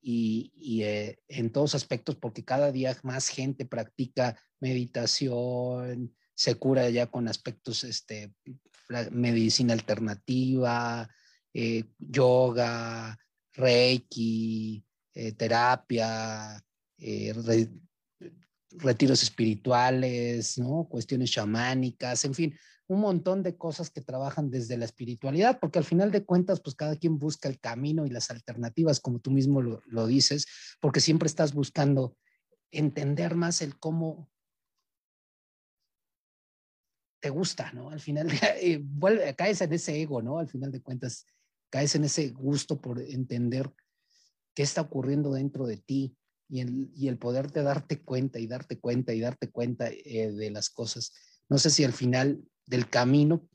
y, 0.00 0.52
eh, 0.84 1.18
en 1.26 1.50
todos 1.50 1.74
aspectos, 1.74 2.14
porque 2.14 2.44
cada 2.44 2.70
día 2.70 2.96
más 3.02 3.28
gente 3.28 3.66
practica 3.66 4.40
meditación, 4.60 6.14
se 6.32 6.54
cura 6.54 6.88
ya 6.90 7.08
con 7.08 7.26
aspectos, 7.26 7.82
este, 7.82 8.32
medicina 9.10 9.72
alternativa, 9.72 11.10
eh, 11.52 11.82
yoga, 11.98 13.18
reiki, 13.54 14.84
eh, 15.14 15.32
terapia, 15.32 16.64
re, 16.98 17.68
retiros 18.70 19.24
espirituales, 19.24 20.56
¿no? 20.56 20.86
cuestiones 20.88 21.32
chamánicas, 21.32 22.24
en 22.24 22.34
fin, 22.34 22.58
un 22.88 23.00
montón 23.00 23.42
de 23.42 23.56
cosas 23.56 23.90
que 23.90 24.00
trabajan 24.00 24.50
desde 24.50 24.78
la 24.78 24.86
espiritualidad, 24.86 25.60
porque 25.60 25.78
al 25.78 25.84
final 25.84 26.10
de 26.10 26.24
cuentas, 26.24 26.60
pues 26.60 26.74
cada 26.74 26.96
quien 26.96 27.18
busca 27.18 27.48
el 27.48 27.60
camino 27.60 28.06
y 28.06 28.10
las 28.10 28.30
alternativas, 28.30 28.98
como 28.98 29.20
tú 29.20 29.30
mismo 29.30 29.60
lo, 29.60 29.82
lo 29.86 30.06
dices, 30.06 30.46
porque 30.80 31.00
siempre 31.00 31.26
estás 31.26 31.52
buscando 31.52 32.16
entender 32.70 33.34
más 33.34 33.60
el 33.60 33.78
cómo 33.78 34.30
te 37.20 37.30
gusta, 37.30 37.72
¿no? 37.72 37.90
Al 37.90 38.00
final, 38.00 38.28
eh, 38.62 38.80
vuelve, 38.82 39.34
caes 39.34 39.60
en 39.60 39.72
ese 39.72 40.00
ego, 40.00 40.22
¿no? 40.22 40.38
Al 40.38 40.48
final 40.48 40.72
de 40.72 40.80
cuentas, 40.80 41.26
caes 41.70 41.94
en 41.94 42.04
ese 42.04 42.30
gusto 42.30 42.80
por 42.80 43.00
entender 43.00 43.70
qué 44.54 44.62
está 44.62 44.80
ocurriendo 44.80 45.32
dentro 45.32 45.66
de 45.66 45.76
ti 45.76 46.16
y 46.48 46.60
el, 46.60 46.90
y 46.94 47.08
el 47.08 47.18
poderte 47.18 47.62
darte 47.62 48.02
cuenta 48.02 48.38
y 48.38 48.46
darte 48.46 48.78
cuenta 48.78 49.12
y 49.12 49.20
darte 49.20 49.50
cuenta 49.50 49.90
eh, 49.90 50.32
de 50.32 50.50
las 50.50 50.70
cosas. 50.70 51.12
No 51.50 51.58
sé 51.58 51.70
si 51.70 51.84
al 51.84 51.92
final 51.92 52.42
del 52.68 52.88
camino, 52.88 53.48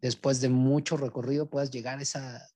después 0.00 0.40
de 0.40 0.48
mucho 0.48 0.96
recorrido, 0.96 1.50
puedas 1.50 1.70
llegar 1.70 1.98
a 1.98 2.02
esa 2.02 2.48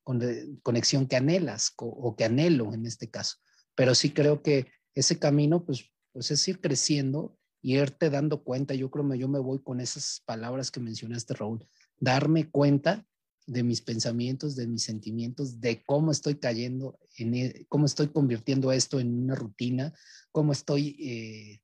conexión 0.63 1.07
que 1.07 1.17
anhelas 1.17 1.73
o 1.77 2.15
que 2.17 2.25
anhelo 2.25 2.73
en 2.73 2.87
este 2.87 3.11
caso. 3.11 3.37
Pero 3.75 3.95
sí 3.95 4.11
creo 4.11 4.43
que 4.43 4.69
ese 4.95 5.19
camino, 5.19 5.65
pues, 5.65 5.91
pues 6.13 6.31
es 6.31 6.47
ir 6.47 6.61
creciendo 6.61 7.37
y 7.61 7.77
irte 7.77 8.11
dando 8.11 8.43
cuenta. 8.43 8.75
Yo 8.75 8.91
creo 8.91 9.09
que 9.09 9.19
yo 9.19 9.29
me 9.29 9.39
voy 9.39 9.61
con 9.63 9.81
esas 9.81 10.23
palabras 10.25 10.71
que 10.71 10.81
mencionaste, 10.81 11.35
Raúl. 11.35 11.67
Darme 11.99 12.51
cuenta 12.51 13.07
de 13.47 13.63
mis 13.63 13.81
pensamientos, 13.81 14.55
de 14.55 14.67
mis 14.67 14.85
sentimientos, 14.85 15.61
de 15.61 15.83
cómo 15.85 16.13
estoy 16.13 16.37
cayendo, 16.37 16.99
en, 17.17 17.35
e, 17.35 17.67
cómo 17.69 17.87
estoy 17.87 18.09
convirtiendo 18.09 18.71
esto 18.71 19.01
en 19.01 19.25
una 19.25 19.35
rutina, 19.35 19.93
cómo 20.31 20.53
estoy 20.53 20.97
eh, 21.01 21.61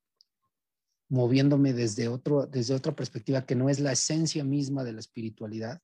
moviéndome 1.09 1.73
desde, 1.73 2.09
otro, 2.09 2.47
desde 2.47 2.75
otra 2.75 2.95
perspectiva 2.95 3.47
que 3.47 3.55
no 3.55 3.69
es 3.69 3.81
la 3.81 3.93
esencia 3.93 4.45
misma 4.45 4.85
de 4.85 4.93
la 4.93 5.01
espiritualidad. 5.01 5.81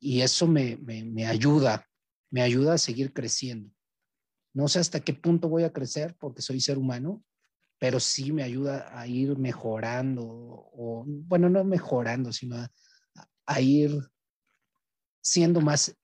Y 0.00 0.20
eso 0.20 0.46
me, 0.46 0.76
me, 0.76 1.04
me 1.04 1.26
ayuda, 1.26 1.86
me 2.30 2.42
ayuda 2.42 2.74
a 2.74 2.78
seguir 2.78 3.12
creciendo. 3.12 3.70
No 4.52 4.68
sé 4.68 4.78
hasta 4.78 5.00
qué 5.00 5.14
punto 5.14 5.48
voy 5.48 5.64
a 5.64 5.72
crecer 5.72 6.16
porque 6.18 6.42
soy 6.42 6.60
ser 6.60 6.78
humano, 6.78 7.24
pero 7.78 8.00
sí 8.00 8.32
me 8.32 8.42
ayuda 8.42 8.98
a 8.98 9.06
ir 9.06 9.36
mejorando, 9.36 10.22
o 10.24 11.04
bueno, 11.06 11.48
no 11.48 11.64
mejorando, 11.64 12.32
sino 12.32 12.56
a, 12.56 12.70
a 13.46 13.60
ir 13.60 13.90
siendo 15.20 15.60
más 15.60 15.96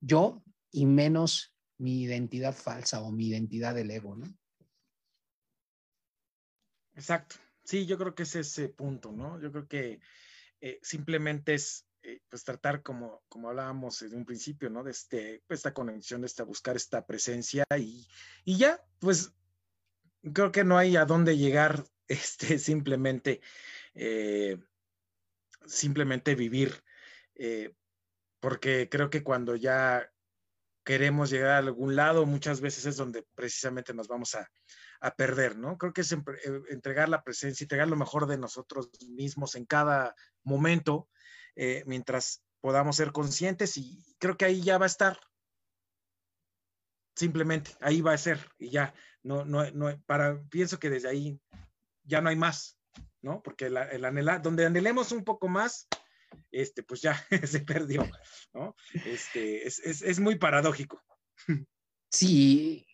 yo 0.00 0.42
y 0.70 0.86
menos 0.86 1.54
mi 1.78 2.02
identidad 2.02 2.54
falsa 2.54 3.02
o 3.02 3.10
mi 3.10 3.28
identidad 3.28 3.74
del 3.74 3.90
ego, 3.90 4.16
¿no? 4.16 4.26
Exacto. 6.94 7.36
Sí, 7.64 7.86
yo 7.86 7.96
creo 7.98 8.14
que 8.14 8.24
es 8.24 8.36
ese 8.36 8.68
punto, 8.68 9.10
¿no? 9.12 9.40
Yo 9.40 9.50
creo 9.50 9.66
que 9.66 10.00
eh, 10.60 10.78
simplemente 10.82 11.54
es 11.54 11.86
eh, 12.02 12.20
pues 12.28 12.44
tratar 12.44 12.82
como, 12.82 13.24
como 13.28 13.48
hablábamos 13.48 14.02
en 14.02 14.14
un 14.14 14.24
principio, 14.24 14.68
¿no? 14.68 14.84
De 14.84 14.90
este, 14.90 15.42
pues, 15.46 15.60
esta 15.60 15.72
conexión, 15.72 16.24
esta, 16.24 16.44
buscar 16.44 16.76
esta 16.76 17.06
presencia 17.06 17.64
y, 17.78 18.06
y 18.44 18.58
ya, 18.58 18.84
pues 18.98 19.32
creo 20.32 20.52
que 20.52 20.64
no 20.64 20.76
hay 20.76 20.96
a 20.96 21.06
dónde 21.06 21.36
llegar, 21.38 21.84
este, 22.08 22.58
simplemente, 22.58 23.40
eh, 23.94 24.58
simplemente 25.64 26.34
vivir, 26.34 26.84
porque 28.38 28.88
creo 28.90 29.08
que 29.08 29.24
cuando 29.24 29.56
ya 29.56 30.12
queremos 30.84 31.30
llegar 31.30 31.52
a 31.52 31.58
algún 31.58 31.96
lado, 31.96 32.26
muchas 32.26 32.60
veces 32.60 32.84
es 32.84 32.96
donde 32.98 33.24
precisamente 33.34 33.94
nos 33.94 34.06
vamos 34.06 34.34
a, 34.34 34.50
a 35.04 35.14
perder, 35.14 35.58
¿no? 35.58 35.76
Creo 35.76 35.92
que 35.92 36.00
es 36.00 36.12
eh, 36.12 36.22
entregar 36.70 37.10
la 37.10 37.22
presencia, 37.22 37.64
entregar 37.64 37.88
lo 37.88 37.96
mejor 37.96 38.26
de 38.26 38.38
nosotros 38.38 38.88
mismos 39.10 39.54
en 39.54 39.66
cada 39.66 40.14
momento, 40.42 41.10
eh, 41.56 41.84
mientras 41.86 42.42
podamos 42.62 42.96
ser 42.96 43.12
conscientes 43.12 43.76
y 43.76 44.02
creo 44.18 44.38
que 44.38 44.46
ahí 44.46 44.62
ya 44.62 44.78
va 44.78 44.86
a 44.86 44.94
estar. 44.94 45.20
Simplemente, 47.14 47.72
ahí 47.80 48.00
va 48.00 48.14
a 48.14 48.18
ser 48.18 48.50
y 48.58 48.70
ya, 48.70 48.94
no, 49.22 49.44
no, 49.44 49.70
no, 49.72 50.02
para, 50.06 50.42
pienso 50.48 50.78
que 50.78 50.88
desde 50.88 51.08
ahí 51.08 51.38
ya 52.02 52.22
no 52.22 52.30
hay 52.30 52.36
más, 52.36 52.78
¿no? 53.20 53.42
Porque 53.42 53.66
el, 53.66 53.76
el 53.76 54.06
anhelar, 54.06 54.40
donde 54.40 54.64
anhelemos 54.64 55.12
un 55.12 55.22
poco 55.22 55.48
más, 55.48 55.86
este, 56.50 56.82
pues 56.82 57.02
ya 57.02 57.14
se 57.46 57.60
perdió, 57.60 58.08
¿no? 58.54 58.74
Este, 59.04 59.66
es, 59.66 59.80
es, 59.80 60.00
es 60.00 60.18
muy 60.18 60.36
paradójico. 60.36 61.02
Sí, 62.10 62.86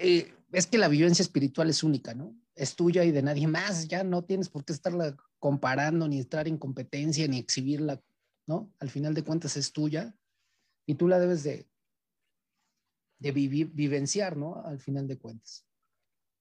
eh, 0.00 0.34
es 0.52 0.66
que 0.66 0.78
la 0.78 0.88
vivencia 0.88 1.22
espiritual 1.22 1.70
es 1.70 1.82
única, 1.82 2.14
¿no? 2.14 2.36
Es 2.54 2.76
tuya 2.76 3.04
y 3.04 3.10
de 3.10 3.22
nadie 3.22 3.46
más, 3.46 3.88
ya 3.88 4.04
no 4.04 4.24
tienes 4.24 4.48
por 4.48 4.64
qué 4.64 4.72
estarla 4.72 5.16
comparando, 5.38 6.06
ni 6.08 6.18
estar 6.18 6.46
en 6.46 6.58
competencia, 6.58 7.26
ni 7.26 7.38
exhibirla, 7.38 8.02
¿no? 8.46 8.72
Al 8.78 8.90
final 8.90 9.14
de 9.14 9.24
cuentas 9.24 9.56
es 9.56 9.72
tuya 9.72 10.14
y 10.86 10.94
tú 10.94 11.08
la 11.08 11.18
debes 11.18 11.42
de, 11.42 11.66
de 13.18 13.32
vivenciar, 13.32 14.36
¿no? 14.36 14.62
Al 14.64 14.78
final 14.78 15.08
de 15.08 15.18
cuentas. 15.18 15.64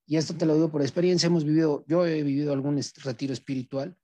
Y 0.05 0.17
esto 0.17 0.35
te 0.35 0.45
lo 0.45 0.55
digo 0.55 0.71
por 0.71 0.81
experiencia, 0.81 1.27
hemos 1.27 1.45
vivido, 1.45 1.85
yo 1.87 2.05
he 2.05 2.21
vivido 2.23 2.51
algún 2.51 2.79
retiro 3.03 3.31
espiritual, 3.31 3.95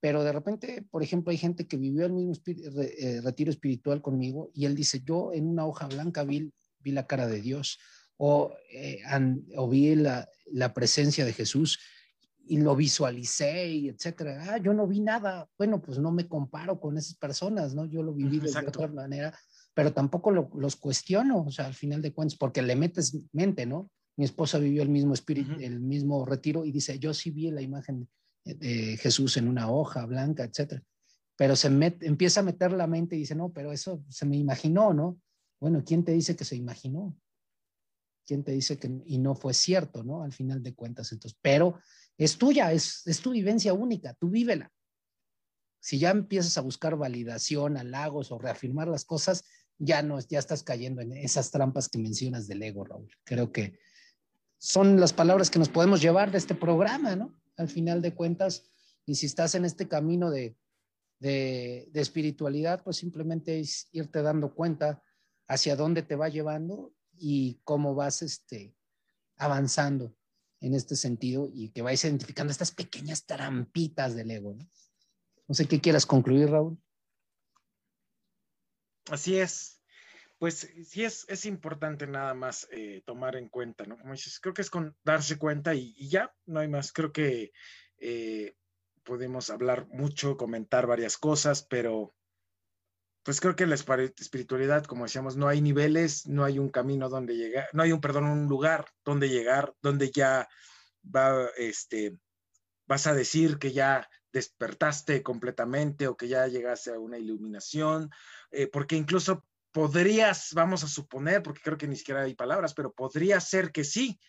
pero 0.00 0.24
de 0.24 0.32
repente, 0.32 0.82
por 0.90 1.02
ejemplo, 1.02 1.30
hay 1.30 1.36
gente 1.38 1.66
que 1.66 1.76
vivió 1.76 2.04
el 2.04 2.12
mismo 2.12 2.34
eh, 2.46 3.20
retiro 3.22 3.50
espiritual 3.50 4.02
conmigo 4.02 4.50
y 4.52 4.66
él 4.66 4.74
dice, 4.74 5.00
yo 5.04 5.32
en 5.32 5.46
una 5.46 5.64
hoja 5.64 5.86
blanca 5.86 6.24
vi, 6.24 6.52
vi 6.80 6.90
la 6.90 7.06
cara 7.06 7.26
de 7.26 7.40
Dios 7.40 7.78
o, 8.16 8.52
eh, 8.72 9.00
o 9.56 9.68
vi 9.68 9.94
la, 9.94 10.28
la, 10.52 10.72
presencia 10.72 11.24
de 11.24 11.32
Jesús 11.32 11.78
y 12.46 12.58
lo 12.58 12.76
visualicé 12.76 13.68
y 13.68 13.88
etcétera. 13.88 14.44
Ah, 14.48 14.58
yo 14.58 14.74
no 14.74 14.86
vi 14.86 15.00
nada. 15.00 15.48
Bueno, 15.58 15.80
pues 15.80 15.98
no 15.98 16.12
me 16.12 16.28
comparo 16.28 16.78
con 16.78 16.98
esas 16.98 17.16
personas, 17.16 17.74
¿no? 17.74 17.86
Yo 17.86 18.02
lo 18.02 18.12
viví 18.12 18.38
de 18.38 18.50
otra 18.50 18.88
manera 18.88 19.34
pero 19.74 19.92
tampoco 19.92 20.30
lo, 20.30 20.50
los 20.54 20.76
cuestiono, 20.76 21.42
o 21.42 21.50
sea, 21.50 21.66
al 21.66 21.74
final 21.74 22.00
de 22.00 22.12
cuentas, 22.12 22.38
porque 22.38 22.62
le 22.62 22.76
metes 22.76 23.18
mente, 23.32 23.66
¿no? 23.66 23.90
Mi 24.16 24.24
esposa 24.24 24.58
vivió 24.58 24.82
el 24.82 24.88
mismo 24.88 25.12
espíritu, 25.12 25.52
uh 25.52 25.56
-huh. 25.56 25.64
el 25.64 25.80
mismo 25.80 26.24
retiro 26.24 26.64
y 26.64 26.70
dice, 26.70 26.98
yo 27.00 27.12
sí 27.12 27.30
vi 27.30 27.50
la 27.50 27.60
imagen 27.60 28.08
de, 28.44 28.54
de 28.54 28.96
Jesús 28.96 29.36
en 29.36 29.48
una 29.48 29.68
hoja 29.68 30.06
blanca, 30.06 30.44
etcétera. 30.44 30.82
Pero 31.36 31.56
se 31.56 31.68
met, 31.68 32.00
empieza 32.04 32.40
a 32.40 32.44
meter 32.44 32.70
la 32.70 32.86
mente 32.86 33.16
y 33.16 33.20
dice, 33.20 33.34
no, 33.34 33.52
pero 33.52 33.72
eso 33.72 34.04
se 34.08 34.24
me 34.24 34.36
imaginó, 34.36 34.94
¿no? 34.94 35.18
Bueno, 35.60 35.82
¿quién 35.84 36.04
te 36.04 36.12
dice 36.12 36.36
que 36.36 36.44
se 36.44 36.54
imaginó? 36.54 37.16
Quién 38.26 38.44
te 38.44 38.52
dice 38.52 38.78
que 38.78 38.90
y 39.06 39.18
no 39.18 39.34
fue 39.34 39.54
cierto, 39.54 40.02
¿no? 40.02 40.22
Al 40.22 40.32
final 40.32 40.62
de 40.62 40.74
cuentas, 40.74 41.12
entonces, 41.12 41.38
pero 41.42 41.78
es 42.16 42.36
tuya, 42.38 42.72
es, 42.72 43.06
es 43.06 43.20
tu 43.20 43.30
vivencia 43.30 43.72
única, 43.74 44.14
tú 44.14 44.30
vívela. 44.30 44.72
Si 45.80 45.98
ya 45.98 46.10
empiezas 46.10 46.56
a 46.56 46.62
buscar 46.62 46.96
validación, 46.96 47.76
halagos 47.76 48.32
o 48.32 48.38
reafirmar 48.38 48.88
las 48.88 49.04
cosas, 49.04 49.44
ya 49.78 50.02
no, 50.02 50.18
ya 50.20 50.38
estás 50.38 50.62
cayendo 50.62 51.02
en 51.02 51.12
esas 51.12 51.50
trampas 51.50 51.88
que 51.88 51.98
mencionas 51.98 52.46
del 52.46 52.62
ego, 52.62 52.84
Raúl. 52.84 53.10
Creo 53.24 53.52
que 53.52 53.78
son 54.58 54.98
las 54.98 55.12
palabras 55.12 55.50
que 55.50 55.58
nos 55.58 55.68
podemos 55.68 56.00
llevar 56.00 56.30
de 56.30 56.38
este 56.38 56.54
programa, 56.54 57.16
¿no? 57.16 57.38
Al 57.56 57.68
final 57.68 58.00
de 58.00 58.14
cuentas, 58.14 58.70
y 59.04 59.16
si 59.16 59.26
estás 59.26 59.54
en 59.54 59.64
este 59.64 59.86
camino 59.88 60.30
de, 60.30 60.56
de, 61.18 61.88
de 61.92 62.00
espiritualidad, 62.00 62.82
pues 62.82 62.96
simplemente 62.96 63.60
es 63.60 63.88
irte 63.92 64.22
dando 64.22 64.54
cuenta 64.54 65.02
hacia 65.48 65.76
dónde 65.76 66.02
te 66.02 66.16
va 66.16 66.28
llevando 66.28 66.94
y 67.18 67.60
cómo 67.64 67.94
vas 67.94 68.22
este, 68.22 68.74
avanzando 69.36 70.14
en 70.60 70.74
este 70.74 70.96
sentido 70.96 71.50
y 71.52 71.70
que 71.70 71.82
vais 71.82 72.02
identificando 72.04 72.50
estas 72.50 72.72
pequeñas 72.72 73.26
trampitas 73.26 74.14
del 74.14 74.30
ego. 74.30 74.56
¿no? 75.46 75.54
sé 75.54 75.66
qué 75.66 75.80
quieras 75.80 76.06
concluir, 76.06 76.50
Raúl. 76.50 76.78
Así 79.10 79.36
es. 79.36 79.82
Pues 80.38 80.68
sí 80.86 81.04
es, 81.04 81.26
es 81.28 81.46
importante 81.46 82.06
nada 82.06 82.34
más 82.34 82.66
eh, 82.70 83.02
tomar 83.06 83.36
en 83.36 83.48
cuenta, 83.48 83.84
¿no? 83.84 83.98
Como 83.98 84.12
dices, 84.12 84.40
creo 84.40 84.54
que 84.54 84.62
es 84.62 84.70
con 84.70 84.96
darse 85.04 85.38
cuenta 85.38 85.74
y, 85.74 85.94
y 85.96 86.08
ya, 86.08 86.34
no 86.46 86.60
hay 86.60 86.68
más. 86.68 86.92
Creo 86.92 87.12
que 87.12 87.52
eh, 87.98 88.56
podemos 89.04 89.50
hablar 89.50 89.86
mucho, 89.88 90.36
comentar 90.36 90.86
varias 90.86 91.18
cosas, 91.18 91.62
pero 91.62 92.14
pues 93.24 93.40
creo 93.40 93.56
que 93.56 93.66
la 93.66 93.74
espiritualidad, 93.74 94.84
como 94.84 95.04
decíamos, 95.04 95.36
no 95.36 95.48
hay 95.48 95.62
niveles, 95.62 96.26
no 96.26 96.44
hay 96.44 96.58
un 96.58 96.68
camino 96.68 97.08
donde 97.08 97.34
llegar, 97.34 97.68
no 97.72 97.82
hay 97.82 97.90
un, 97.90 98.00
perdón, 98.00 98.26
un 98.26 98.48
lugar 98.48 98.86
donde 99.02 99.30
llegar, 99.30 99.74
donde 99.80 100.10
ya 100.10 100.46
va, 101.04 101.48
este, 101.56 102.18
vas 102.86 103.06
a 103.06 103.14
decir 103.14 103.58
que 103.58 103.72
ya 103.72 104.06
despertaste 104.30 105.22
completamente 105.22 106.06
o 106.06 106.18
que 106.18 106.28
ya 106.28 106.46
llegaste 106.48 106.90
a 106.90 106.98
una 106.98 107.16
iluminación, 107.16 108.10
eh, 108.50 108.66
porque 108.66 108.96
incluso 108.96 109.46
podrías, 109.72 110.50
vamos 110.52 110.84
a 110.84 110.88
suponer, 110.88 111.42
porque 111.42 111.62
creo 111.62 111.78
que 111.78 111.88
ni 111.88 111.96
siquiera 111.96 112.22
hay 112.22 112.34
palabras, 112.34 112.74
pero 112.74 112.92
podría 112.92 113.40
ser 113.40 113.72
que 113.72 113.84
sí, 113.84 114.20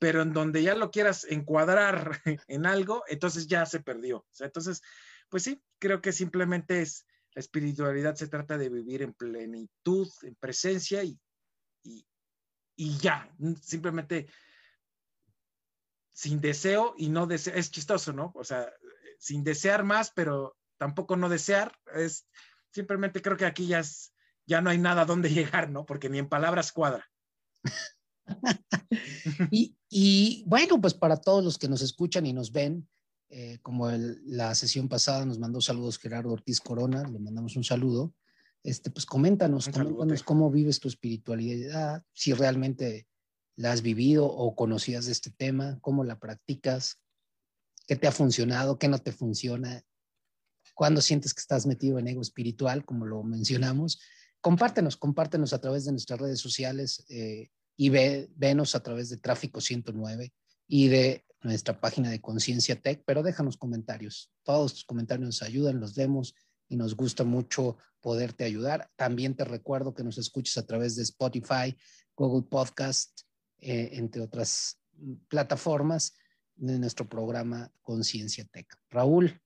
pero 0.00 0.22
en 0.22 0.32
donde 0.32 0.62
ya 0.64 0.74
lo 0.74 0.90
quieras 0.90 1.24
encuadrar 1.28 2.20
en 2.48 2.66
algo, 2.66 3.04
entonces 3.06 3.46
ya 3.46 3.64
se 3.64 3.78
perdió. 3.78 4.26
Entonces, 4.40 4.82
pues 5.28 5.44
sí, 5.44 5.62
creo 5.78 6.00
que 6.00 6.12
simplemente 6.12 6.82
es 6.82 7.06
la 7.34 7.40
espiritualidad 7.40 8.14
se 8.14 8.28
trata 8.28 8.58
de 8.58 8.68
vivir 8.68 9.02
en 9.02 9.14
plenitud, 9.14 10.08
en 10.22 10.34
presencia 10.36 11.04
y, 11.04 11.18
y, 12.76 12.98
ya, 12.98 13.30
simplemente 13.62 14.28
sin 16.12 16.40
deseo 16.40 16.94
y 16.96 17.08
no 17.08 17.26
deseo, 17.26 17.54
es 17.54 17.70
chistoso, 17.70 18.12
¿no? 18.12 18.32
O 18.34 18.44
sea, 18.44 18.72
sin 19.18 19.44
desear 19.44 19.84
más, 19.84 20.10
pero 20.10 20.56
tampoco 20.78 21.16
no 21.16 21.28
desear, 21.28 21.76
es 21.94 22.26
simplemente 22.72 23.22
creo 23.22 23.36
que 23.36 23.46
aquí 23.46 23.66
ya, 23.66 23.80
es, 23.80 24.12
ya 24.46 24.60
no 24.60 24.70
hay 24.70 24.78
nada 24.78 25.04
donde 25.04 25.30
llegar, 25.30 25.70
¿no? 25.70 25.86
Porque 25.86 26.08
ni 26.08 26.18
en 26.18 26.28
palabras 26.28 26.72
cuadra. 26.72 27.06
y, 29.50 29.76
y, 29.88 30.44
bueno, 30.46 30.80
pues 30.80 30.94
para 30.94 31.20
todos 31.20 31.44
los 31.44 31.58
que 31.58 31.68
nos 31.68 31.82
escuchan 31.82 32.26
y 32.26 32.32
nos 32.32 32.50
ven, 32.52 32.88
eh, 33.30 33.58
como 33.62 33.88
el, 33.90 34.20
la 34.26 34.54
sesión 34.56 34.88
pasada 34.88 35.24
nos 35.24 35.38
mandó 35.38 35.60
saludos 35.60 35.98
Gerardo 35.98 36.32
Ortiz 36.32 36.60
Corona, 36.60 37.04
le 37.08 37.20
mandamos 37.20 37.54
un 37.56 37.62
saludo. 37.62 38.12
Este, 38.64 38.90
pues 38.90 39.06
coméntanos, 39.06 39.68
un 39.68 39.72
coméntanos 39.72 40.22
cómo 40.22 40.50
vives 40.50 40.80
tu 40.80 40.88
espiritualidad, 40.88 42.04
si 42.12 42.32
realmente 42.32 43.06
la 43.56 43.72
has 43.72 43.82
vivido 43.82 44.26
o 44.26 44.54
conocías 44.56 45.06
de 45.06 45.12
este 45.12 45.30
tema, 45.30 45.78
cómo 45.80 46.02
la 46.02 46.18
practicas, 46.18 46.98
qué 47.86 47.96
te 47.96 48.08
ha 48.08 48.12
funcionado, 48.12 48.78
qué 48.78 48.88
no 48.88 48.98
te 48.98 49.12
funciona, 49.12 49.84
cuándo 50.74 51.00
sientes 51.00 51.32
que 51.32 51.40
estás 51.40 51.66
metido 51.66 51.98
en 51.98 52.08
ego 52.08 52.22
espiritual, 52.22 52.84
como 52.84 53.06
lo 53.06 53.22
mencionamos. 53.22 54.00
Compártenos, 54.40 54.96
compártenos 54.96 55.52
a 55.52 55.60
través 55.60 55.84
de 55.84 55.92
nuestras 55.92 56.18
redes 56.18 56.40
sociales 56.40 57.04
eh, 57.08 57.50
y 57.76 57.90
ve, 57.90 58.28
venos 58.34 58.74
a 58.74 58.82
través 58.82 59.08
de 59.08 59.18
Tráfico 59.18 59.60
109 59.60 60.32
y 60.66 60.88
de 60.88 61.24
nuestra 61.42 61.80
página 61.80 62.10
de 62.10 62.20
Conciencia 62.20 62.80
Tech, 62.80 63.02
pero 63.06 63.22
déjanos 63.22 63.56
comentarios. 63.56 64.32
Todos 64.42 64.74
tus 64.74 64.84
comentarios 64.84 65.26
nos 65.26 65.42
ayudan, 65.42 65.80
los 65.80 65.94
vemos 65.94 66.34
y 66.68 66.76
nos 66.76 66.94
gusta 66.94 67.24
mucho 67.24 67.78
poderte 68.00 68.44
ayudar. 68.44 68.90
También 68.96 69.34
te 69.34 69.44
recuerdo 69.44 69.94
que 69.94 70.04
nos 70.04 70.18
escuches 70.18 70.56
a 70.58 70.66
través 70.66 70.96
de 70.96 71.02
Spotify, 71.02 71.76
Google 72.14 72.46
Podcast, 72.48 73.22
eh, 73.58 73.90
entre 73.92 74.22
otras 74.22 74.78
plataformas 75.28 76.14
de 76.56 76.78
nuestro 76.78 77.08
programa 77.08 77.72
Conciencia 77.80 78.44
Tech. 78.44 78.66
Raúl, 78.90 79.40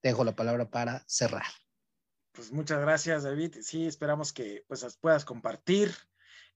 te 0.00 0.08
dejo 0.08 0.24
la 0.24 0.34
palabra 0.34 0.70
para 0.70 1.04
cerrar. 1.06 1.44
Pues 2.32 2.50
muchas 2.50 2.80
gracias, 2.80 3.22
David. 3.22 3.56
Sí, 3.60 3.86
esperamos 3.86 4.32
que 4.32 4.64
pues 4.66 4.84
puedas 5.00 5.24
compartir 5.24 5.94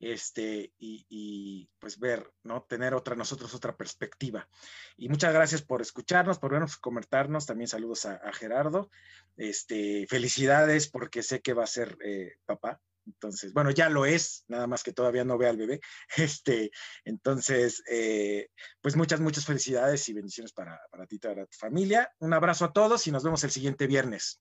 este, 0.00 0.72
y, 0.78 1.68
pues 1.78 1.98
ver, 1.98 2.32
¿no? 2.42 2.62
Tener 2.62 2.94
otra, 2.94 3.16
nosotros 3.16 3.54
otra 3.54 3.76
perspectiva. 3.76 4.48
Y 4.96 5.08
muchas 5.08 5.32
gracias 5.32 5.62
por 5.62 5.82
escucharnos, 5.82 6.38
por 6.38 6.52
vernos, 6.52 6.76
comentarnos. 6.76 7.46
También 7.46 7.68
saludos 7.68 8.06
a, 8.06 8.14
a 8.14 8.32
Gerardo. 8.32 8.90
Este, 9.36 10.06
felicidades 10.08 10.88
porque 10.88 11.22
sé 11.22 11.40
que 11.40 11.54
va 11.54 11.64
a 11.64 11.68
ser 11.68 11.96
eh, 12.04 12.36
papá. 12.44 12.80
Entonces, 13.06 13.54
bueno, 13.54 13.70
ya 13.70 13.88
lo 13.88 14.04
es, 14.04 14.44
nada 14.48 14.66
más 14.66 14.82
que 14.82 14.92
todavía 14.92 15.24
no 15.24 15.38
ve 15.38 15.48
al 15.48 15.56
bebé. 15.56 15.80
Este, 16.16 16.70
entonces, 17.04 17.82
eh, 17.90 18.48
pues 18.80 18.96
muchas, 18.96 19.20
muchas 19.20 19.46
felicidades 19.46 20.08
y 20.08 20.12
bendiciones 20.12 20.52
para, 20.52 20.80
para 20.90 21.06
ti 21.06 21.16
y 21.16 21.18
para 21.18 21.46
tu 21.46 21.56
familia. 21.56 22.12
Un 22.18 22.34
abrazo 22.34 22.66
a 22.66 22.72
todos 22.72 23.06
y 23.06 23.10
nos 23.10 23.24
vemos 23.24 23.42
el 23.44 23.50
siguiente 23.50 23.86
viernes. 23.86 24.40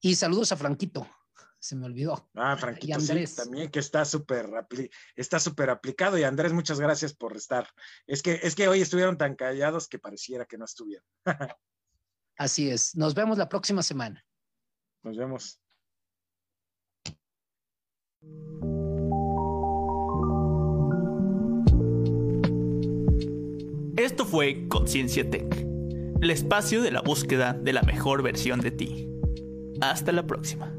Y 0.00 0.14
saludos 0.14 0.52
a 0.52 0.56
Franquito 0.56 1.08
se 1.58 1.76
me 1.76 1.86
olvidó. 1.86 2.28
Ah, 2.34 2.56
Franquito, 2.56 3.00
sí, 3.00 3.24
también 3.34 3.70
que 3.70 3.78
está 3.78 4.04
súper 4.04 4.48
está 5.14 5.40
súper 5.40 5.70
aplicado 5.70 6.18
y 6.18 6.24
Andrés, 6.24 6.52
muchas 6.52 6.80
gracias 6.80 7.14
por 7.14 7.36
estar. 7.36 7.68
Es 8.06 8.22
que 8.22 8.40
es 8.42 8.54
que 8.54 8.68
hoy 8.68 8.80
estuvieron 8.80 9.18
tan 9.18 9.34
callados 9.34 9.88
que 9.88 9.98
pareciera 9.98 10.44
que 10.46 10.58
no 10.58 10.64
estuvieron. 10.64 11.06
Así 12.38 12.70
es. 12.70 12.94
Nos 12.94 13.14
vemos 13.14 13.38
la 13.38 13.48
próxima 13.48 13.82
semana. 13.82 14.24
Nos 15.02 15.16
vemos. 15.16 15.60
Esto 23.96 24.26
fue 24.26 24.68
Conciencia 24.68 25.28
Tech, 25.28 25.52
el 26.20 26.30
espacio 26.30 26.82
de 26.82 26.90
la 26.90 27.00
búsqueda 27.00 27.54
de 27.54 27.72
la 27.72 27.82
mejor 27.82 28.22
versión 28.22 28.60
de 28.60 28.70
ti. 28.70 29.08
Hasta 29.80 30.12
la 30.12 30.26
próxima. 30.26 30.76